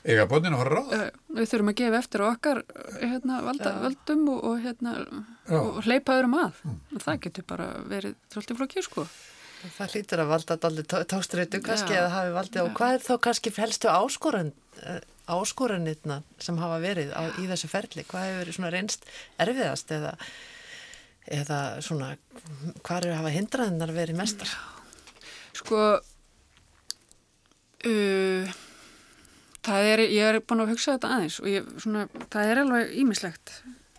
eiga 0.07 0.27
börnin 0.29 0.55
að 0.55 0.61
fara 0.61 0.69
að 0.69 0.77
ráða. 0.77 0.99
Eh, 0.99 1.23
við 1.39 1.49
þurfum 1.51 1.71
að 1.71 1.79
gefa 1.81 2.01
eftir 2.01 2.25
okkar 2.27 2.61
hérna, 3.01 3.39
valda, 3.47 3.73
völdum 3.85 4.27
og, 4.35 4.43
og, 4.51 4.59
hérna, 4.65 4.93
og 5.61 5.81
hleypa 5.87 6.19
öðrum 6.19 6.37
að. 6.43 6.61
Og 6.93 7.03
það 7.07 7.19
getur 7.25 7.49
bara 7.49 7.67
verið 7.89 8.15
svolítið 8.33 8.61
flókið 8.61 8.87
sko. 8.87 9.07
Það 9.73 9.93
hlýtur 9.95 10.21
að 10.21 10.31
valda 10.31 10.57
dálítið 10.63 11.05
tókstritu 11.11 11.61
kannski 11.65 11.95
eða 11.97 12.09
hafi 12.13 12.33
valdið. 12.35 12.63
Og 12.67 12.75
hvað 12.77 12.97
er 12.97 13.05
þá 13.07 13.13
kannski 13.25 13.53
helstu 13.57 13.89
áskorun, 13.89 14.51
áskorunitna 15.27 16.21
sem 16.39 16.57
hafa 16.61 16.79
verið 16.83 17.11
á, 17.11 17.21
í 17.41 17.47
þessu 17.49 17.69
ferli? 17.71 18.05
Hvað 18.07 18.29
hefur 18.29 18.41
verið 18.43 18.57
svona 18.59 18.73
reynst 18.73 19.05
erfiðast 19.43 19.91
eða, 19.95 20.15
eða 21.39 21.61
svona 21.83 22.13
hvað 22.81 22.97
eru 23.01 23.13
að 23.13 23.21
hafa 23.21 23.35
hindraðinnar 23.35 23.95
verið 23.95 24.19
mestar? 24.21 24.57
sko 25.57 25.79
uh, 27.87 28.55
það 29.65 29.89
er 29.91 30.03
ég 30.05 30.29
er 30.29 30.39
búin 30.43 30.63
að 30.63 30.71
hugsa 30.73 30.95
þetta 30.95 31.13
aðeins 31.15 31.39
og 31.41 31.49
ég, 31.51 31.67
svona, 31.81 32.05
það 32.33 32.51
er 32.51 32.57
alveg 32.63 32.95
ímislegt 33.01 33.53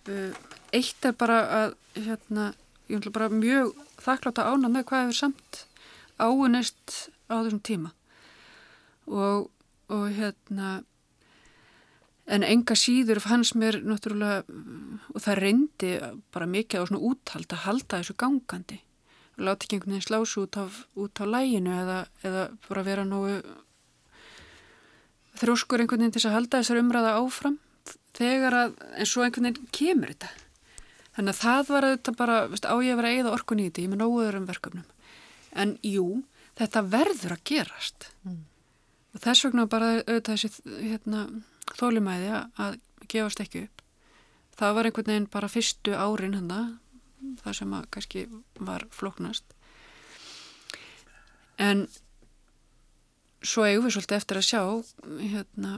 uh, 0.08 0.32
eitt 0.76 1.08
er 1.08 1.14
bara 1.18 1.38
að 1.62 1.76
hérna, 1.98 2.44
ég 2.88 3.00
ætla 3.00 3.14
bara 3.16 3.32
mjög 3.32 3.74
þakklátt 3.98 4.42
að 4.42 4.50
ána 4.54 4.72
með 4.72 4.88
hvað 4.90 5.04
hefur 5.06 5.20
samt 5.22 5.52
áunist 6.18 6.86
á 7.30 7.34
þessum 7.42 7.62
tíma 7.64 7.90
og, 9.08 9.48
og 9.92 10.04
hérna 10.14 10.80
en 12.28 12.44
enga 12.44 12.76
síður 12.76 13.22
fannst 13.24 13.56
mér 13.56 13.80
náttúrulega 13.86 14.42
og 15.14 15.22
það 15.24 15.40
reyndi 15.40 15.92
bara 16.34 16.48
mikið 16.50 16.84
á 16.84 16.88
svona 16.90 17.06
úthald 17.10 17.54
að 17.54 17.64
halda 17.64 18.00
þessu 18.00 18.16
gangandi. 18.20 18.80
Láti 19.38 19.64
ekki 19.64 19.78
einhvern 19.78 19.94
veginn 19.94 20.08
slásu 20.08 20.44
út 20.44 20.58
út 20.98 21.22
á 21.22 21.24
læginu 21.24 21.72
eða, 21.72 21.98
eða 22.26 22.44
bara 22.66 22.84
vera 22.84 23.06
nógu 23.06 23.38
þrjóskur 25.38 25.84
einhvern 25.84 26.04
veginn 26.04 26.16
til 26.18 26.26
að 26.26 26.36
halda 26.36 26.60
þessar 26.60 26.82
umræða 26.82 27.16
áfram 27.22 27.58
þegar 28.18 28.58
að, 28.60 28.76
en 28.98 29.08
svo 29.08 29.24
einhvern 29.24 29.48
veginn 29.48 29.72
kemur 29.72 30.12
þetta. 30.12 30.30
Þannig 31.18 31.34
að 31.34 31.42
það 31.42 31.70
var 31.72 31.86
auðvitað 31.88 32.18
bara, 32.18 32.38
veist, 32.50 32.66
á 32.68 32.74
ég 32.78 32.92
að 32.92 33.00
vera 33.00 33.12
eigða 33.14 33.34
orkun 33.34 33.62
í 33.62 33.68
þetta, 33.68 33.84
ég 33.84 33.92
með 33.92 34.02
nóguður 34.04 34.38
um 34.38 34.48
verkefnum. 34.48 34.90
En 35.58 35.72
jú, 35.82 36.06
þetta 36.60 36.82
verður 36.92 37.34
að 37.34 37.44
gerast. 37.50 38.10
Mm. 38.26 38.42
og 39.14 39.22
þess 39.24 39.46
vegna 39.46 39.64
bara 39.70 39.88
auðvitað 40.02 40.34
þessi 40.34 40.76
hérna 40.84 41.22
þólumæði 41.76 42.32
að 42.34 42.78
gefast 43.08 43.42
ekki 43.42 43.66
upp. 43.66 43.82
Það 44.58 44.74
var 44.74 44.88
einhvern 44.88 45.12
veginn 45.12 45.30
bara 45.30 45.50
fyrstu 45.50 45.94
árin 45.94 46.34
hann 46.34 46.50
það 47.42 47.56
sem 47.60 47.76
að 47.76 47.86
kannski 47.94 48.24
var 48.68 48.86
floknast. 48.94 49.54
En 51.58 51.86
svo 53.42 53.66
eigum 53.66 53.86
við 53.86 53.96
svolítið 53.96 54.18
eftir 54.18 54.40
að 54.40 54.48
sjá 54.48 54.62
hérna, 55.22 55.72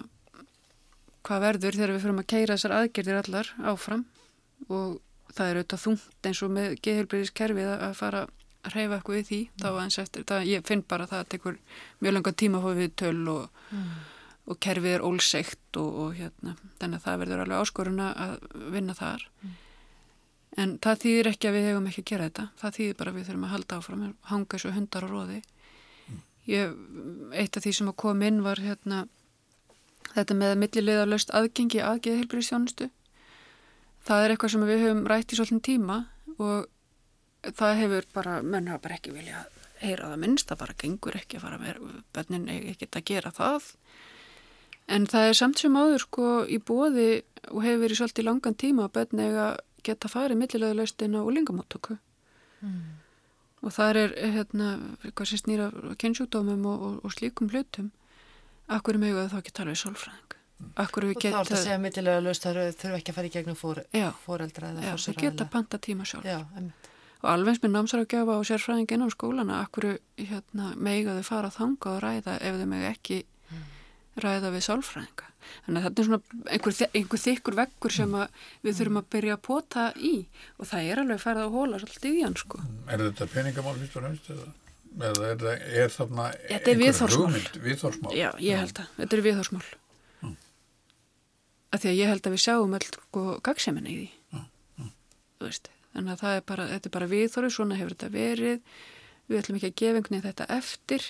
hvað 1.26 1.44
verður 1.46 1.78
þegar 1.78 1.94
við 1.94 2.02
fyrir 2.04 2.20
að 2.22 2.30
keira 2.32 2.56
þessar 2.56 2.76
aðgerðir 2.78 3.20
allar 3.20 3.52
áfram 3.72 4.04
og 4.68 5.00
það 5.30 5.46
er 5.46 5.60
auðvitað 5.60 5.82
þungt 5.84 6.28
eins 6.28 6.42
og 6.44 6.54
með 6.56 6.76
geðhjálpriðiskerfið 6.84 7.72
að 7.74 7.96
fara 7.96 8.22
að 8.24 8.74
reyfa 8.74 8.96
eitthvað 8.96 9.18
við 9.18 9.28
því. 9.30 9.40
Mm. 9.40 9.60
Það, 9.64 10.00
eftir, 10.04 10.24
það 10.28 10.48
ég 10.50 10.64
finn 10.68 10.86
bara 10.88 11.06
að 11.06 11.12
það 11.14 11.28
tekur 11.34 11.60
mjög 12.00 12.16
langa 12.16 12.32
tíma 12.42 12.64
við 12.80 12.96
töl 13.00 13.20
og 13.36 13.60
mm 13.70 13.92
og 14.50 14.58
kerfið 14.62 14.96
er 14.96 15.06
ólsegt 15.06 15.78
og, 15.78 15.90
og 16.04 16.14
hérna, 16.18 16.56
þannig 16.80 16.98
að 17.00 17.06
það 17.06 17.20
verður 17.22 17.42
alveg 17.44 17.64
áskoruna 17.64 18.08
að 18.26 18.34
vinna 18.74 18.96
þar. 18.98 19.26
Mm. 19.42 19.56
en 20.64 20.76
það 20.82 21.02
þýðir 21.04 21.30
ekki 21.30 21.48
að 21.48 21.56
við 21.56 21.66
hefum 21.68 21.88
ekki 21.90 22.02
að 22.02 22.10
gera 22.10 22.28
þetta, 22.28 22.46
það 22.58 22.76
þýðir 22.76 22.96
bara 22.98 23.12
að 23.12 23.18
við 23.18 23.26
þurfum 23.28 23.46
að 23.46 23.54
halda 23.54 23.78
áfram, 23.78 24.04
hanga 24.32 24.56
þessu 24.56 24.74
hundar 24.74 25.06
á 25.06 25.08
róði 25.10 25.40
mm. 25.40 26.22
ég, 26.50 26.76
eitt 27.38 27.56
af 27.56 27.66
því 27.66 27.74
sem 27.78 27.92
að 27.92 27.98
kom 28.02 28.24
inn 28.26 28.42
var 28.42 28.62
hérna 28.64 29.04
þetta 30.10 30.36
með 30.40 30.56
millilega 30.64 31.06
löst 31.06 31.30
aðgengi 31.36 31.82
aðgeð 31.84 32.18
heilbríðstjónustu 32.24 32.90
það 34.06 34.24
er 34.24 34.34
eitthvað 34.34 34.54
sem 34.54 34.66
við 34.66 34.84
höfum 34.84 35.06
rætt 35.10 35.32
í 35.32 35.38
svolítinn 35.38 35.64
tíma 35.64 36.02
og 36.40 36.68
það 37.46 37.80
hefur 37.84 38.08
bara, 38.14 38.40
menn 38.42 38.68
hafa 38.70 38.84
bara 38.86 38.98
ekki 38.98 39.14
vilja 39.14 39.44
heyra 39.80 40.10
það 40.10 40.22
minnst, 40.24 40.48
það 40.50 40.62
bara 40.64 40.78
gengur 40.82 41.16
ekki 41.20 41.38
að 41.38 41.44
fara 41.46 41.60
með 41.60 41.80
bönnin 42.14 42.48
ekki 42.52 42.88
að 42.90 43.06
gera 43.12 43.32
það 43.36 43.70
En 44.90 45.06
það 45.06 45.28
er 45.30 45.36
samt 45.38 45.60
sem 45.62 45.76
áður 45.78 46.02
sko 46.02 46.30
í 46.50 46.58
bóði 46.58 47.10
og 47.50 47.62
hefur 47.64 47.84
verið 47.84 48.00
svolítið 48.00 48.26
langan 48.26 48.56
tíma 48.58 48.88
að 48.88 48.96
börn 48.96 49.22
eiga 49.22 49.44
geta 49.86 50.10
farið 50.10 50.40
millilega 50.40 50.76
laustin 50.76 51.14
á 51.16 51.22
úlingamáttöku. 51.22 51.96
Mm. 52.60 52.80
Og 53.60 53.74
það 53.76 54.00
er 54.02 54.12
hérna, 54.34 54.72
eitthvað 55.04 55.30
sem 55.30 55.40
snýra 55.42 55.70
kynnsjúkdómum 56.00 56.66
og, 56.68 56.84
og, 56.88 56.98
og 57.04 57.14
slíkum 57.14 57.50
hlutum. 57.52 57.90
Akkur 58.70 58.96
er 58.96 59.02
mjög 59.04 59.22
að 59.22 59.32
þá 59.32 59.38
ekki 59.40 59.56
tala 59.56 59.74
við 59.74 59.82
sálfræðing. 59.84 60.36
Akkur 60.80 61.06
og 61.06 61.16
geta... 61.16 61.32
þá 61.34 61.40
er 61.40 61.48
það 61.48 61.56
að 61.56 61.64
segja 61.64 61.80
millilega 61.80 62.22
laust 62.24 62.46
að 62.46 62.58
þau 62.60 62.78
þurfu 62.82 62.98
ekki 62.98 63.12
að 63.12 63.18
fara 63.18 63.30
í 63.30 63.34
gegnum 63.34 63.58
fór, 63.58 63.82
fóreldra. 64.24 64.72
Já, 64.84 64.92
þau 65.00 65.16
geta 65.22 65.46
panta 65.52 65.80
tíma 65.80 66.06
sjálf. 66.08 66.28
Já, 66.28 66.40
og 67.20 67.28
alveg 67.28 67.60
með 67.62 67.74
námsar 67.74 68.02
að 68.04 68.10
gefa 68.14 68.36
á 68.36 68.40
sérfræðingin 68.48 69.04
á 69.04 69.08
skólana, 69.12 69.60
akkur 69.64 69.86
hérna, 70.16 70.70
megaðu 70.80 71.24
fara 71.26 71.50
þanga 71.52 71.94
og 71.94 71.98
ræða 72.04 72.36
ef 72.40 72.60
þau 72.60 72.68
megu 72.70 72.88
ekki 72.88 73.18
ræða 74.24 74.52
við 74.54 74.66
sálfræðinga. 74.66 75.30
Þannig 75.64 75.80
að 75.80 75.86
þetta 75.86 76.02
er 76.02 76.08
svona 76.08 76.50
einhver, 76.54 76.76
einhver 76.98 77.22
þykkur 77.24 77.56
vekkur 77.58 77.94
sem 77.94 78.16
við 78.64 78.78
þurfum 78.78 79.00
að 79.00 79.08
byrja 79.14 79.36
að 79.36 79.42
pota 79.46 79.86
í 79.96 80.12
og 80.56 80.70
það 80.70 80.90
er 80.90 81.02
alveg 81.02 81.22
færð 81.22 81.42
að 81.44 81.56
hóla 81.56 81.80
svolítið 81.82 82.18
í 82.18 82.22
hann 82.24 82.38
sko. 82.38 82.62
Er 82.86 83.04
þetta 83.06 83.28
peningamál 83.34 83.76
fyrst 83.80 83.98
og 83.98 84.06
næst 84.06 84.30
eða, 84.34 84.46
eða 85.10 85.30
er, 85.30 85.42
það, 85.42 85.66
er 85.82 85.94
þarna 85.96 86.28
einhver 86.58 87.16
hugmynd, 87.16 87.60
viðhórsmál? 87.66 88.14
Já, 88.18 88.28
ég 88.44 88.62
held 88.62 88.82
að 88.82 88.94
þetta 89.00 89.18
er 89.18 89.24
viðhórsmál. 89.26 89.66
Mm. 90.20 90.38
Því 91.74 91.92
að 91.92 92.00
ég 92.00 92.14
held 92.14 92.24
að 92.24 92.36
við 92.36 92.44
sjáum 92.46 92.78
öll 92.78 92.88
sko 92.88 93.26
gagseminni 93.46 93.94
í 93.94 94.00
því. 94.00 94.08
Mm. 94.34 94.48
Mm. 94.84 94.94
Veist, 95.46 95.70
þannig 95.94 96.16
að 96.16 96.34
er 96.34 96.44
bara, 96.52 96.68
þetta 96.74 96.90
er 96.90 96.96
bara 96.98 97.12
viðhóru, 97.14 97.54
svona 97.54 97.80
hefur 97.80 97.96
þetta 97.96 98.12
verið, 98.14 98.76
við 99.30 99.40
ætlum 99.40 99.60
ekki 99.60 99.70
að 99.70 99.80
gefa 99.80 100.00
einhvern 100.00 100.16
veginn 100.18 100.28
þetta 100.28 100.50
eftir 100.58 101.08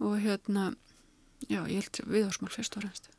og 0.00 0.16
hérna 0.20 0.70
Já, 1.48 1.62
ég 1.64 1.80
held 1.80 2.02
viðhorsmál 2.04 2.52
fyrst 2.52 2.76
og 2.76 2.84
reynst. 2.84 3.10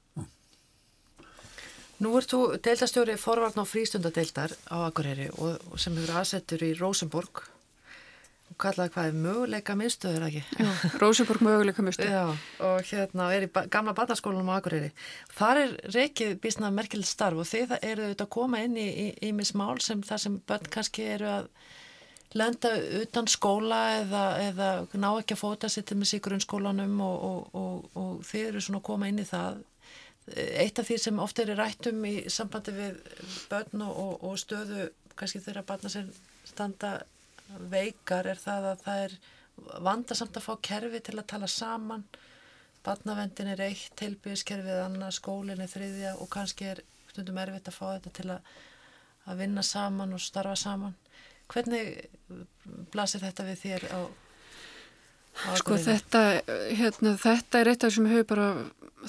Nú 2.02 2.16
ert 2.18 2.32
þú 2.34 2.42
deildastjóri 2.66 3.14
forvarn 3.22 3.62
á 3.62 3.66
frístundadeildar 3.66 4.56
á 4.74 4.90
Akureyri 4.90 5.28
og, 5.38 5.60
og 5.70 5.82
sem 5.82 5.94
hefur 6.00 6.16
aðsettur 6.18 6.64
í 6.66 6.72
Rosenborg 6.80 7.44
og 8.50 8.56
kallaði 8.62 8.94
hvað 8.96 9.10
er 9.12 9.20
möguleika 9.26 9.76
miðstöður 9.78 10.26
ekki? 10.26 10.42
Já, 10.58 10.72
Rosenborg 11.04 11.44
möguleika 11.46 11.86
miðstöður. 11.86 12.16
Já, 12.16 12.48
og 12.66 12.90
hérna 12.90 13.28
er 13.36 13.46
í 13.46 13.52
gamla 13.76 13.94
barnaskólanum 13.98 14.50
á 14.50 14.58
Akureyri. 14.58 14.90
Þar 15.38 15.62
er 15.62 15.76
reykið 15.94 16.34
bísnað 16.42 16.74
merkild 16.80 17.06
starf 17.06 17.44
og 17.44 17.50
þið 17.52 17.78
eru 17.78 18.08
auðvitað 18.08 18.26
að 18.26 18.34
koma 18.34 18.64
inn 18.66 18.82
í, 18.82 18.88
í, 18.90 19.08
í 19.30 19.32
mismál 19.38 19.78
sem 19.86 20.02
þar 20.06 20.26
sem 20.26 20.42
börn 20.50 20.74
kannski 20.74 21.06
eru 21.20 21.30
að 21.36 21.52
lenda 22.38 22.72
utan 23.02 23.28
skóla 23.28 23.82
eða, 24.00 24.24
eða 24.40 24.70
ná 24.96 25.10
ekki 25.10 25.36
að 25.36 25.42
fóta 25.42 25.70
sér 25.72 25.86
til 25.88 25.98
með 26.00 26.12
sig 26.14 26.24
grunnskólanum 26.24 27.02
og, 27.04 27.26
og, 27.28 27.60
og, 27.62 28.00
og 28.00 28.24
þeir 28.28 28.54
eru 28.54 28.64
svona 28.64 28.80
að 28.80 28.88
koma 28.88 29.10
inn 29.12 29.20
í 29.20 29.28
það. 29.28 29.60
Eitt 30.32 30.80
af 30.80 30.88
því 30.88 30.98
sem 31.02 31.20
ofta 31.20 31.44
er 31.44 31.58
rættum 31.60 32.06
í 32.08 32.16
sambandi 32.32 32.76
við 32.76 33.00
börn 33.52 33.84
og 33.84 34.38
stöðu 34.40 34.88
kannski 35.20 35.42
þeirra 35.44 35.66
barna 35.68 35.92
sem 35.92 36.08
standa 36.48 37.02
veikar 37.72 38.30
er 38.32 38.40
það 38.40 38.70
að 38.72 38.84
það 38.86 39.06
er 39.06 39.18
vandarsamt 39.84 40.38
að 40.38 40.46
fá 40.46 40.54
kerfi 40.70 41.02
til 41.04 41.18
að 41.18 41.30
tala 41.34 41.50
saman. 41.52 42.06
Barnavendin 42.86 43.52
er 43.52 43.66
eitt, 43.68 43.92
tilbyrðiskerfið 44.00 44.80
annað, 44.86 45.18
skólinn 45.20 45.62
er 45.62 45.70
þriðja 45.70 46.16
og 46.18 46.32
kannski 46.34 46.72
er 46.72 46.82
stundum 47.12 47.38
erfitt 47.42 47.68
að 47.70 47.76
fá 47.76 47.86
þetta 47.92 48.14
til 48.18 48.30
að, 48.38 48.54
að 49.28 49.44
vinna 49.44 49.66
saman 49.66 50.16
og 50.16 50.24
starfa 50.24 50.56
saman 50.58 50.96
Hvernig 51.52 52.08
blasir 52.94 53.24
þetta 53.24 53.46
við 53.48 53.64
þér 53.66 53.88
á, 53.92 54.00
á 54.02 55.50
Sko 55.60 55.78
þetta, 55.80 56.22
hérna, 56.78 57.16
þetta 57.20 57.62
er 57.62 57.72
eitt 57.72 57.86
af 57.88 57.94
sem 57.96 58.08
hefur 58.12 58.30
bara 58.32 58.48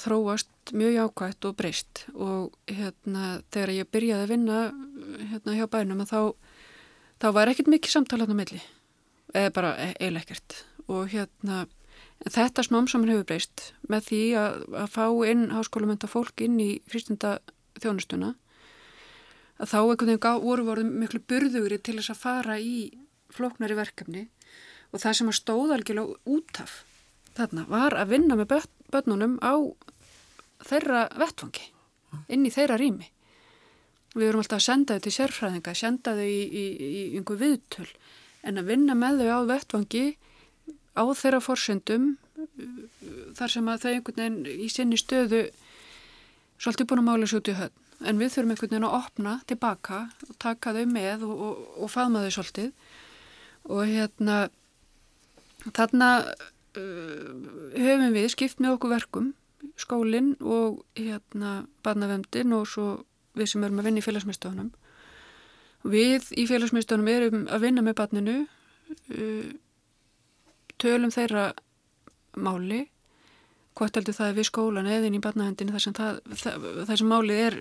þróast 0.03 0.73
mjög 0.73 0.97
jákvægt 0.97 1.49
og 1.49 1.57
breyst. 1.59 2.05
Og 2.15 2.57
hérna 2.71 3.43
þegar 3.53 3.75
ég 3.77 3.91
byrjaði 3.93 4.27
að 4.27 4.33
vinna 4.33 4.59
hérna 5.33 5.57
hjá 5.59 5.67
bænum 5.71 6.05
þá, 6.09 6.33
þá 7.23 7.29
var 7.37 7.53
ekkert 7.53 7.71
mikið 7.73 7.97
samtala 7.97 8.27
á 8.27 8.35
milli. 8.35 8.63
Eða 9.33 9.55
bara 9.57 9.73
e, 9.79 9.93
eiginlega 9.99 10.27
ekkert. 10.27 10.59
Og 10.89 11.13
hérna 11.13 11.65
þetta 12.31 12.65
smám 12.67 12.89
saman 12.91 13.13
hefur 13.13 13.29
breyst 13.29 13.73
með 13.91 14.09
því 14.11 14.23
að, 14.39 14.63
að 14.85 14.95
fá 14.95 15.07
inn 15.29 15.51
háskólamönda 15.53 16.11
fólk 16.11 16.45
inn 16.45 16.59
í 16.63 16.71
frístunda 16.91 17.39
þjónustuna 17.83 18.35
að 19.61 19.73
þá 19.73 19.79
einhvern 19.81 20.13
veginn 20.13 20.45
voru 20.47 20.67
voruð 20.67 20.95
miklu 21.03 21.21
burðugri 21.29 21.79
til 21.79 21.99
þess 21.99 22.15
að 22.15 22.23
fara 22.23 22.59
í 22.61 22.77
flóknari 23.33 23.77
verkefni 23.79 24.27
og 24.93 25.01
það 25.01 25.19
sem 25.19 25.31
að 25.33 25.39
stóða 25.39 25.79
algjörlega 25.79 26.35
út 26.37 26.63
af 26.63 26.83
þarna 27.37 27.67
var 27.69 27.97
að 27.97 28.13
vinna 28.13 28.37
með 28.37 28.67
börnunum 28.93 29.39
á 29.41 29.55
þeirra 30.69 31.07
vettfangi, 31.19 31.65
inn 32.29 32.47
í 32.47 32.53
þeirra 32.53 32.79
rými. 32.81 33.09
Við 34.13 34.29
vorum 34.29 34.43
alltaf 34.43 34.61
að 34.61 34.67
senda 34.67 34.97
þau 34.97 35.05
til 35.07 35.15
sérfræðinga, 35.17 35.75
senda 35.75 36.13
þau 36.19 36.27
í, 36.29 36.43
í, 36.45 36.65
í 36.89 37.03
einhver 37.17 37.41
viðtöl 37.41 37.89
en 38.45 38.61
að 38.61 38.69
vinna 38.69 38.97
með 38.99 39.23
þau 39.23 39.31
á 39.33 39.41
vettfangi 39.49 40.05
á 40.93 41.03
þeirra 41.17 41.41
forsendum 41.41 42.11
þar 43.39 43.55
sem 43.55 43.71
að 43.73 43.87
þau 43.87 43.93
einhvern 43.95 44.21
veginn 44.21 44.67
í 44.67 44.69
sinni 44.73 44.99
stöðu 45.01 45.47
svolítið 46.61 46.91
búin 46.91 47.03
að 47.03 47.09
mála 47.09 47.31
svo 47.31 47.41
út 47.41 47.49
í 47.49 47.57
höfn 47.57 47.82
en 48.09 48.19
við 48.21 48.35
þurfum 48.35 48.55
einhvern 48.55 48.73
veginn 48.73 48.89
að 48.89 48.97
opna 48.99 49.37
tilbaka 49.51 50.01
og 50.29 50.39
taka 50.43 50.75
þau 50.77 50.85
með 50.91 51.27
og, 51.29 51.45
og, 51.47 51.63
og 51.85 51.93
faðma 51.93 52.25
þau 52.25 52.35
svolítið. 52.37 52.73
Og 53.71 53.85
hérna 53.87 54.39
þarna 55.71 56.11
uh, 56.27 57.31
höfum 57.79 58.13
við 58.17 58.29
skipt 58.35 58.63
með 58.63 58.77
okkur 58.77 58.95
verkum 58.97 59.33
skólinn 59.79 60.35
og 60.41 60.83
hérna 60.99 61.63
barnavemdin 61.87 62.55
og 62.57 62.67
svo 62.67 62.87
við 63.39 63.53
sem 63.53 63.65
erum 63.65 63.81
að 63.81 63.89
vinna 63.89 64.03
í 64.03 64.05
félagsmyndstöðunum 64.05 64.73
við 65.93 66.31
í 66.39 66.47
félagsmyndstöðunum 66.51 67.11
erum 67.13 67.45
að 67.51 67.65
vinna 67.67 67.85
með 67.85 67.99
barninu 68.01 68.37
uh, 68.43 69.53
tölum 70.83 71.15
þeirra 71.15 71.53
máli 72.39 72.87
hvort 73.79 73.97
heldur 73.97 74.17
það 74.17 74.31
er 74.31 74.39
við 74.39 74.49
skólan 74.49 74.89
eða 74.91 75.09
inn 75.09 75.17
í 75.17 75.23
barnahendinu 75.23 75.75
þar 75.75 75.85
sem, 75.85 75.95
það, 75.97 76.19
það, 76.43 76.67
það 76.89 76.99
sem 77.01 77.13
málið 77.13 77.45
er 77.47 77.59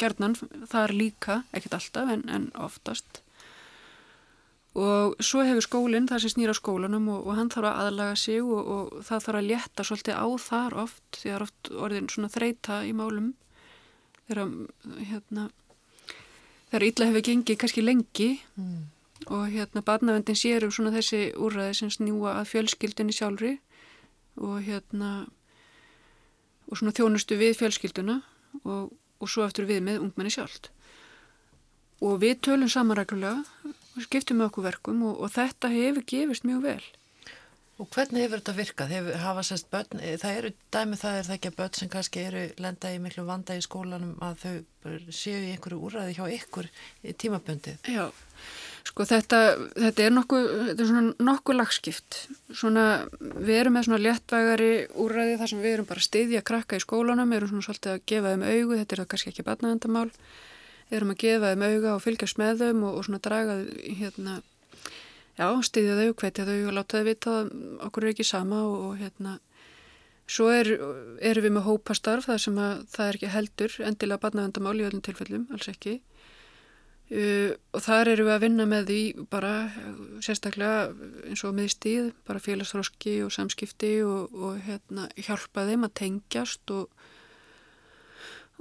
gerðnan, 0.00 0.38
það 0.70 0.80
er 0.82 0.94
líka, 0.98 1.36
ekkert 1.54 1.76
alltaf 1.78 2.14
en, 2.16 2.24
en 2.32 2.48
oftast. 2.58 3.22
Og 4.72 5.18
svo 5.20 5.42
hefur 5.44 5.64
skólinn 5.64 6.08
það 6.08 6.24
sem 6.24 6.32
snýra 6.32 6.54
skólanum 6.56 7.10
og, 7.12 7.26
og 7.28 7.36
hann 7.36 7.50
þarf 7.52 7.68
að 7.68 7.80
aðlaga 7.82 8.16
sig 8.16 8.40
og, 8.40 8.70
og 8.74 9.02
það 9.04 9.26
þarf 9.26 9.40
að 9.40 9.48
létta 9.50 9.84
svolítið 9.84 10.16
á 10.16 10.26
þar 10.40 10.76
oft 10.86 11.18
því 11.18 11.26
það 11.26 11.34
er 11.34 11.44
oft 11.46 11.72
orðin 11.86 12.08
svona 12.12 12.30
þreita 12.32 12.78
í 12.88 12.94
málum. 12.96 13.28
Þegar 14.30 14.54
hérna, 15.10 15.44
þegar 16.70 16.86
illa 16.88 17.08
hefur 17.10 17.26
gengið 17.28 17.60
kannski 17.60 17.84
lengi 17.84 18.30
mm. 18.56 18.78
og 19.28 19.44
hérna 19.52 19.84
barnavendin 19.84 20.40
sér 20.40 20.64
um 20.64 20.72
svona 20.72 20.94
þessi 20.96 21.26
úrraði 21.36 21.76
sem 21.82 21.92
snjúa 21.92 22.38
að 22.40 22.48
fjölskyldinni 22.54 23.14
sjálfri 23.14 23.58
og 24.40 24.60
hérna 24.64 25.12
og 26.68 26.78
svona 26.78 26.94
þjónustu 26.96 27.36
við 27.40 27.58
fjölskylduna 27.60 28.20
og, 28.64 28.92
og 28.92 29.28
svo 29.28 29.44
eftir 29.44 29.68
við 29.68 29.82
með 29.84 30.04
ungmenni 30.06 30.32
sjálft 30.32 30.70
og 32.02 32.18
við 32.22 32.40
tölum 32.46 32.70
samanrækulega 32.70 33.42
og 33.92 34.02
skiptum 34.06 34.42
okkur 34.46 34.66
verkum 34.70 35.04
og, 35.06 35.20
og 35.22 35.32
þetta 35.34 35.70
hefur 35.72 36.04
gefist 36.08 36.46
mjög 36.48 36.66
vel. 36.66 36.82
Og 37.80 37.88
hvernig 37.90 38.22
hefur 38.22 38.40
þetta 38.40 38.54
virkað? 38.56 38.92
Hefur, 38.96 39.16
hafa 39.22 39.44
sérst 39.46 39.68
börn, 39.72 40.00
eh, 40.02 40.18
það 40.20 40.38
eru 40.38 40.50
dæmi 40.74 40.98
það 41.00 41.18
er 41.18 41.28
það 41.28 41.36
ekki 41.36 41.50
að 41.50 41.56
börn 41.60 41.78
sem 41.78 41.92
kannski 41.92 42.24
eru 42.26 42.42
lenda 42.62 42.92
í 42.92 42.98
miklu 43.02 43.24
vanda 43.26 43.56
í 43.58 43.64
skólanum 43.64 44.12
að 44.22 44.42
þau 44.42 44.52
séu 45.14 45.40
í 45.40 45.54
einhverju 45.54 45.80
úræði 45.88 46.18
hjá 46.18 46.24
ykkur 46.36 46.68
í 47.02 47.14
tímaböndið? 47.22 47.88
Já, 47.90 48.06
sko 48.88 49.06
þetta, 49.08 49.40
þetta 49.78 50.04
er 50.04 50.14
nokkuð, 50.16 50.46
þetta 50.68 50.84
er 50.84 50.88
svona 50.90 51.26
nokkuð 51.30 51.58
lagskipt. 51.58 52.20
Svona, 52.50 52.86
við 53.20 53.58
erum 53.60 53.76
með 53.78 53.88
svona 53.88 54.00
léttvægari 54.02 54.72
úræði 55.00 55.36
þar 55.40 55.52
sem 55.52 55.62
við 55.62 55.76
erum 55.76 55.90
bara 55.90 56.06
stiðja 56.06 56.46
krakka 56.46 56.78
í 56.78 56.82
skólanum, 56.82 57.36
erum 57.36 57.52
svona 57.52 57.68
svolítið 57.68 57.94
að 57.94 58.08
gefa 58.12 58.32
þeim 58.34 58.48
augu, 58.48 58.80
þetta 58.80 58.96
er 58.96 59.04
það 59.04 59.12
kannski 59.12 59.32
ekki 59.32 59.46
barnaðendamál 59.46 60.08
erum 60.92 61.12
að 61.12 61.22
gefa 61.22 61.52
þeim 61.52 61.64
auga 61.68 61.94
og 61.94 62.02
fylgjast 62.04 62.40
með 62.40 62.64
þeim 62.66 62.82
og, 62.84 62.98
og 62.98 63.06
svona 63.06 63.22
draga 63.24 63.56
hérna, 64.00 64.36
já, 65.38 65.46
stiðja 65.68 65.96
þau, 65.98 66.10
hvetja 66.20 66.46
þau 66.48 66.58
og 66.58 66.76
láta 66.76 67.00
þau 67.00 67.08
vita 67.08 67.34
að 67.38 67.50
okkur 67.88 68.06
er 68.06 68.12
ekki 68.12 68.28
sama 68.28 68.60
og, 68.66 68.76
og 68.88 69.00
hérna, 69.00 69.34
svo 70.30 70.48
er, 70.52 70.70
erum 71.24 71.46
við 71.46 71.56
með 71.56 71.68
hópastarf 71.68 72.28
þar 72.28 72.44
sem 72.44 72.60
að 72.62 72.86
það 72.92 73.08
er 73.08 73.18
ekki 73.18 73.32
heldur 73.36 73.78
endilega 73.88 74.24
barnavendamál 74.26 74.78
í 74.78 74.86
öllum 74.88 75.04
tilfellum, 75.04 75.46
alls 75.54 75.70
ekki 75.72 76.00
uh, 77.10 77.50
og 77.74 77.84
þar 77.84 78.12
erum 78.12 78.28
við 78.28 78.36
að 78.36 78.44
vinna 78.46 78.68
með 78.70 78.92
því 78.92 79.00
bara 79.32 79.54
sérstaklega 80.22 80.92
eins 81.28 81.42
og 81.44 81.56
með 81.56 81.72
stíð, 81.74 82.12
bara 82.28 82.42
félagsróski 82.42 83.18
og 83.26 83.32
samskipti 83.34 83.96
og, 84.06 84.30
og 84.36 84.62
hérna, 84.66 85.08
hjálpa 85.16 85.66
þeim 85.68 85.88
að 85.88 85.96
tengjast 86.02 86.76
og 86.76 86.88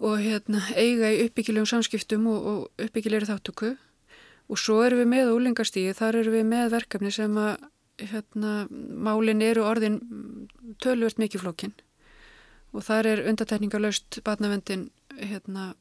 og 0.02 0.18
hérna, 0.18 0.64
eiga 0.74 1.12
í 1.14 1.26
uppbyggilegum 1.28 1.68
samskiptum 1.70 2.26
og, 2.32 2.46
og 2.48 2.82
uppbyggilegri 2.82 3.28
þáttöku 3.30 3.76
og 4.52 4.60
svo 4.60 4.82
erum 4.84 5.04
við 5.04 5.12
með 5.12 5.34
úlingarstíði, 5.36 5.94
þar 5.96 6.18
erum 6.24 6.36
við 6.36 6.48
með 6.50 6.72
verkefni 6.74 7.12
sem 7.14 7.38
að 7.40 7.68
hérna, 8.02 8.54
málin 8.72 9.44
eru 9.46 9.64
orðin 9.68 10.00
tölvert 10.82 11.22
mikið 11.22 11.44
flókin. 11.44 11.76
Og 12.74 12.84
þar 12.88 13.10
er 13.12 13.24
undatækningarlaust 13.30 14.22
batnavendin 14.26 14.90
hérna, 15.20 15.74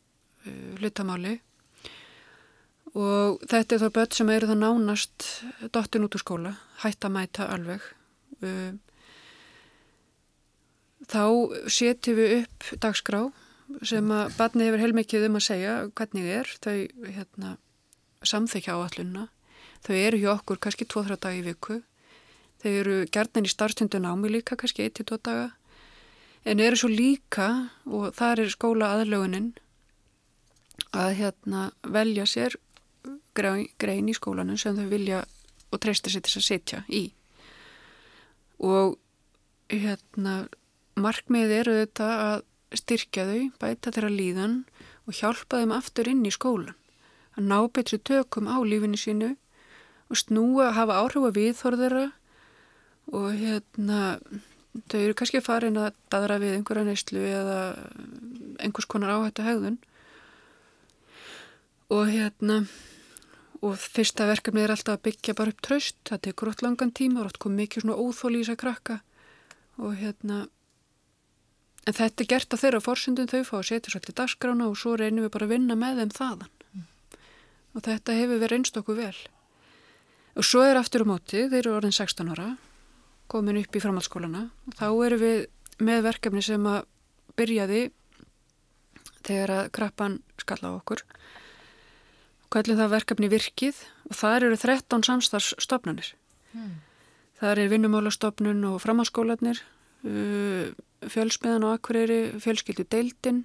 uh, 0.45 0.73
hlutamáli 0.79 1.39
og 2.99 3.43
þetta 3.47 3.77
er 3.77 3.83
þá 3.85 3.91
börn 3.97 4.15
sem 4.17 4.31
eru 4.35 4.51
þá 4.51 4.57
nánast 4.59 5.27
dottin 5.75 6.07
út 6.07 6.17
úr 6.17 6.25
skóla, 6.25 6.55
hætt 6.83 7.07
að 7.07 7.15
mæta 7.15 7.49
alveg. 7.55 7.85
Uh, 8.41 8.73
þá 11.07 11.25
setjum 11.71 12.19
við 12.19 12.37
upp 12.41 12.71
dagskrá 12.83 13.25
sem 13.87 14.11
að 14.11 14.33
barni 14.39 14.67
hefur 14.67 14.83
heilmikið 14.83 15.29
um 15.29 15.39
að 15.39 15.47
segja 15.47 15.75
hvernig 15.95 16.33
er. 16.41 16.51
Þau 16.65 16.75
hérna, 17.07 17.55
samþykja 18.27 18.75
áallunna 18.77 19.29
þau 19.87 19.97
eru 19.97 20.21
hjá 20.21 20.33
okkur 20.35 20.61
kannski 20.61 20.87
2-3 20.89 21.19
dagi 21.23 21.41
í 21.41 21.47
viku. 21.47 21.81
Þau 22.61 22.71
eru 22.71 22.97
gerðin 23.13 23.49
í 23.49 23.53
starfstundun 23.53 24.09
ámi 24.09 24.33
líka 24.33 24.59
kannski 24.61 24.89
1-2 24.89 25.21
daga. 25.25 25.51
En 26.45 26.61
eru 26.61 26.77
svo 26.77 26.91
líka 26.91 27.71
og 27.87 28.15
það 28.17 28.45
er 28.45 28.53
skóla 28.53 28.95
aðlögunin 28.97 29.53
að 30.97 31.11
hérna 31.21 31.71
velja 31.85 32.27
sér 32.29 32.57
grein 33.81 34.11
í 34.11 34.17
skólanum 34.17 34.59
sem 34.61 34.77
þau 34.77 34.89
vilja 34.91 35.25
og 35.71 35.81
treysta 35.83 36.11
sér 36.11 36.25
til 36.27 36.39
að 36.39 36.47
setja 36.47 36.83
í 36.89 37.05
og 38.61 38.99
hérna 39.71 40.45
markmið 41.01 41.55
eru 41.61 41.77
þetta 41.81 42.09
að 42.27 42.43
styrkja 42.77 43.27
þau, 43.27 43.43
bæta 43.59 43.93
þeirra 43.95 44.13
líðan 44.13 44.57
og 45.09 45.17
hjálpa 45.17 45.63
þeim 45.63 45.75
aftur 45.75 46.11
inn 46.11 46.23
í 46.27 46.33
skólan. 46.35 46.77
Að 47.39 47.47
ná 47.51 47.59
betri 47.73 47.99
tökum 47.99 48.51
á 48.51 48.59
lífinu 48.63 48.99
sínu 49.01 49.33
og 50.11 50.19
snúa, 50.19 50.71
hafa 50.77 51.01
áhrif 51.01 51.31
að 51.31 51.37
viðþorðara 51.39 52.07
og 53.11 53.29
hérna, 53.39 54.19
þau 54.91 55.01
eru 55.01 55.17
kannski 55.19 55.43
farin 55.43 55.81
að 55.81 55.95
dadra 56.13 56.39
við 56.43 56.59
einhverja 56.59 56.87
neyslu 56.87 57.23
eða 57.27 57.61
einhvers 58.61 58.91
konar 58.91 59.17
áhættu 59.17 59.47
hegðun 59.47 59.81
og 61.91 62.07
hérna, 62.11 62.63
og 63.61 63.77
fyrsta 63.81 64.27
verkefni 64.31 64.65
er 64.65 64.73
alltaf 64.73 64.99
að 64.99 65.05
byggja 65.09 65.37
bara 65.37 65.53
upp 65.53 65.61
tröst, 65.65 65.99
það 66.09 66.23
tekur 66.29 66.53
ótt 66.53 66.65
langan 66.65 66.95
tíma 66.97 67.21
og 67.21 67.33
ótt 67.33 67.43
kom 67.43 67.59
mikið 67.59 67.85
svona 67.85 67.99
óþóli 68.01 68.41
í 68.41 68.45
þess 68.45 68.55
að 68.57 68.63
krakka 68.65 68.97
og 69.81 69.95
hérna 70.01 70.47
En 71.89 71.97
þetta 71.97 72.25
er 72.25 72.29
gert 72.29 72.55
á 72.55 72.61
þeirra 72.61 72.81
fórsundum 72.85 73.29
þau 73.31 73.41
fá 73.49 73.55
að 73.59 73.69
setja 73.71 73.93
svolítið 73.95 74.17
dagskrána 74.21 74.67
og 74.69 74.77
svo 74.79 74.97
reynum 75.01 75.25
við 75.25 75.33
bara 75.37 75.47
að 75.49 75.55
vinna 75.55 75.77
með 75.81 76.01
þeim 76.03 76.11
þaðan. 76.17 76.51
Mm. 76.77 76.83
Og 77.75 77.85
þetta 77.87 78.17
hefur 78.19 78.43
verið 78.43 78.59
einst 78.59 78.81
okkur 78.81 78.99
vel. 78.99 79.15
Og 80.37 80.47
svo 80.47 80.65
er 80.67 80.79
aftur 80.79 81.07
á 81.09 81.11
móti, 81.11 81.47
þeir 81.49 81.61
eru 81.63 81.73
orðin 81.79 81.97
16 81.97 82.35
ára, 82.35 82.51
komin 83.33 83.59
upp 83.63 83.75
í 83.75 83.83
framhaldsskólana. 83.83 84.45
Þá 84.77 84.87
eru 85.09 85.21
við 85.23 85.41
með 85.81 86.05
verkefni 86.11 86.45
sem 86.45 86.69
að 86.69 86.85
byrjaði 87.41 87.83
þegar 89.25 89.55
að 89.57 89.73
krappan 89.77 90.21
skalla 90.41 90.75
á 90.77 90.79
okkur. 90.79 91.05
Kvæðlega 92.51 92.83
það 92.83 92.95
verkefni 92.97 93.31
virkið 93.31 93.83
og 94.11 94.17
það 94.19 94.37
eru 94.37 94.57
13 94.59 95.05
samstarfsstofnanir. 95.07 96.15
Mm. 96.51 96.73
Það 97.41 97.53
er 97.53 97.73
vinnumálastofnun 97.73 98.65
og 98.73 98.81
framhaldsskólanir 98.83 99.63
uh, 100.05 100.73
fjölsmiðan 101.09 101.65
á 101.65 101.69
Akureyri, 101.73 102.21
fjölskyldu 102.43 102.85
Deildin 102.91 103.45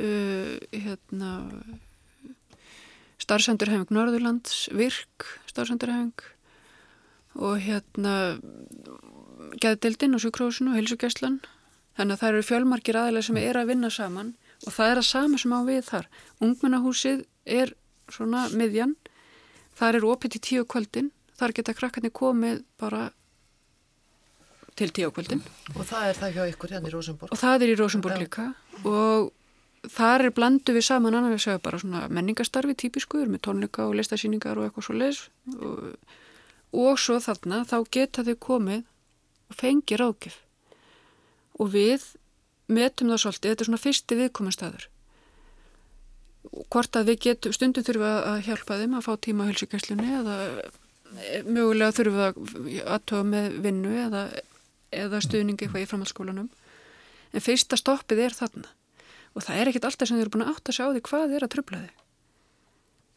uh, 0.00 0.56
hérna 0.72 1.34
starfsendurhefing 3.22 3.92
Norðurlands, 3.94 4.68
Virk 4.74 5.28
starfsendurhefing 5.50 6.24
og 7.34 7.60
hérna 7.62 8.14
Gæðdeildin 9.60 10.16
og 10.16 10.24
Sjúkrósinu 10.24 10.72
og 10.72 10.80
Hilsugjæslan 10.80 11.38
þannig 11.98 12.16
að 12.16 12.20
það 12.22 12.32
eru 12.32 12.46
fjölmarkir 12.48 12.98
aðalega 12.98 13.28
sem 13.28 13.38
er 13.38 13.58
að 13.58 13.70
vinna 13.70 13.90
saman 13.92 14.34
og 14.64 14.74
það 14.74 14.90
er 14.90 15.00
að 15.00 15.08
sama 15.10 15.40
sem 15.40 15.54
á 15.54 15.60
við 15.66 15.82
þar 15.88 16.10
ungmennahúsið 16.42 17.24
er 17.44 17.74
svona 18.12 18.46
miðjan. 18.52 18.96
Þar 19.78 20.00
er 20.00 20.08
opið 20.08 20.36
til 20.36 20.42
tíu 20.48 20.64
kvöldin. 20.68 21.12
Þar 21.34 21.54
geta 21.56 21.74
krakkarnir 21.74 22.14
komið 22.14 22.62
bara 22.78 23.08
til 24.78 24.90
tíokvöldin. 24.90 25.42
Og 25.74 25.86
það 25.86 26.08
er 26.08 26.18
það 26.18 26.36
hjá 26.36 26.44
ykkur 26.50 26.74
hérna 26.74 26.90
í 26.90 26.94
Rosenborg? 26.94 27.32
Og 27.34 27.40
það 27.40 27.64
er 27.64 27.72
í 27.72 27.76
Rosenborg 27.78 28.22
líka. 28.22 28.46
Og 28.82 29.30
þar 29.94 30.28
er 30.28 30.34
blandu 30.34 30.74
við 30.74 30.86
saman 30.86 31.14
annar 31.14 31.36
að 31.36 31.44
segja 31.44 31.62
bara 31.62 31.80
svona 31.82 32.06
menningastarfi 32.12 32.76
típiskuður 32.84 33.30
með 33.32 33.44
tónleika 33.46 33.86
og 33.88 33.96
listasýningar 33.98 34.58
og 34.58 34.68
eitthvað 34.68 34.88
svo 34.88 34.96
leiðs 34.96 35.20
og, 35.58 35.92
og 36.72 37.00
svo 37.00 37.18
þarna 37.22 37.62
þá 37.68 37.76
geta 37.92 38.24
þau 38.26 38.36
komið 38.48 38.82
og 39.52 39.58
fengi 39.60 40.00
ráðgif 40.00 40.40
og 41.60 41.70
við 41.74 42.08
metum 42.72 43.12
það 43.12 43.22
svolítið, 43.26 43.50
þetta 43.50 43.64
er 43.64 43.68
svona 43.68 43.82
fyrsti 43.84 44.18
viðkomastæður 44.22 44.88
hvort 46.72 46.98
að 46.98 47.12
við 47.12 47.20
getum, 47.28 47.54
stundum 47.56 47.86
þurfum 47.86 48.08
að 48.08 48.40
hjálpa 48.48 48.78
þeim 48.80 48.96
að 48.98 49.06
fá 49.06 49.12
tíma 49.24 49.46
á 49.46 49.48
helsingæslunni 49.50 50.16
eða 50.20 50.36
mögulega 51.46 51.96
þurfum 51.96 52.18
við 52.66 52.80
að 52.82 52.92
aðtöfa 52.96 53.28
með 53.30 53.58
vinnu 53.64 53.96
eða 54.04 54.24
eða 54.94 55.20
stuðningi 55.24 55.66
eitthvað 55.66 55.82
í 55.82 55.90
framhaldsskólanum. 55.90 56.48
En 57.34 57.42
fyrsta 57.42 57.78
stoppið 57.78 58.20
er 58.28 58.36
þarna. 58.36 58.70
Og 59.34 59.42
það 59.42 59.60
er 59.60 59.70
ekkit 59.70 59.86
alltaf 59.88 60.08
sem 60.08 60.18
þið 60.18 60.24
eru 60.24 60.34
búin 60.36 60.44
að 60.46 60.52
átta 60.54 60.74
sig 60.74 60.86
á 60.86 60.92
því 60.94 61.02
hvað 61.08 61.34
er 61.34 61.46
að 61.46 61.54
tröfla 61.56 61.82
þið 61.82 61.92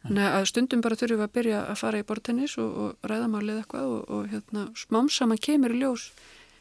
þannig 0.08 0.34
að 0.34 0.44
stundum 0.48 0.82
bara 0.84 0.96
þurfum 0.98 1.18
við 1.18 1.26
að 1.26 1.32
byrja 1.36 1.62
að 1.68 1.80
fara 1.80 2.00
í 2.00 2.04
bortennis 2.06 2.54
og, 2.60 2.76
og 2.82 3.08
ræðamálið 3.10 3.62
eitthvað 3.62 3.88
og, 3.92 4.04
og 4.14 4.28
hérna, 4.32 4.66
smámsaman 4.78 5.40
kemur 5.42 5.74
í 5.74 5.80
ljós 5.82 6.08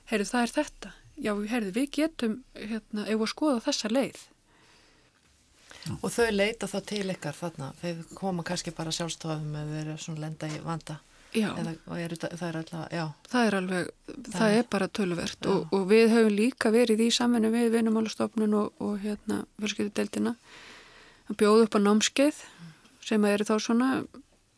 heyrðu 0.10 0.32
það 0.32 0.46
er 0.46 0.54
þetta. 0.56 0.94
Já, 1.18 1.32
heyrðu 1.52 1.74
við 1.76 1.88
getum 1.98 2.34
hérna, 2.58 3.06
ef 3.06 3.24
að 3.24 3.32
skoða 3.32 3.64
þessa 3.68 3.92
leið 3.94 4.24
Og 6.02 6.14
þau 6.14 6.28
leita 6.34 6.70
þá 6.70 6.78
til 6.92 7.04
ykkar 7.14 7.36
þarna, 7.38 7.74
þau 7.82 8.16
koma 8.18 8.46
kannski 8.48 8.74
bara 8.76 8.94
sjálfstofum 8.96 9.54
eða 9.56 9.76
verið 9.76 10.02
svona 10.04 10.26
lenda 10.26 10.50
í 10.52 10.60
vanda. 10.64 11.00
Eða, 11.38 11.74
er, 12.00 12.14
það 12.18 12.46
er 12.48 12.58
alltaf. 12.62 13.16
Það 13.28 13.48
er 13.48 13.56
alveg, 13.58 13.90
það, 14.08 14.30
það 14.38 14.54
er 14.58 14.68
bara 14.74 14.88
tölverkt 15.00 15.50
og, 15.52 15.66
og 15.76 15.84
við 15.90 16.14
höfum 16.14 16.38
líka 16.38 16.72
verið 16.74 17.04
í 17.04 17.10
samfunni 17.14 17.52
við 17.54 17.68
vinnumálastofnun 17.76 18.56
og, 18.58 18.80
og 18.82 18.96
hérna 19.04 19.42
fjölskyldudeldina 19.60 20.34
að 21.28 21.40
bjóða 21.42 21.68
upp 21.68 21.78
á 21.78 21.80
námskeið 21.84 22.40
sem 23.08 23.28
eru 23.28 23.48
þá 23.48 23.54
svona 23.60 23.90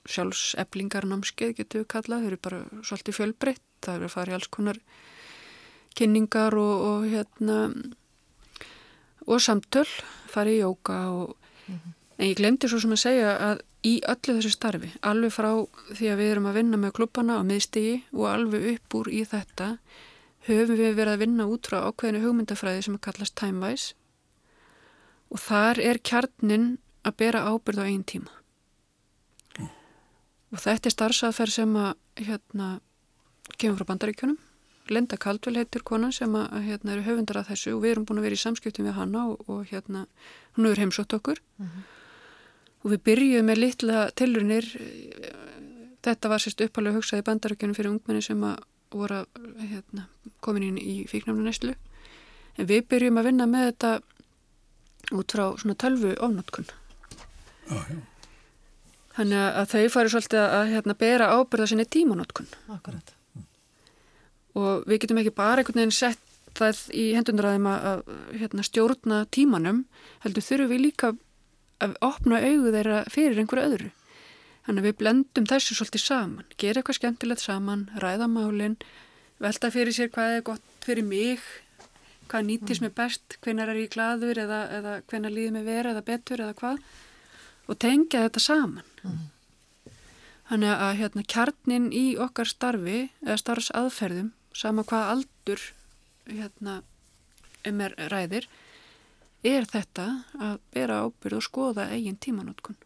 sjálfseflingar 0.09 1.09
námskeið 1.09 1.55
getur 1.57 1.83
við 1.83 1.89
kallað, 1.91 2.23
þau 2.23 2.29
eru 2.29 2.41
bara 2.47 2.61
svolítið 2.85 3.17
fjölbreytt, 3.17 3.65
það 3.85 3.97
eru 3.97 4.09
að 4.09 4.15
fara 4.15 4.31
í 4.31 4.37
alls 4.37 4.49
konar 4.53 4.79
kynningar 5.97 6.55
og, 6.57 6.85
og 6.89 7.09
hérna 7.09 7.59
og 9.29 9.41
samtöl, 9.43 9.87
fara 10.29 10.51
í 10.51 10.61
jóka 10.61 10.99
og 11.13 11.35
en 12.19 12.27
ég 12.27 12.37
glemdi 12.39 12.67
svo 12.67 12.81
sem 12.83 12.93
að 12.95 13.03
segja 13.03 13.33
að 13.45 13.61
í 13.87 13.93
öllu 14.11 14.35
þessu 14.35 14.51
starfi, 14.51 14.89
alveg 15.07 15.31
frá 15.31 15.49
því 15.95 16.09
að 16.11 16.19
við 16.19 16.31
erum 16.33 16.49
að 16.49 16.57
vinna 16.59 16.79
með 16.81 16.95
klubbana 16.97 17.37
á 17.39 17.43
miðstigi 17.47 17.95
og 18.11 18.25
alveg 18.27 18.65
upp 18.73 18.97
úr 18.99 19.11
í 19.13 19.21
þetta 19.29 19.69
höfum 20.49 20.79
við 20.79 20.97
verið 20.97 21.13
að 21.13 21.23
vinna 21.23 21.47
út 21.47 21.69
frá 21.69 21.79
ákveðinu 21.87 22.25
hugmyndafræði 22.25 22.83
sem 22.85 22.97
er 22.97 23.03
kallast 23.05 23.37
Timewise. 23.39 23.95
Og 25.29 25.39
þar 25.39 25.79
er 25.83 26.01
kjarnin 26.01 26.67
að 27.05 27.17
bera 27.21 27.45
ábyrð 27.47 27.83
á 27.85 27.85
einn 27.85 28.03
tíma. 28.03 28.33
Mm. 29.59 29.71
og 30.51 30.61
þetta 30.65 30.89
er 30.89 30.95
starfsaðferð 30.95 31.53
sem 31.53 31.75
að 31.79 31.91
hérna 32.25 32.69
kemur 33.57 33.79
frá 33.79 33.91
bandaríkjunum 33.93 34.39
Linda 34.89 35.17
Caldwell 35.21 35.61
heitir 35.61 35.85
konan 35.85 36.11
sem 36.15 36.33
að 36.35 36.65
hérna 36.65 36.95
eru 36.95 37.05
höfundar 37.05 37.41
að 37.41 37.53
þessu 37.53 37.75
og 37.75 37.83
við 37.83 37.91
erum 37.93 38.09
búin 38.09 38.21
að 38.21 38.29
vera 38.29 38.37
í 38.39 38.43
samskiptum 38.43 38.89
við 38.89 38.97
hanna 38.97 39.27
og, 39.29 39.45
og 39.49 39.65
hérna 39.69 40.05
hún 40.57 40.69
hefur 40.69 40.83
heimsótt 40.83 41.15
okkur. 41.19 41.41
Mm 41.57 41.65
-hmm 41.65 41.87
og 42.83 42.93
við 42.93 43.01
byrjuðum 43.09 43.49
með 43.49 43.61
litla 43.63 44.03
tilrunir 44.17 44.67
þetta 46.05 46.31
var 46.31 46.43
sérst 46.43 46.63
uppalega 46.63 46.99
hugsað 46.99 47.23
í 47.23 47.25
bandarökjunum 47.27 47.77
fyrir 47.77 47.91
ungmenni 47.91 48.23
sem 48.23 48.43
að 48.47 48.61
voru 48.89 49.19
hérna, 49.59 50.07
komin 50.41 50.69
inn 50.71 50.79
í 50.81 51.03
fíknafnunæslu 51.09 51.75
en 51.75 52.69
við 52.69 52.87
byrjuðum 52.89 53.21
að 53.21 53.29
vinna 53.29 53.49
með 53.49 53.67
þetta 53.69 53.91
út 55.19 55.35
frá 55.35 55.45
svona 55.59 55.77
tölvu 55.83 56.15
ofnótkun 56.15 56.71
ah, 57.75 57.93
þannig 59.19 59.45
að 59.45 59.71
þau 59.75 59.85
fari 59.97 60.15
svolítið 60.15 60.43
að 60.47 60.73
hérna, 60.73 60.99
bera 61.05 61.31
ábyrða 61.35 61.71
sinni 61.73 61.87
tímanótkun 61.89 62.49
Akkurat 62.71 63.18
og 64.59 64.89
við 64.89 65.03
getum 65.03 65.21
ekki 65.21 65.35
bara 65.35 65.63
einhvern 65.63 65.81
veginn 65.81 65.95
sett 65.95 66.25
það 66.57 66.81
í 66.97 67.05
hendunraðum 67.15 67.67
að 67.71 68.03
hérna, 68.39 68.65
stjórna 68.65 69.23
tímanum 69.33 69.83
heldur 70.25 70.45
þurfum 70.45 70.71
við 70.73 70.83
líka 70.87 71.13
að 71.79 71.95
opna 72.03 72.41
auðu 72.43 72.73
þeirra 72.75 73.03
fyrir 73.11 73.39
einhverju 73.39 73.69
öðru. 73.69 73.91
Þannig 74.65 74.83
að 74.83 74.87
við 74.89 74.97
blendum 74.99 75.47
þessu 75.49 75.77
svolítið 75.77 76.03
saman, 76.03 76.49
gera 76.61 76.81
eitthvað 76.81 76.99
skemmtilegt 76.99 77.41
saman, 77.41 77.87
ræða 78.01 78.27
málinn, 78.29 78.75
velta 79.41 79.71
fyrir 79.73 79.95
sér 79.95 80.11
hvað 80.13 80.35
er 80.35 80.45
gott 80.49 80.85
fyrir 80.85 81.07
mig, 81.07 81.45
hvað 82.29 82.45
nýtist 82.49 82.83
mér 82.83 82.93
best, 82.97 83.39
hvenar 83.41 83.71
er 83.71 83.79
ég 83.81 83.93
gladur 83.93 84.37
eða, 84.37 84.59
eða 84.77 84.95
hvenar 85.09 85.33
líður 85.33 85.55
mér 85.55 85.69
verið 85.69 85.93
eða 85.95 86.05
betur 86.11 86.43
eða 86.43 86.57
hvað 86.59 86.83
og 87.69 87.79
tengja 87.81 88.25
þetta 88.27 88.43
saman. 88.43 88.91
Mm. 89.05 89.19
Þannig 90.49 90.75
að 90.75 90.93
hérna, 90.99 91.23
kjarnin 91.29 91.89
í 91.93 92.05
okkar 92.21 92.49
starfi 92.49 92.99
eða 93.21 93.37
starfsaðferðum, 93.41 94.31
sama 94.55 94.83
hvað 94.87 95.11
aldur 95.13 95.63
hérna, 96.29 96.81
um 97.67 97.81
er 97.83 97.95
ræðir, 98.11 98.47
er 99.45 99.67
þetta 99.69 100.07
að 100.39 100.57
bera 100.73 101.03
ábyrð 101.05 101.39
og 101.39 101.45
skoða 101.45 101.89
eigin 101.93 102.19
tímanótkun. 102.19 102.77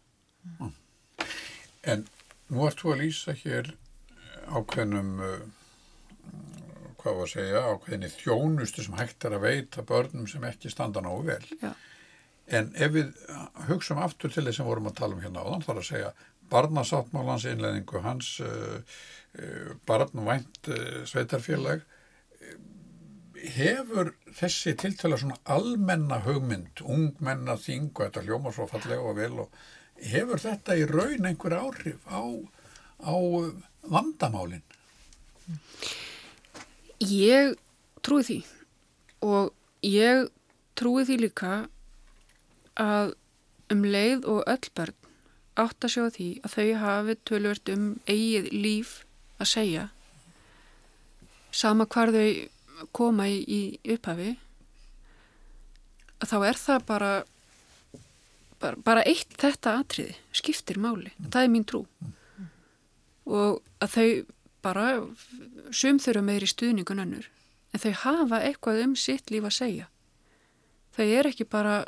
Mm. 0.58 0.74
En 1.84 2.06
nú 2.52 2.66
ert 2.68 2.80
þú 2.80 2.94
að 2.94 3.02
lýsa 3.02 3.34
hér 3.36 3.72
ákveðnum, 4.44 5.10
uh, 5.24 5.40
hvað 7.00 7.18
var 7.18 7.26
að 7.26 7.32
segja, 7.32 7.64
ákveðinni 7.72 8.12
þjónustu 8.12 8.84
sem 8.84 8.96
hægt 8.98 9.26
er 9.26 9.36
að 9.36 9.48
veita 9.48 9.84
börnum 9.86 10.28
sem 10.30 10.44
ekki 10.48 10.72
standa 10.72 11.02
náðu 11.04 11.26
vel. 11.32 11.42
Já. 11.60 11.72
En 12.54 12.70
ef 12.76 12.92
við 12.92 13.12
hugsaum 13.70 14.02
aftur 14.04 14.32
til 14.32 14.44
þess 14.44 14.60
að 14.60 14.68
vorum 14.68 14.88
að 14.90 14.98
tala 15.00 15.16
um 15.16 15.22
hérna 15.24 15.44
þá 15.64 15.70
er 15.72 15.80
að 15.80 15.88
segja 15.88 16.14
barnasáttmálans 16.52 17.46
innleðingu, 17.48 18.02
hans 18.04 18.34
uh, 18.44 18.80
barnvænt 19.86 20.68
uh, 20.70 21.02
sveitarfélag, 21.10 21.82
hefur 23.54 24.12
þessi 24.38 24.74
tiltala 24.80 25.18
svona 25.20 25.36
almenna 25.50 26.20
hugmynd, 26.24 26.80
ungmenna 26.80 27.56
þing 27.60 27.90
og 27.92 28.06
þetta 28.06 28.24
hljóma 28.24 28.52
svo 28.54 28.68
fallega 28.70 29.02
og 29.04 29.18
vel 29.18 29.42
og 29.44 29.58
hefur 30.00 30.40
þetta 30.40 30.78
í 30.78 30.86
raun 30.88 31.28
einhver 31.28 31.56
áhrif 31.58 32.06
á, 32.08 32.22
á 33.04 33.16
vandamálinn? 33.90 34.64
Ég 37.04 37.54
trúi 38.04 38.24
því 38.24 38.38
og 39.24 39.52
ég 39.84 40.28
trúi 40.78 41.04
því 41.04 41.20
líka 41.26 41.54
að 42.80 43.14
um 43.72 43.84
leið 43.84 44.26
og 44.28 44.44
öll 44.50 44.70
börn 44.76 44.96
átt 45.60 45.86
að 45.86 45.92
sjá 45.94 46.04
því 46.16 46.28
að 46.42 46.54
þau 46.56 46.70
hafi 46.82 47.16
tölvört 47.28 47.70
um 47.74 47.84
eigið 48.10 48.48
líf 48.52 48.94
að 49.40 49.50
segja. 49.50 49.88
Sama 51.54 51.86
hvar 51.86 52.12
þau 52.14 52.88
koma 52.94 53.28
í, 53.30 53.38
í 53.46 53.94
upphafi 53.94 54.34
þá 56.24 56.36
er 56.48 56.58
það 56.58 56.84
bara, 56.88 57.12
bara 58.62 58.80
bara 58.84 59.04
eitt 59.06 59.34
þetta 59.40 59.78
atriði 59.82 60.14
skiptir 60.34 60.80
máli, 60.80 61.12
mm. 61.12 61.30
það 61.30 61.42
er 61.42 61.52
mín 61.52 61.66
trú. 61.68 61.84
Mm. 62.00 62.12
og 63.24 63.60
að 63.84 63.94
þau 63.94 64.08
bara 64.64 64.86
sum 65.72 66.00
þurfa 66.00 66.24
meiri 66.24 66.48
stuðningun 66.48 67.02
önnur 67.04 67.28
en 67.74 67.82
þau 67.82 67.92
hafa 68.04 68.40
eitthvað 68.46 68.80
um 68.84 68.94
sitt 68.96 69.32
líf 69.34 69.44
að 69.48 69.58
segja. 69.58 69.86
Þau 70.94 71.04
er 71.04 71.28
ekki 71.28 71.44
bara 71.50 71.82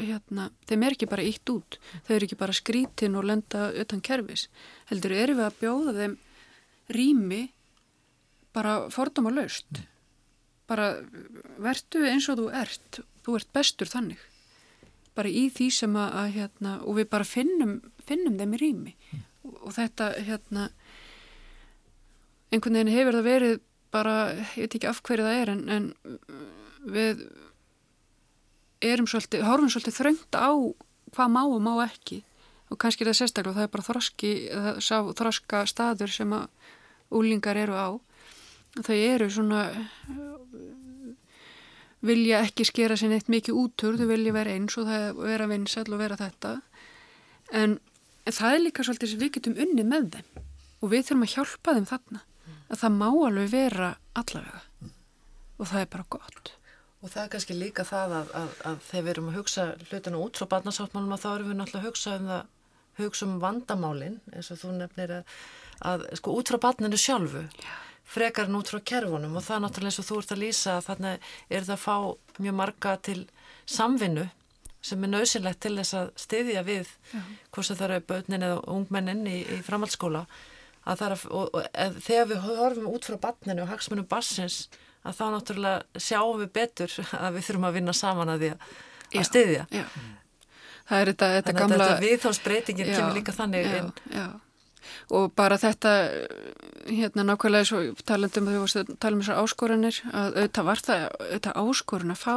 hérna, 0.00 0.48
þeim 0.66 0.84
er 0.84 0.96
ekki 0.96 1.06
bara 1.06 1.24
ítt 1.24 1.50
út. 1.52 1.78
Þau 2.06 2.14
eru 2.16 2.26
ekki 2.26 2.38
bara 2.40 2.56
skrítin 2.56 3.14
og 3.18 3.28
lenda 3.28 3.68
utan 3.78 4.02
kervis 4.04 4.48
heldur 4.90 5.14
eru 5.14 5.36
við 5.38 5.46
að 5.46 5.58
bjóða 5.60 5.94
þeim 6.00 6.16
rými 6.92 7.48
bara 8.54 8.90
fordóma 8.92 9.32
löst 9.34 9.70
mm 9.72 9.90
bara 10.68 10.94
vertu 11.60 12.04
eins 12.08 12.28
og 12.32 12.40
þú 12.40 12.46
ert 12.56 13.00
þú 13.24 13.36
ert 13.38 13.52
bestur 13.56 13.90
þannig. 13.90 14.20
Bara 15.14 15.30
í 15.30 15.46
því 15.52 15.68
sem 15.72 15.94
að, 15.96 16.16
að 16.20 16.32
hérna, 16.38 16.72
og 16.82 16.98
við 16.98 17.08
bara 17.12 17.28
finnum, 17.28 17.76
finnum 18.04 18.38
þeim 18.40 18.56
í 18.56 18.60
rými. 18.62 18.96
Mm. 19.12 19.22
og, 19.44 19.54
og 19.68 19.76
þetta 19.76 20.10
hérna 20.26 20.66
einhvern 22.52 22.78
veginn 22.78 22.94
hefur 22.94 23.18
það 23.18 23.28
verið 23.28 23.56
bara, 23.94 24.14
ég 24.56 24.64
veit 24.64 24.76
ekki 24.78 24.90
af 24.90 25.02
hverju 25.06 25.26
það 25.26 25.40
er 25.40 25.52
en, 25.52 25.64
en 25.70 25.86
við 26.94 27.24
erum 28.84 29.08
svolítið, 29.08 29.44
horfum 29.46 29.70
svolítið 29.72 29.98
þröngt 30.00 30.38
á 30.38 30.50
hvað 31.14 31.30
má 31.30 31.42
og 31.44 31.60
má 31.62 31.74
ekki. 31.84 32.22
Og 32.72 32.80
kannski 32.80 33.04
er 33.04 33.12
það 33.12 33.20
sérstaklega 33.20 33.60
það 33.60 33.68
er 33.68 33.72
bara 33.74 33.86
þroski, 33.86 34.32
það, 34.82 35.10
þroska 35.20 35.62
staður 35.70 36.14
sem 36.14 36.32
að 36.34 36.48
úlingar 37.14 37.58
eru 37.60 37.76
á 37.78 37.88
þau 38.82 38.96
eru 38.96 39.28
svona 39.30 39.62
vilja 42.04 42.42
ekki 42.44 42.66
skera 42.68 42.96
sér 42.98 43.14
neitt 43.14 43.30
mikið 43.32 43.58
útur, 43.58 43.98
þau 43.98 44.08
vilja 44.10 44.34
vera 44.34 44.54
eins 44.54 44.76
og 44.80 44.90
vera 45.20 45.48
vinsall 45.48 45.88
og 45.94 46.00
vera 46.02 46.18
þetta. 46.20 46.58
En, 47.54 47.78
en 48.24 48.36
það 48.36 48.56
er 48.56 48.64
líka 48.64 48.84
svolítið 48.84 49.12
sem 49.12 49.22
við 49.22 49.32
getum 49.38 49.60
unni 49.64 49.86
með 49.86 50.10
þeim 50.16 50.42
og 50.84 50.90
við 50.92 51.06
þurfum 51.06 51.24
að 51.24 51.34
hjálpa 51.36 51.76
þeim 51.78 51.88
þarna 51.88 52.20
að 52.68 52.82
það 52.82 52.98
má 52.98 53.06
alveg 53.08 53.48
vera 53.54 53.94
allavega. 54.18 54.62
Og 55.54 55.70
það 55.70 55.80
er 55.80 55.90
bara 55.94 56.06
gott. 56.12 56.52
Og 57.04 57.12
það 57.12 57.22
er 57.22 57.30
kannski 57.34 57.56
líka 57.56 57.84
það 57.86 58.16
að, 58.18 58.34
að, 58.40 58.52
að 58.68 58.84
þegar 58.88 59.04
við 59.04 59.12
erum 59.14 59.30
að 59.30 59.38
hugsa 59.38 59.64
hlutinu 59.88 60.20
út 60.24 60.40
frá 60.40 60.50
barnasáttmálum 60.54 61.14
að 61.14 61.24
þá 61.24 61.28
erum 61.34 61.50
við 61.52 61.58
náttúrulega 61.60 61.84
að 61.84 61.88
hugsa 61.88 62.16
um 62.18 62.28
það 62.32 62.52
hugsa 62.94 63.26
um 63.26 63.38
vandamálin 63.42 64.20
eins 64.32 64.50
og 64.54 64.60
þú 64.60 64.72
nefnir 64.78 65.12
að, 65.16 65.38
að 65.80 66.06
sko 66.20 66.36
út 66.38 66.52
frá 66.52 66.60
barninu 66.62 67.00
sjálfu 67.00 67.44
Já. 67.48 67.74
frekar 68.04 68.48
en 68.48 68.58
út 68.60 68.70
frá 68.70 68.80
kerfunum. 68.92 69.36
Og 69.36 69.44
það 69.44 69.56
er 69.56 69.64
náttúrulega 69.64 69.92
eins 69.92 70.00
og 70.02 70.08
þú 70.08 70.20
ert 70.20 70.32
að 70.34 70.42
lýsa 70.44 70.78
að 70.78 70.86
þarna 70.88 71.12
er 71.16 71.68
það 71.68 71.76
að 71.76 71.84
fá 71.84 71.96
mjög 72.38 72.56
marga 72.60 72.96
til 73.08 73.20
samvinnu 73.66 74.28
sem 74.84 75.04
er 75.04 75.12
nöðsynlegt 75.14 75.62
til 75.64 75.76
þess 75.78 75.96
að 75.96 76.10
styðja 76.20 76.64
við 76.66 76.90
hvort 77.54 77.70
það 77.70 77.84
eru 77.86 78.00
börnin 78.10 78.44
eða 78.44 78.58
ungmennin 78.68 79.22
í, 79.26 79.38
í 79.40 79.60
framhaldsskóla. 79.64 80.26
Að 80.84 81.04
og, 81.30 81.46
og, 81.48 81.62
eð, 81.72 81.94
þegar 82.04 82.26
við 82.28 82.42
horfum 82.44 82.90
út 82.90 83.06
frá 83.08 83.16
barninu 83.22 83.64
og 83.64 83.70
hagsmunum 83.72 84.08
bassins 84.08 84.66
að 85.04 85.16
þá 85.16 85.24
náttúrulega 85.32 86.02
sjáum 86.04 86.42
við 86.42 86.50
betur 86.58 86.98
að 87.24 87.38
við 87.38 87.48
þurfum 87.48 87.68
að 87.70 87.78
vinna 87.78 87.96
saman 87.96 88.34
að 88.34 88.44
því 88.44 88.50
að, 88.52 88.68
að 89.14 89.30
styðja. 89.30 89.64
já. 89.72 89.86
Það 90.84 91.00
er 91.00 91.10
þetta, 91.10 91.28
þetta 91.34 91.52
gamla... 91.56 91.64
Þannig 91.64 91.82
að 91.84 91.90
þetta 91.90 92.04
viðþámsbreytingin 92.04 92.90
kemur 92.90 93.14
líka 93.16 93.32
þannig 93.32 93.64
já, 93.64 93.76
inn. 93.78 93.86
Já, 94.12 94.26
og 95.10 95.32
bara 95.36 95.58
þetta 95.60 95.94
hérna 96.88 97.26
nákvæmlega 97.30 97.68
svo 97.68 97.82
talandum 98.06 98.50
að 98.50 98.60
þú 98.60 98.96
tala 98.98 99.16
um 99.16 99.22
þessar 99.24 99.42
áskoranir 99.42 100.00
að 100.12 100.38
auðvitað 100.38 100.68
var 100.70 100.84
það 100.88 101.04
auðvitað 101.20 101.60
áskorun 101.64 102.14
að 102.14 102.22
fá 102.24 102.36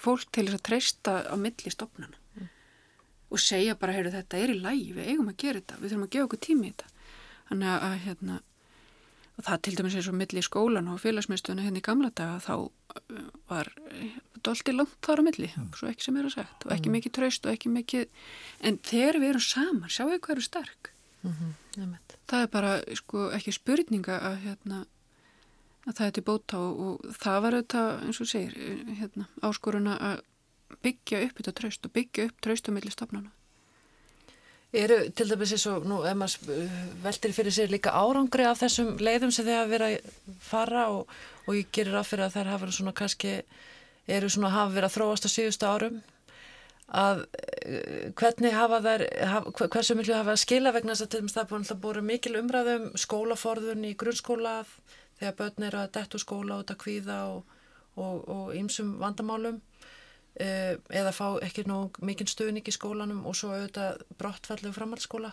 fólk 0.00 0.30
til 0.32 0.46
þess 0.48 0.58
að 0.58 0.66
treysta 0.68 1.16
á 1.28 1.34
milli 1.40 1.72
stopnana 1.72 2.16
mm. 2.38 2.52
og 3.30 3.42
segja 3.42 3.76
bara, 3.78 3.96
heyrðu 3.96 4.14
þetta 4.16 4.38
er 4.38 4.54
í 4.54 4.60
lægi, 4.60 4.92
við 4.96 5.10
eigum 5.12 5.32
að 5.32 5.40
gera 5.42 5.62
þetta 5.62 5.80
við 5.80 5.90
þurfum 5.90 6.06
að 6.06 6.14
gefa 6.14 6.28
okkur 6.28 6.44
tími 6.46 6.70
í 6.70 6.72
þetta 6.72 6.94
þannig 7.50 7.74
að 7.74 7.98
hérna 8.06 8.40
og 9.40 9.46
það 9.46 9.62
til 9.64 9.74
dæmis 9.78 9.96
eins 9.96 10.10
og 10.10 10.16
milli 10.20 10.42
í 10.42 10.44
skólan 10.44 10.90
og 10.92 11.00
félagsmyndstöðuna 11.00 11.64
hérna 11.64 11.80
í 11.80 11.84
gamla 11.86 12.10
daga 12.12 12.38
þá 12.44 12.54
uh, 12.60 13.22
var 13.48 13.70
doldi 14.44 14.74
langt 14.74 14.98
þar 15.04 15.22
á 15.24 15.26
milli 15.26 15.48
mm. 15.48 15.70
svo 15.78 15.88
ekki 15.90 16.06
sem 16.06 16.20
er 16.20 16.28
að 16.28 16.36
sagt 16.36 16.66
og 16.66 16.74
ekki 16.76 16.90
mm. 16.90 16.96
mikið 16.98 17.16
treyst 17.16 17.48
og 17.48 17.54
ekki 17.54 17.72
mikið 17.72 18.06
en 18.68 18.78
þegar 18.86 19.20
við 19.22 19.32
erum 19.32 19.46
saman, 19.46 19.92
sjáu 19.92 20.10
hvað 20.12 20.34
eru 20.36 20.44
sterk 20.44 20.92
mm 21.22 21.32
-hmm, 21.32 21.52
það 21.76 22.42
er 22.42 22.50
bara 22.52 22.72
sko, 22.98 23.28
ekki 23.36 23.54
spurninga 23.54 24.18
að, 24.18 24.38
hérna, 24.44 24.80
að 25.86 25.94
það 25.98 26.06
er 26.06 26.14
til 26.16 26.26
bóta 26.26 26.60
og, 26.60 26.80
og 26.86 27.18
það 27.22 27.42
var 27.44 27.58
auðvitað 27.58 27.90
eins 28.06 28.20
og 28.20 28.30
segir 28.30 28.56
hérna, 29.00 29.28
áskoruna 29.46 29.98
að 30.10 30.24
byggja 30.84 31.24
upp 31.26 31.40
þetta 31.40 31.54
traust 31.60 31.86
og 31.86 31.94
byggja 31.94 32.26
upp 32.28 32.42
traustu 32.44 32.74
millir 32.74 32.94
stofnana. 32.94 33.32
Eru 34.70 35.00
til 35.18 35.26
dæmis 35.26 35.50
eins 35.56 35.66
og, 35.66 35.86
nú, 35.90 35.98
ef 36.06 36.14
maður 36.14 36.68
veldir 37.02 37.34
fyrir 37.34 37.54
sér 37.54 37.72
líka 37.72 37.90
árangri 37.90 38.44
af 38.46 38.60
þessum 38.60 38.92
leiðum 39.02 39.32
sem 39.34 39.48
þið 39.48 39.56
hafa 39.58 39.70
verið 39.72 39.96
að 39.96 40.36
fara 40.46 40.84
og, 40.94 41.10
og 41.48 41.58
ég 41.58 41.72
gerir 41.74 41.98
af 41.98 42.06
fyrir 42.06 42.28
að 42.28 42.36
þær 42.36 42.52
hafa 42.52 42.62
verið 42.64 42.76
svona 42.78 42.94
kannski, 43.00 43.32
eru 44.06 44.30
svona 44.30 44.52
hafa 44.54 44.76
verið 44.76 44.90
að 44.90 44.94
þróast 44.94 45.26
á 45.26 45.30
síðustu 45.34 45.66
árum, 45.66 45.98
að 46.90 47.22
uh, 47.24 48.10
hvernig 48.18 48.56
hafa 48.56 48.80
þær, 48.86 49.06
haf, 49.32 49.48
hversu 49.60 49.96
miklu 49.98 50.16
hafa 50.18 50.36
skila 50.40 50.74
vegna 50.74 50.96
þess 50.96 51.06
að 51.06 51.12
til 51.12 51.22
dæmis 51.22 51.36
það 51.36 51.44
er 51.44 51.50
búin 51.52 51.70
að 51.70 51.82
búin 51.84 52.10
mikil 52.10 52.36
umræðum 52.40 52.90
skólaforðun 52.98 53.88
í 53.88 53.94
grunnskóla 54.00 54.58
þegar 55.20 55.38
börn 55.38 55.68
eru 55.68 55.82
að 55.84 55.94
dettu 55.98 56.22
skóla 56.22 56.60
út 56.62 56.72
að 56.72 56.82
kvíða 56.84 57.22
og 58.00 58.54
ýmsum 58.56 58.96
vandamálum 59.00 59.60
Eh, 60.38 60.76
eða 60.94 61.10
fá 61.10 61.26
ekki 61.42 61.64
nóg 61.66 61.96
mikinn 62.06 62.28
stuðning 62.30 62.68
í 62.70 62.72
skólanum 62.72 63.24
og 63.26 63.34
svo 63.34 63.50
auðvitað 63.50 64.04
brottfallið 64.20 64.76
framhaldsskóla. 64.76 65.32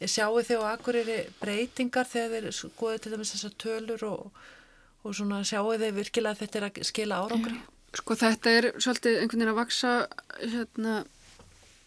Sjáu 0.00 0.40
þið 0.40 0.64
á 0.64 0.72
akkurýri 0.72 1.18
breytingar 1.42 2.08
þegar 2.08 2.48
þið 2.48 2.56
skoðu 2.56 3.02
til 3.02 3.12
dæmis 3.12 3.34
þessar 3.34 3.54
tölur 3.60 4.06
og, 4.08 4.40
og 5.04 5.14
svona 5.14 5.42
sjáu 5.44 5.76
þið 5.76 6.00
virkilega 6.00 6.32
að 6.32 6.40
þetta 6.40 6.60
er 6.60 6.66
að 6.70 6.80
skila 6.88 7.20
árangri? 7.20 7.60
Sko 7.98 8.14
þetta 8.14 8.52
er 8.54 8.68
svolítið 8.78 9.16
einhvern 9.18 9.40
veginn 9.40 9.52
að 9.52 9.58
vaksa 9.58 9.94
hérna, 10.38 10.98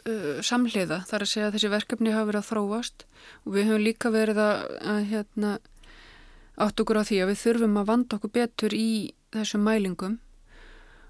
uh, 0.03 0.41
samhliða. 0.43 1.03
Þar 1.07 1.25
að 1.25 1.31
segja 1.31 1.47
að 1.47 1.57
þessi 1.57 1.71
verkefni 1.71 2.15
hafa 2.15 2.29
verið 2.31 2.41
að 2.41 2.49
þróast 2.49 3.05
og 3.45 3.55
við 3.55 3.69
höfum 3.69 3.85
líka 3.87 4.11
verið 4.13 4.41
að, 4.43 4.65
að 4.93 4.99
hérna, 5.13 5.53
átt 6.59 6.83
okkur 6.83 6.99
á 6.99 7.07
því 7.07 7.21
að 7.23 7.31
við 7.31 7.41
þurfum 7.43 7.79
að 7.81 7.89
vanda 7.89 8.19
okkur 8.19 8.33
betur 8.35 8.75
í 8.77 8.89
þessum 9.33 9.63
mælingum 9.65 10.19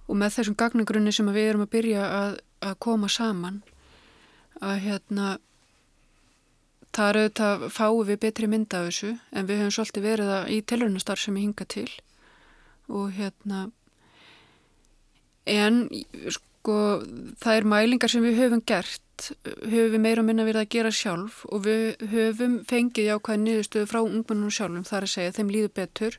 og 0.08 0.20
með 0.20 0.38
þessum 0.38 0.58
gagnagrunni 0.60 1.14
sem 1.16 1.32
við 1.32 1.50
erum 1.50 1.66
að 1.66 1.74
byrja 1.74 2.04
að, 2.08 2.38
að 2.64 2.78
koma 2.86 3.10
saman 3.12 3.62
að 4.64 4.78
hérna 4.86 5.28
það 6.94 7.10
er 7.10 7.20
auðvitað 7.20 7.68
fáið 7.74 8.10
við 8.12 8.20
betri 8.26 8.50
mynda 8.52 8.82
af 8.82 8.89
þessu 8.89 9.14
en 9.34 9.48
við 9.50 9.62
höfum 9.62 9.76
svolítið 9.78 10.08
verið 10.08 10.34
að 10.38 10.52
í 10.54 10.60
tilhörnastar 10.72 11.22
sem 11.22 11.39
ég 11.39 11.48
hinga 11.48 11.68
til 11.74 11.89
og 12.91 13.16
hérna 13.18 13.64
en 15.50 15.88
sko 16.32 16.76
það 17.44 17.58
er 17.58 17.68
mælingar 17.68 18.12
sem 18.12 18.24
við 18.24 18.39
höfum 18.39 18.64
gert. 18.66 19.02
Höfum 19.44 19.94
við 19.94 20.02
meira 20.02 20.24
minna 20.26 20.46
verið 20.48 20.64
að 20.64 20.72
gera 20.76 20.91
sjálf 20.96 21.44
og 21.50 21.66
við 21.68 22.06
höfum 22.12 22.60
fengið 22.70 23.12
jákvæði 23.12 23.44
niðurstöðu 23.44 23.89
frá 23.91 24.00
ungmennunum 24.02 24.54
sjálfum 24.54 24.88
þar 24.88 25.08
að 25.08 25.14
segja 25.14 25.36
þeim 25.38 25.52
líður 25.54 25.76
betur. 25.82 26.18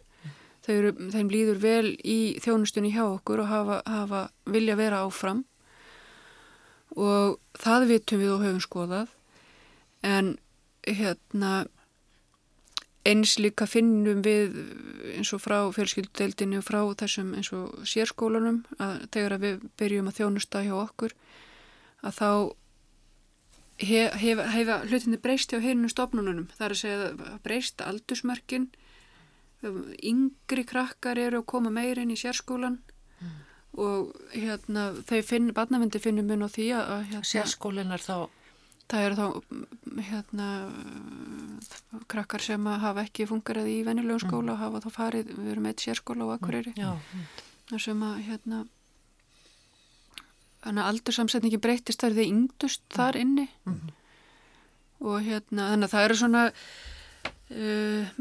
Eru, 0.65 0.95
þeim 1.13 1.29
líður 1.29 1.59
vel 1.61 1.89
í 2.01 2.19
þjónustunni 2.41 2.95
hjá 2.95 3.03
okkur 3.05 3.43
og 3.43 3.51
hafa, 3.51 3.83
hafa 3.85 4.23
vilja 4.49 4.79
vera 4.79 5.03
áfram. 5.05 5.43
Og 6.95 7.37
það 7.61 7.89
vitum 7.91 8.23
við 8.23 8.33
og 8.33 8.45
höfum 8.47 8.63
skoðað. 8.65 9.13
En 10.05 10.37
hérna 10.85 11.65
eins 13.05 13.37
líka 13.39 13.67
finnum 13.69 14.23
við 14.25 14.57
eins 15.15 15.33
og 15.37 15.43
frá 15.45 15.59
fjölskyldudeildinu 15.77 16.61
og 16.61 16.67
frá 16.67 16.81
þessum 17.05 17.35
eins 17.37 17.51
og 17.53 17.85
sérskólanum 17.89 18.63
að 18.79 19.09
þegar 19.15 19.37
að 19.37 19.45
við 19.45 19.65
byrjum 19.81 20.09
að 20.09 20.21
þjónusta 20.21 20.63
hjá 20.65 20.75
okkur 20.79 21.17
að 22.05 22.21
þá 22.21 22.31
hefa 23.85 24.17
hef, 24.23 24.41
hef, 24.55 24.73
hlutinni 24.89 25.19
breyst 25.21 25.53
hjá 25.53 25.61
heilinu 25.61 25.91
stofnununum 25.91 26.49
það 26.55 26.67
er 26.67 26.75
að 26.77 26.81
segja 26.81 27.11
að 27.11 27.39
breyst 27.45 27.85
aldursmörkin 27.85 28.69
yngri 29.65 30.65
krakkar 30.69 31.19
eru 31.21 31.43
að 31.43 31.49
koma 31.51 31.73
meirinn 31.73 32.13
í 32.13 32.19
sérskólan 32.21 32.79
mm. 33.21 33.35
og 33.81 34.15
hérna 34.33 34.91
þau 35.09 35.21
finn, 35.25 35.53
barnavendi 35.57 36.01
finnum 36.03 36.29
mun 36.29 36.47
á 36.47 36.49
því 36.49 36.71
að 36.79 36.91
hérna, 37.11 37.29
sérskólin 37.29 37.95
er 37.95 38.05
þá 38.05 38.17
það 38.91 39.07
eru 39.07 39.17
þá 39.19 39.27
hérna 40.09 40.49
krakkar 42.11 42.43
sem 42.45 42.67
hafa 42.67 43.05
ekki 43.07 43.27
fungerað 43.31 43.71
í 43.73 43.77
vennilegum 43.87 44.21
mm. 44.21 44.29
skóla 44.29 44.55
og 44.55 44.63
hafa 44.63 44.83
þá 44.85 44.89
farið, 44.99 45.35
við 45.39 45.53
erum 45.55 45.69
eitt 45.71 45.85
sérskóla 45.85 46.29
akkurýri 46.37 46.75
mm. 46.77 47.77
sem 47.81 48.07
að 48.07 48.17
hérna 48.29 48.65
aldursamsetningi 50.89 51.61
breytist 51.61 52.01
þar 52.03 52.17
þið 52.19 52.33
yngdust 52.33 52.85
mm. 52.85 52.97
þar 52.97 53.21
inni 53.21 53.47
mm. 53.69 53.95
og 55.05 55.17
hérna 55.25 55.71
þannig 55.73 55.89
að 55.89 55.95
það 55.95 56.09
eru 56.09 56.21
svona 56.21 56.45
uh, 57.55 58.15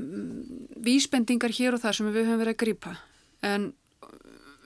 vísbendingar 0.88 1.56
hér 1.56 1.78
og 1.78 1.84
þar 1.84 2.00
sem 2.00 2.12
við 2.12 2.28
höfum 2.28 2.44
verið 2.44 2.56
að 2.56 2.62
grýpa 2.66 2.98
en 3.44 3.72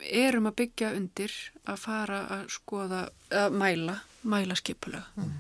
erum 0.08 0.50
að 0.50 0.60
byggja 0.62 0.94
undir 0.94 1.34
að 1.66 1.80
fara 1.82 2.20
að 2.38 2.44
skoða, 2.54 3.08
að 3.34 3.56
mæla 3.58 3.98
mæla 4.28 4.58
skipulega 4.58 5.08
mm. 5.18 5.36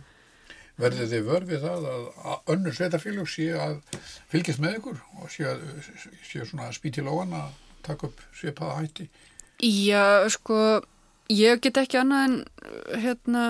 Verðið 0.77 1.13
þið 1.13 1.29
vörfið 1.31 1.63
það 1.63 1.87
að 1.89 2.51
önnur 2.53 2.75
sveitarfélag 2.77 3.29
sé 3.31 3.47
að 3.57 3.79
fylgjast 4.29 4.61
með 4.61 4.77
ykkur 4.77 4.99
og 5.17 5.31
sé, 5.33 5.47
að, 5.49 5.63
sé 6.27 6.45
svona 6.45 6.69
spíti 6.75 7.01
lóan 7.01 7.33
að 7.33 7.55
taka 7.87 8.11
upp 8.11 8.21
svipaða 8.37 8.83
hætti? 8.83 9.07
Já, 9.63 10.27
sko 10.29 10.59
ég 11.33 11.61
get 11.63 11.79
ekki 11.81 11.99
annað 11.99 12.27
en 12.27 12.37
hérna 13.01 13.43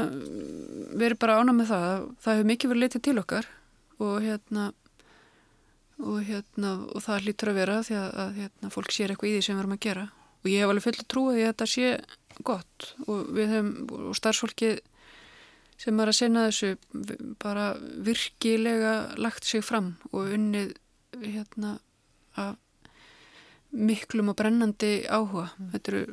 verið 0.97 1.19
bara 1.21 1.39
ánað 1.41 1.57
með 1.59 1.71
það 1.73 1.88
það 2.23 2.38
hefur 2.38 2.51
mikið 2.51 2.71
verið 2.71 2.86
litið 2.86 3.05
til 3.07 3.17
okkar 3.21 3.49
og 3.97 4.15
hérna 4.23 4.67
og, 5.97 6.21
hérna, 6.25 6.73
og 6.93 7.03
það 7.03 7.25
hlýtur 7.25 7.51
að 7.51 7.59
vera 7.59 7.80
því 7.86 7.97
að, 7.97 8.09
að 8.23 8.39
hérna, 8.41 8.71
fólk 8.73 8.93
sér 8.93 9.13
eitthvað 9.13 9.32
í 9.32 9.36
því 9.36 9.45
sem 9.45 9.57
við 9.57 9.63
erum 9.63 9.75
að 9.78 9.84
gera 9.88 10.05
og 10.38 10.51
ég 10.51 10.63
hef 10.63 10.71
alveg 10.73 10.86
fullt 10.86 11.07
trúið 11.11 11.39
að 11.41 11.49
þetta 11.49 11.69
sé 11.73 11.91
gott 12.45 12.89
og 13.07 13.32
við 13.34 13.53
hefum 13.55 13.71
og 14.11 14.17
starfsfólki 14.17 14.71
sem 15.78 15.99
er 16.01 16.11
að 16.11 16.17
senna 16.17 16.45
þessu 16.47 16.75
bara 17.41 17.71
virkilega 18.05 18.93
lagt 19.21 19.45
sig 19.45 19.63
fram 19.65 19.95
og 20.11 20.32
unnið 20.34 20.73
hérna 21.21 21.78
af 22.38 22.55
miklum 23.71 24.32
og 24.32 24.38
brennandi 24.39 25.05
áhuga. 25.05 25.49
Mm. 25.57 25.71
Þetta 25.73 25.91
eru 25.93 26.05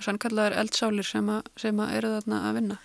sannkallar 0.00 0.56
eldsálir 0.56 1.06
sem, 1.06 1.28
a, 1.28 1.40
sem 1.60 1.80
að 1.82 1.96
eru 1.98 2.12
þarna 2.16 2.42
að 2.48 2.60
vinna. 2.60 2.78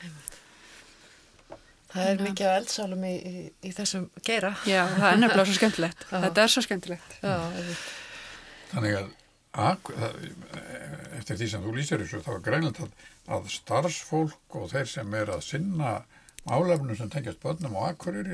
Það 1.96 2.10
er 2.10 2.18
Ná. 2.20 2.24
mikið 2.28 2.50
eldsálum 2.52 3.04
í, 3.08 3.14
í, 3.16 3.44
í 3.64 3.72
þessum 3.76 4.10
gera. 4.28 4.52
Já, 4.68 4.82
það 4.98 5.06
er 5.12 5.22
nefnilega 5.22 5.46
svo 5.48 5.60
skemmtilegt. 5.60 6.08
Þetta 6.10 6.44
er 6.44 6.52
svo 6.52 6.64
skemmtilegt. 6.66 7.14
Já, 7.22 7.36
Þannig 8.74 8.98
að, 9.00 9.14
að 9.64 9.94
eftir 11.22 11.40
því 11.40 11.48
sem 11.54 11.64
þú 11.64 11.76
lýsir 11.78 12.04
þessu 12.04 12.20
þá 12.26 12.32
er 12.34 12.44
greinilegt 12.50 12.82
að, 12.84 13.06
að 13.38 13.48
starfsfólk 13.54 14.60
og 14.60 14.68
þeir 14.74 14.92
sem 14.92 15.16
er 15.22 15.32
að 15.38 15.46
sinna 15.48 15.94
álefnum 16.50 16.98
sem 16.98 17.12
tengjast 17.12 17.42
börnum 17.44 17.78
og 17.80 17.92
akkurir 17.92 18.34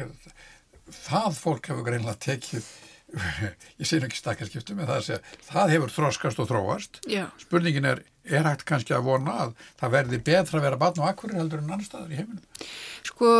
það 0.92 1.36
fólk 1.38 1.72
hefur 1.72 1.86
greinilegt 1.88 2.26
tekið 2.26 2.72
ég 3.82 3.88
sé 3.88 4.00
ekki 4.00 4.20
stakkarskiptum 4.20 4.80
en 4.82 4.90
það, 4.90 5.20
það 5.48 5.74
hefur 5.76 5.94
þróskast 5.96 6.40
og 6.42 6.48
þróast. 6.50 7.02
Já. 7.12 7.26
spurningin 7.42 7.88
er, 7.90 8.04
er 8.24 8.48
hægt 8.48 8.64
kannski 8.70 8.96
að 8.96 9.10
vona 9.10 9.36
að 9.46 9.54
það 9.82 9.94
verði 9.98 10.22
betra 10.30 10.60
að 10.60 10.68
vera 10.68 10.80
barn 10.80 11.02
og 11.02 11.10
akkurir 11.10 11.42
heldur 11.42 11.62
en 11.64 11.74
annar 11.74 11.88
staðar 11.88 12.14
í 12.14 12.22
heiminum? 12.22 12.72
Sko, 13.08 13.34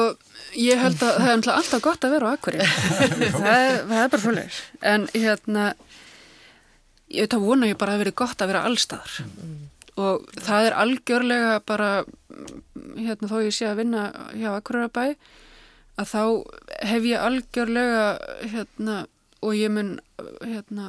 ég 0.60 0.82
held 0.82 1.00
að 1.06 1.22
það 1.22 1.34
er 1.34 1.54
alltaf 1.56 1.86
gott 1.88 2.08
að 2.08 2.16
vera 2.18 2.32
á 2.32 2.36
akkurir 2.36 2.76
það, 3.42 3.66
það 3.92 3.98
er 4.02 4.14
bara 4.16 4.24
svolítið 4.26 4.62
en 4.94 5.08
hérna 5.16 5.68
ég 7.12 7.28
veit 7.28 7.38
að 7.38 7.46
vona 7.48 7.72
ég 7.72 7.80
bara 7.80 7.96
að 7.96 8.06
veri 8.06 8.18
gott 8.24 8.44
að 8.44 8.54
vera 8.54 8.66
allstaðar 8.68 9.20
mm. 9.24 9.56
og 10.04 10.34
það 10.40 10.68
er 10.68 10.80
algjörlega 10.84 11.60
bara 11.68 11.92
hérna 12.98 13.30
þó 13.32 13.38
ég 13.46 13.56
sé 13.56 13.70
að 13.70 13.82
vinna 13.84 14.04
hjá 14.34 14.52
akkurirabæ 14.56 15.06
að 16.00 16.12
þá 16.12 16.22
hef 16.92 17.08
ég 17.10 17.26
algjörlega 17.26 18.06
hérna 18.54 19.02
og 19.42 19.58
ég 19.58 19.74
mun 19.74 19.96
hérna, 20.46 20.88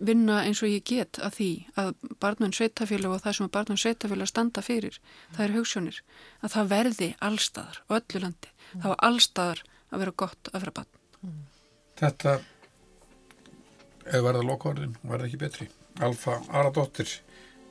vinna 0.00 0.40
eins 0.44 0.62
og 0.64 0.72
ég 0.72 0.84
get 0.86 1.20
að 1.22 1.36
því 1.38 1.50
að 1.80 1.90
barnmenn 2.22 2.54
sveitafélag 2.56 3.16
og 3.16 3.24
það 3.24 3.36
sem 3.38 3.50
barnmenn 3.54 3.80
sveitafélag 3.80 4.30
standa 4.30 4.64
fyrir, 4.64 4.96
það 5.36 5.44
er 5.46 5.56
hugssjónir 5.58 6.00
að 6.40 6.54
það 6.56 6.72
verði 6.74 7.10
allstaðar 7.28 7.82
og 7.86 7.98
öllu 8.00 8.24
landi, 8.24 8.50
mm. 8.50 8.80
það 8.80 8.88
var 8.94 9.04
allstaðar 9.10 9.62
að 9.90 10.04
vera 10.04 10.16
gott 10.24 10.52
að 10.52 10.64
vera 10.64 10.76
barn 10.80 10.90
mm. 11.20 11.42
Þetta 12.00 12.38
eða 14.10 14.24
verða 14.24 14.46
lokáðin, 14.48 14.96
verða 15.04 15.28
ekki 15.28 15.42
betri 15.44 15.68
Alfa 16.00 16.38
Aradóttir 16.48 17.18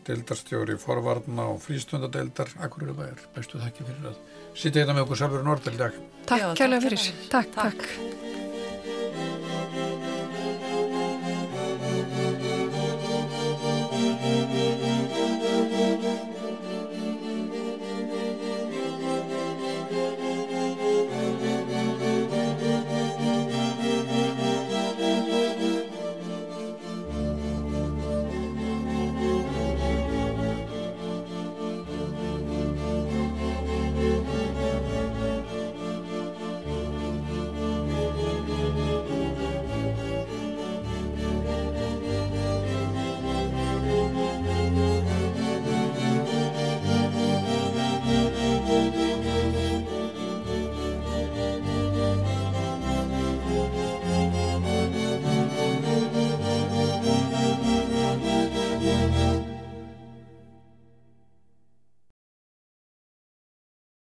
deildarstjóri 0.10 0.78
forvarna 0.82 1.48
og 1.54 1.62
frístundadeildar 1.64 2.56
Akkur 2.66 2.88
eru 2.88 2.98
bæjar, 2.98 3.24
bestu 3.36 3.62
þakki 3.62 3.88
fyrir 3.88 4.12
að 4.12 4.20
sitja 4.56 4.84
hérna 4.84 4.98
með 4.98 5.08
okkur 5.08 5.24
Salvur 5.24 5.48
Nordal 5.48 5.80
Takk 6.30 6.52
kærlega 6.60 6.86
fyrir, 6.90 7.10
takk, 7.30 7.56
takk. 7.56 7.88
takk. 7.90 8.39